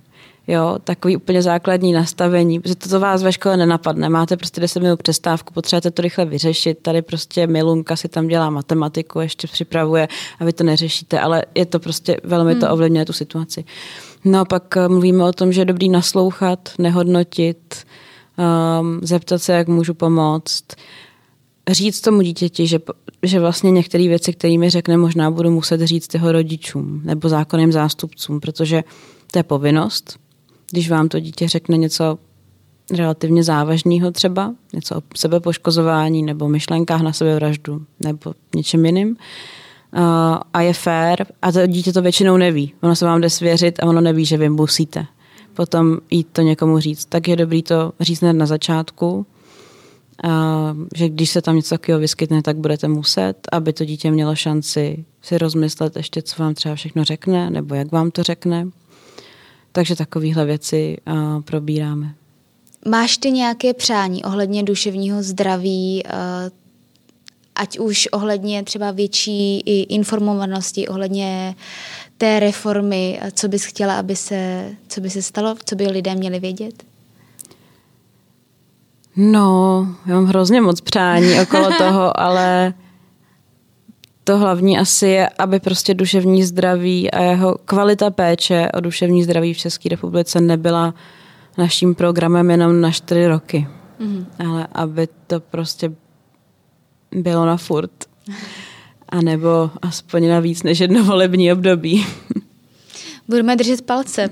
Jo, 0.48 0.78
takový 0.84 1.16
úplně 1.16 1.42
základní 1.42 1.92
nastavení, 1.92 2.60
protože 2.60 2.74
to, 2.74 3.00
vás 3.00 3.22
ve 3.22 3.32
škole 3.32 3.56
nenapadne. 3.56 4.08
Máte 4.08 4.36
prostě 4.36 4.60
10 4.60 4.80
minut 4.80 5.02
přestávku, 5.02 5.54
potřebujete 5.54 5.90
to 5.90 6.02
rychle 6.02 6.24
vyřešit. 6.24 6.78
Tady 6.82 7.02
prostě 7.02 7.46
Milunka 7.46 7.96
si 7.96 8.08
tam 8.08 8.26
dělá 8.26 8.50
matematiku, 8.50 9.20
ještě 9.20 9.46
připravuje 9.46 10.08
a 10.40 10.44
vy 10.44 10.52
to 10.52 10.64
neřešíte, 10.64 11.20
ale 11.20 11.44
je 11.54 11.66
to 11.66 11.78
prostě, 11.78 12.16
velmi 12.24 12.54
to 12.54 12.70
ovlivňuje 12.70 13.04
tu 13.04 13.12
situaci. 13.12 13.64
No 14.24 14.40
a 14.40 14.44
pak 14.44 14.76
eh, 14.76 14.88
mluvíme 14.88 15.24
o 15.24 15.32
tom, 15.32 15.52
že 15.52 15.60
je 15.60 15.64
dobrý 15.64 15.88
naslouchat, 15.88 16.68
nehodnotit, 16.78 17.74
um, 18.80 19.00
zeptat 19.02 19.42
se, 19.42 19.52
jak 19.52 19.68
můžu 19.68 19.94
pomoct, 19.94 20.64
říct 21.70 22.00
tomu 22.00 22.22
dítěti, 22.22 22.66
že, 22.66 22.78
že 23.22 23.40
vlastně 23.40 23.70
některé 23.70 24.08
věci, 24.08 24.32
které 24.32 24.58
mi 24.58 24.70
řekne, 24.70 24.96
možná 24.96 25.30
budu 25.30 25.50
muset 25.50 25.80
říct 25.80 26.14
jeho 26.14 26.32
rodičům 26.32 27.00
nebo 27.04 27.28
zákonným 27.28 27.72
zástupcům, 27.72 28.40
protože 28.40 28.84
to 29.32 29.38
je 29.38 29.42
povinnost 29.42 30.18
když 30.70 30.90
vám 30.90 31.08
to 31.08 31.20
dítě 31.20 31.48
řekne 31.48 31.76
něco 31.76 32.18
relativně 32.90 33.44
závažného 33.44 34.10
třeba, 34.10 34.54
něco 34.72 34.96
o 34.96 35.02
sebepoškozování 35.16 36.22
nebo 36.22 36.48
myšlenkách 36.48 37.00
na 37.00 37.12
sebevraždu 37.12 37.86
nebo 38.00 38.34
něčem 38.54 38.86
jiným, 38.86 39.16
a 40.52 40.60
je 40.60 40.72
fér 40.72 41.26
a 41.42 41.52
to 41.52 41.66
dítě 41.66 41.92
to 41.92 42.02
většinou 42.02 42.36
neví. 42.36 42.72
Ono 42.80 42.96
se 42.96 43.04
vám 43.04 43.20
jde 43.20 43.30
svěřit 43.30 43.80
a 43.82 43.86
ono 43.86 44.00
neví, 44.00 44.24
že 44.24 44.36
vy 44.36 44.48
musíte 44.48 45.06
potom 45.54 45.98
jít 46.10 46.28
to 46.32 46.42
někomu 46.42 46.80
říct. 46.80 47.04
Tak 47.04 47.28
je 47.28 47.36
dobrý 47.36 47.62
to 47.62 47.92
říct 48.00 48.20
hned 48.20 48.32
na 48.32 48.46
začátku, 48.46 49.26
a, 50.24 50.76
že 50.96 51.08
když 51.08 51.30
se 51.30 51.42
tam 51.42 51.56
něco 51.56 51.68
takového 51.68 52.00
vyskytne, 52.00 52.42
tak 52.42 52.56
budete 52.56 52.88
muset, 52.88 53.34
aby 53.52 53.72
to 53.72 53.84
dítě 53.84 54.10
mělo 54.10 54.34
šanci 54.34 55.04
si 55.22 55.38
rozmyslet 55.38 55.96
ještě, 55.96 56.22
co 56.22 56.42
vám 56.42 56.54
třeba 56.54 56.74
všechno 56.74 57.04
řekne, 57.04 57.50
nebo 57.50 57.74
jak 57.74 57.92
vám 57.92 58.10
to 58.10 58.22
řekne. 58.22 58.68
Takže 59.72 59.96
takovéhle 59.96 60.44
věci 60.44 60.96
uh, 61.06 61.42
probíráme. 61.42 62.14
Máš 62.88 63.16
ty 63.16 63.30
nějaké 63.30 63.74
přání 63.74 64.24
ohledně 64.24 64.62
duševního 64.62 65.22
zdraví, 65.22 66.02
uh, 66.04 66.10
ať 67.60 67.78
už 67.78 68.08
ohledně 68.12 68.62
třeba 68.62 68.90
větší 68.90 69.60
i 69.60 69.82
informovanosti, 69.82 70.88
ohledně 70.88 71.54
té 72.18 72.40
reformy, 72.40 73.20
co 73.32 73.48
bys 73.48 73.64
chtěla, 73.64 73.98
aby 73.98 74.16
se, 74.16 74.70
co 74.88 75.00
by 75.00 75.10
se 75.10 75.22
stalo, 75.22 75.54
co 75.64 75.76
by 75.76 75.86
lidé 75.86 76.14
měli 76.14 76.38
vědět? 76.38 76.82
No, 79.16 79.86
já 80.06 80.14
mám 80.14 80.26
hrozně 80.26 80.60
moc 80.60 80.80
přání 80.80 81.40
okolo 81.40 81.70
toho, 81.78 82.20
ale 82.20 82.74
to 84.24 84.38
hlavní 84.38 84.78
asi 84.78 85.06
je, 85.06 85.28
aby 85.28 85.60
prostě 85.60 85.94
duševní 85.94 86.44
zdraví 86.44 87.10
a 87.10 87.22
jeho 87.22 87.56
kvalita 87.64 88.10
péče 88.10 88.68
o 88.74 88.80
duševní 88.80 89.24
zdraví 89.24 89.54
v 89.54 89.58
České 89.58 89.88
republice 89.88 90.40
nebyla 90.40 90.94
naším 91.58 91.94
programem 91.94 92.50
jenom 92.50 92.80
na 92.80 92.90
čtyři 92.90 93.26
roky. 93.26 93.68
Mm. 93.98 94.26
Ale 94.38 94.66
aby 94.72 95.08
to 95.26 95.40
prostě 95.40 95.92
bylo 97.12 97.46
na 97.46 97.56
furt. 97.56 97.90
A 99.08 99.20
nebo 99.20 99.70
aspoň 99.82 100.28
na 100.28 100.40
víc 100.40 100.62
než 100.62 100.78
jedno 100.78 101.04
volební 101.04 101.52
období. 101.52 102.06
Budeme 103.28 103.56
držet 103.56 103.82
palce. 103.82 104.28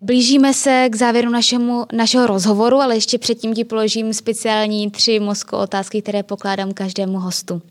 Blížíme 0.00 0.54
se 0.54 0.88
k 0.90 0.96
závěru 0.96 1.30
našemu, 1.30 1.86
našeho 1.92 2.26
rozhovoru, 2.26 2.76
ale 2.76 2.94
ještě 2.94 3.18
předtím 3.18 3.54
ti 3.54 3.64
položím 3.64 4.14
speciální 4.14 4.90
tři 4.90 5.20
mozko 5.20 5.58
otázky, 5.58 6.02
které 6.02 6.22
pokládám 6.22 6.72
každému 6.72 7.18
hostu. 7.18 7.62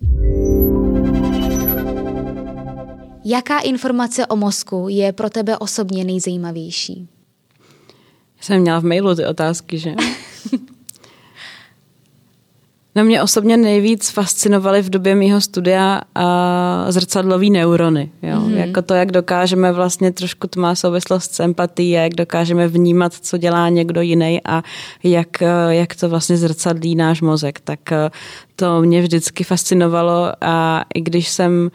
Jaká 3.26 3.60
informace 3.60 4.28
o 4.28 4.36
mozku 4.36 4.86
je 4.89 5.14
pro 5.14 5.30
tebe 5.30 5.58
osobně 5.58 6.04
nejzajímavější? 6.04 7.08
Já 8.38 8.43
jsem 8.43 8.62
měla 8.62 8.80
v 8.80 8.84
mailu 8.84 9.16
ty 9.16 9.26
otázky, 9.26 9.78
že? 9.78 9.95
No 13.00 13.06
mě 13.06 13.24
osobně 13.24 13.58
nejvíc 13.58 14.10
fascinovaly 14.10 14.82
v 14.82 14.89
době 14.89 15.16
mého 15.16 15.41
studia 15.41 16.02
a 16.16 16.86
zrcadlový 16.89 17.50
neurony. 17.50 18.12
Jo? 18.22 18.38
Mm-hmm. 18.38 18.58
Jako 18.58 18.82
to, 18.82 18.93
jak 18.93 19.12
dokážeme 19.12 19.72
vlastně, 19.72 20.12
trošku 20.12 20.47
to 20.47 20.60
má 20.62 20.76
souvislost 20.76 21.34
s 21.34 21.39
empatií, 21.39 21.89
jak 21.89 22.14
dokážeme 22.14 22.68
vnímat, 22.68 23.14
co 23.14 23.38
dělá 23.38 23.70
někdo 23.70 24.02
jiný 24.02 24.41
a 24.45 24.64
jak, 25.04 25.28
jak 25.70 25.95
to 25.95 26.10
vlastně 26.10 26.38
zrcadlí 26.38 26.95
náš 26.95 27.22
mozek. 27.22 27.60
Tak 27.60 27.80
to 28.56 28.82
mě 28.82 29.02
vždycky 29.02 29.43
fascinovalo 29.43 30.32
a 30.41 30.86
i 30.93 31.02
když 31.02 31.30
jsem 31.30 31.72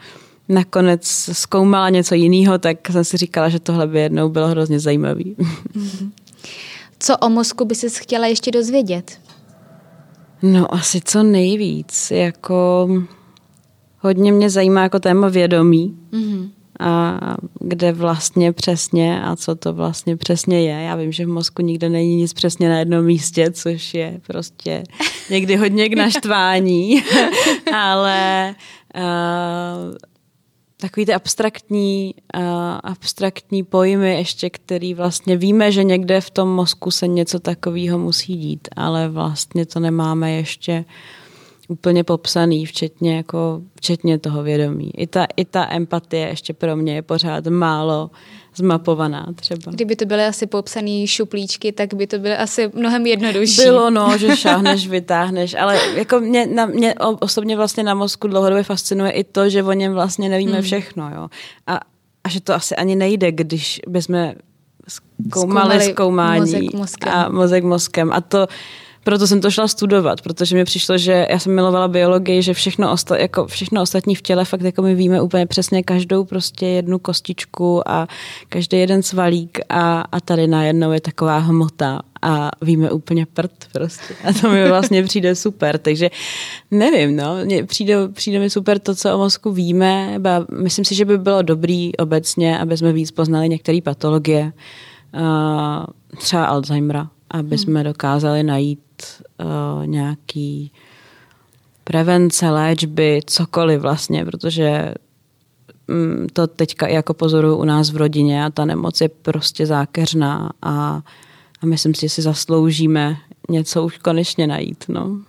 nakonec 0.49 1.29
zkoumala 1.31 1.89
něco 1.89 2.15
jiného, 2.15 2.57
tak 2.57 2.77
jsem 2.89 3.03
si 3.03 3.17
říkala, 3.17 3.49
že 3.49 3.59
tohle 3.59 3.87
by 3.87 3.99
jednou 3.99 4.29
bylo 4.29 4.47
hrozně 4.47 4.79
zajímavý. 4.79 5.35
Co 6.99 7.17
o 7.17 7.29
mozku 7.29 7.65
by 7.65 7.75
se 7.75 7.89
chtěla 7.89 8.27
ještě 8.27 8.51
dozvědět? 8.51 9.19
No 10.41 10.73
asi 10.73 11.01
co 11.01 11.23
nejvíc. 11.23 12.11
Jako 12.11 12.89
hodně 13.99 14.31
mě 14.31 14.49
zajímá 14.49 14.81
jako 14.81 14.99
téma 14.99 15.29
vědomí. 15.29 15.97
Mm-hmm. 16.11 16.49
A 16.79 17.19
kde 17.59 17.91
vlastně 17.91 18.53
přesně 18.53 19.21
a 19.23 19.35
co 19.35 19.55
to 19.55 19.73
vlastně 19.73 20.17
přesně 20.17 20.61
je. 20.61 20.83
Já 20.83 20.95
vím, 20.95 21.11
že 21.11 21.25
v 21.25 21.29
mozku 21.29 21.61
nikde 21.61 21.89
není 21.89 22.15
nic 22.15 22.33
přesně 22.33 22.69
na 22.69 22.79
jednom 22.79 23.05
místě, 23.05 23.51
což 23.51 23.93
je 23.93 24.21
prostě 24.27 24.83
někdy 25.29 25.55
hodně 25.55 25.89
k 25.89 25.93
naštvání, 25.97 27.03
ale 27.73 28.55
uh, 28.95 29.95
takový 30.85 31.05
ty 31.05 31.13
abstraktní, 31.13 32.15
uh, 32.35 32.41
abstraktní 32.83 33.63
pojmy 33.63 34.15
ještě, 34.15 34.49
který 34.49 34.93
vlastně 34.93 35.37
víme, 35.37 35.71
že 35.71 35.83
někde 35.83 36.21
v 36.21 36.29
tom 36.29 36.49
mozku 36.49 36.91
se 36.91 37.07
něco 37.07 37.39
takového 37.39 37.99
musí 37.99 38.37
dít, 38.37 38.67
ale 38.75 39.09
vlastně 39.09 39.65
to 39.65 39.79
nemáme 39.79 40.31
ještě 40.31 40.85
úplně 41.67 42.03
popsaný, 42.03 42.65
včetně, 42.65 43.15
jako, 43.15 43.61
včetně 43.75 44.19
toho 44.19 44.43
vědomí. 44.43 44.91
I 44.97 45.07
ta, 45.07 45.27
I 45.35 45.45
ta 45.45 45.73
empatie 45.73 46.27
ještě 46.27 46.53
pro 46.53 46.75
mě 46.75 46.95
je 46.95 47.01
pořád 47.01 47.47
málo 47.47 48.11
zmapovaná 48.55 49.27
třeba. 49.35 49.71
Kdyby 49.71 49.95
to 49.95 50.05
byly 50.05 50.25
asi 50.25 50.47
popsané 50.47 51.07
šuplíčky, 51.07 51.71
tak 51.71 51.93
by 51.93 52.07
to 52.07 52.19
bylo 52.19 52.39
asi 52.39 52.71
mnohem 52.73 53.05
jednodušší. 53.05 53.61
Bylo 53.61 53.89
no, 53.89 54.17
že 54.17 54.37
šáhneš, 54.37 54.87
vytáhneš, 54.87 55.53
ale 55.53 55.79
jako 55.95 56.19
mě, 56.19 56.47
na, 56.47 56.65
mě 56.65 56.95
osobně 57.19 57.55
vlastně 57.55 57.83
na 57.83 57.93
mozku 57.93 58.27
dlouhodobě 58.27 58.63
fascinuje 58.63 59.11
i 59.11 59.23
to, 59.23 59.49
že 59.49 59.63
o 59.63 59.73
něm 59.73 59.93
vlastně 59.93 60.29
nevíme 60.29 60.51
hmm. 60.51 60.61
všechno. 60.61 61.11
Jo. 61.15 61.27
A, 61.67 61.79
a 62.23 62.29
že 62.29 62.41
to 62.41 62.53
asi 62.53 62.75
ani 62.75 62.95
nejde, 62.95 63.31
když 63.31 63.81
bychom 63.87 64.33
zkoumali, 65.29 65.81
zkoumání 65.81 66.39
mozek 66.39 66.73
mozkem. 66.73 67.13
a 67.13 67.29
mozek 67.29 67.63
mozkem. 67.63 68.13
A 68.13 68.21
to 68.21 68.47
proto 69.05 69.27
jsem 69.27 69.41
to 69.41 69.51
šla 69.51 69.67
studovat, 69.67 70.21
protože 70.21 70.55
mi 70.55 70.65
přišlo, 70.65 70.97
že 70.97 71.27
já 71.29 71.39
jsem 71.39 71.55
milovala 71.55 71.87
biologii, 71.87 72.41
že 72.41 72.53
všechno, 72.53 72.91
osta, 72.91 73.17
jako 73.17 73.47
všechno 73.47 73.81
ostatní 73.81 74.15
v 74.15 74.21
těle 74.21 74.45
fakt 74.45 74.61
jako 74.61 74.81
my 74.81 74.95
víme 74.95 75.21
úplně 75.21 75.45
přesně 75.45 75.83
každou 75.83 76.23
prostě 76.23 76.65
jednu 76.65 76.99
kostičku 76.99 77.89
a 77.89 78.07
každý 78.49 78.77
jeden 78.77 79.03
svalík 79.03 79.59
a, 79.69 80.01
a 80.11 80.19
tady 80.19 80.47
najednou 80.47 80.91
je 80.91 81.01
taková 81.01 81.37
hmota 81.37 82.01
a 82.21 82.51
víme 82.61 82.91
úplně 82.91 83.25
prd 83.25 83.51
prostě. 83.71 84.13
A 84.23 84.33
to 84.33 84.49
mi 84.49 84.67
vlastně 84.67 85.03
přijde 85.09 85.35
super, 85.35 85.77
takže 85.77 86.09
nevím, 86.71 87.15
no, 87.15 87.35
mně 87.43 87.63
přijde, 87.63 88.07
přijde 88.07 88.39
mi 88.39 88.49
super 88.49 88.79
to, 88.79 88.95
co 88.95 89.15
o 89.15 89.17
mozku 89.17 89.51
víme, 89.51 90.15
ba, 90.17 90.45
myslím 90.51 90.85
si, 90.85 90.95
že 90.95 91.05
by 91.05 91.17
bylo 91.17 91.41
dobrý 91.41 91.97
obecně, 91.97 92.59
aby 92.59 92.77
jsme 92.77 92.93
víc 92.93 93.11
poznali 93.11 93.49
některé 93.49 93.79
patologie, 93.83 94.53
uh, 95.13 95.85
třeba 96.17 96.45
Alzheimera, 96.45 97.09
aby 97.39 97.49
hmm. 97.49 97.57
jsme 97.57 97.83
dokázali 97.83 98.43
najít 98.43 98.79
uh, 99.43 99.87
nějaký 99.87 100.71
prevence, 101.83 102.49
léčby, 102.49 103.19
cokoliv 103.25 103.81
vlastně, 103.81 104.25
protože 104.25 104.93
um, 105.89 106.27
to 106.33 106.47
teďka 106.47 106.87
i 106.87 106.93
jako 106.93 107.13
pozoruju 107.13 107.55
u 107.55 107.63
nás 107.63 107.91
v 107.91 107.97
rodině 107.97 108.45
a 108.45 108.49
ta 108.49 108.65
nemoc 108.65 109.01
je 109.01 109.09
prostě 109.09 109.65
zákeřná 109.65 110.51
a, 110.61 111.01
a 111.61 111.65
myslím 111.65 111.93
si, 111.93 112.01
že 112.01 112.09
si 112.09 112.21
zasloužíme 112.21 113.17
něco 113.49 113.85
už 113.85 113.97
konečně 113.97 114.47
najít. 114.47 114.85
No. 114.87 115.19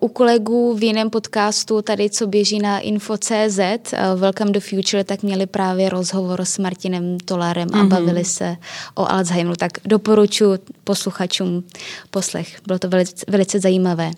U 0.00 0.08
kolegů 0.08 0.74
v 0.74 0.82
jiném 0.82 1.10
podcastu, 1.10 1.82
tady 1.82 2.10
co 2.10 2.26
běží 2.26 2.58
na 2.58 2.78
info.cz, 2.78 3.94
Welcome 4.16 4.52
to 4.52 4.60
Future, 4.60 5.04
tak 5.04 5.22
měli 5.22 5.46
právě 5.46 5.88
rozhovor 5.88 6.44
s 6.44 6.58
Martinem 6.58 7.18
Tolarem 7.24 7.68
mm-hmm. 7.68 7.78
a 7.78 7.82
mhm. 7.82 7.88
bavili 7.88 8.24
se 8.24 8.56
o 8.94 9.10
Alzheimeru, 9.10 9.56
tak 9.56 9.70
doporučuji 9.84 10.58
posluchačům 10.84 11.64
poslech. 12.10 12.60
Bylo 12.66 12.78
to 12.78 12.88
velice, 12.88 13.24
velice 13.28 13.60
zajímavé. 13.60 14.10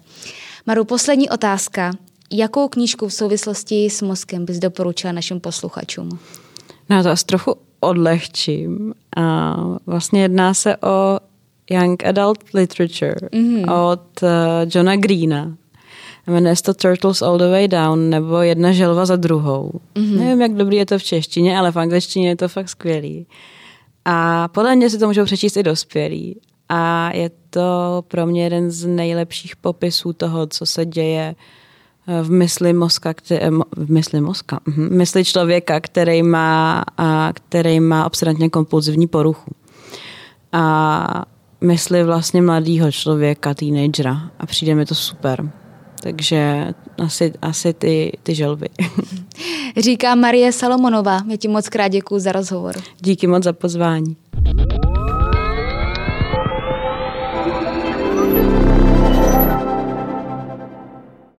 Maru, 0.67 0.85
poslední 0.85 1.31
otázka. 1.31 1.93
Jakou 2.31 2.69
knížku 2.69 3.09
v 3.09 3.13
souvislosti 3.13 3.91
s 3.91 4.03
mozkem 4.03 4.45
bys 4.45 4.59
doporučila 4.59 5.13
našim 5.13 5.41
posluchačům? 5.41 6.19
No 6.91 7.03
to 7.03 7.11
asi 7.11 7.25
trochu 7.25 7.57
odlehčím. 7.81 8.95
A 9.17 9.55
vlastně 9.87 10.23
jedná 10.23 10.55
se 10.55 10.77
o 10.77 11.19
Young 11.71 12.05
Adult 12.05 12.39
Literature 12.55 13.29
mm-hmm. 13.33 13.73
od 13.73 14.23
uh, 14.23 14.29
Johna 14.75 14.97
Greena. 14.97 15.57
Jmenuje 16.27 16.57
se 16.57 16.63
to 16.63 16.75
Turtles 16.75 17.23
All 17.23 17.39
the 17.39 17.49
Way 17.51 17.69
Down 17.69 18.11
nebo 18.11 18.43
Jedna 18.43 18.73
želva 18.73 19.07
za 19.07 19.17
druhou. 19.17 19.73
Mm-hmm. 19.95 20.19
Nevím, 20.19 20.43
jak 20.43 20.55
dobrý 20.55 20.77
je 20.77 20.87
to 20.87 20.99
v 20.99 21.03
češtině, 21.03 21.59
ale 21.59 21.73
v 21.73 21.77
angličtině 21.77 22.29
je 22.29 22.37
to 22.37 22.49
fakt 22.49 22.69
skvělý. 22.69 23.27
A 24.05 24.49
podle 24.49 24.77
mě 24.77 24.91
si 24.91 24.99
to 24.99 25.07
můžou 25.07 25.25
přečíst 25.25 25.57
i 25.57 25.63
dospělí. 25.63 26.41
A 26.69 27.11
je 27.15 27.31
to 27.51 28.05
pro 28.09 28.27
mě 28.27 28.45
jeden 28.45 28.71
z 28.71 28.87
nejlepších 28.87 29.57
popisů 29.57 30.13
toho, 30.13 30.47
co 30.47 30.67
se 30.67 30.87
děje 30.87 31.35
eh, 32.09 32.23
v 32.23 32.31
mysli 32.31 32.73
mozka, 32.73 33.15
který, 33.15 33.41
eh, 33.43 33.51
v 33.77 33.91
mysli 33.91 34.21
mozka, 34.21 34.61
mhm, 34.67 34.97
mysli 34.97 35.25
člověka, 35.25 35.81
který 35.81 36.23
má, 36.23 36.85
a 36.99 37.33
který 37.33 37.81
má 37.81 38.07
obsedantně 38.07 38.51
kompulzivní 38.51 39.07
poruchu. 39.07 39.51
A 40.53 41.25
mysli 41.61 42.05
vlastně 42.05 42.43
mladého 42.43 42.93
člověka, 42.93 43.55
teenagera 43.55 44.31
a 44.39 44.47
přijde 44.47 44.75
mi 44.75 44.87
to 44.87 44.95
super. 44.95 45.51
Takže 46.03 46.73
asi, 47.05 47.33
asi 47.43 47.73
ty, 47.73 48.13
ty 48.23 48.35
želvy. 48.35 48.69
Říká 49.77 50.15
Marie 50.15 50.53
Salomonová. 50.53 51.21
Já 51.31 51.37
ti 51.37 51.49
moc 51.49 51.69
krát 51.69 51.89
děkuji 51.89 52.19
za 52.19 52.33
rozhovor. 52.33 52.75
Díky 53.01 53.27
moc 53.27 53.45
za 53.45 53.53
pozvání. 53.53 54.17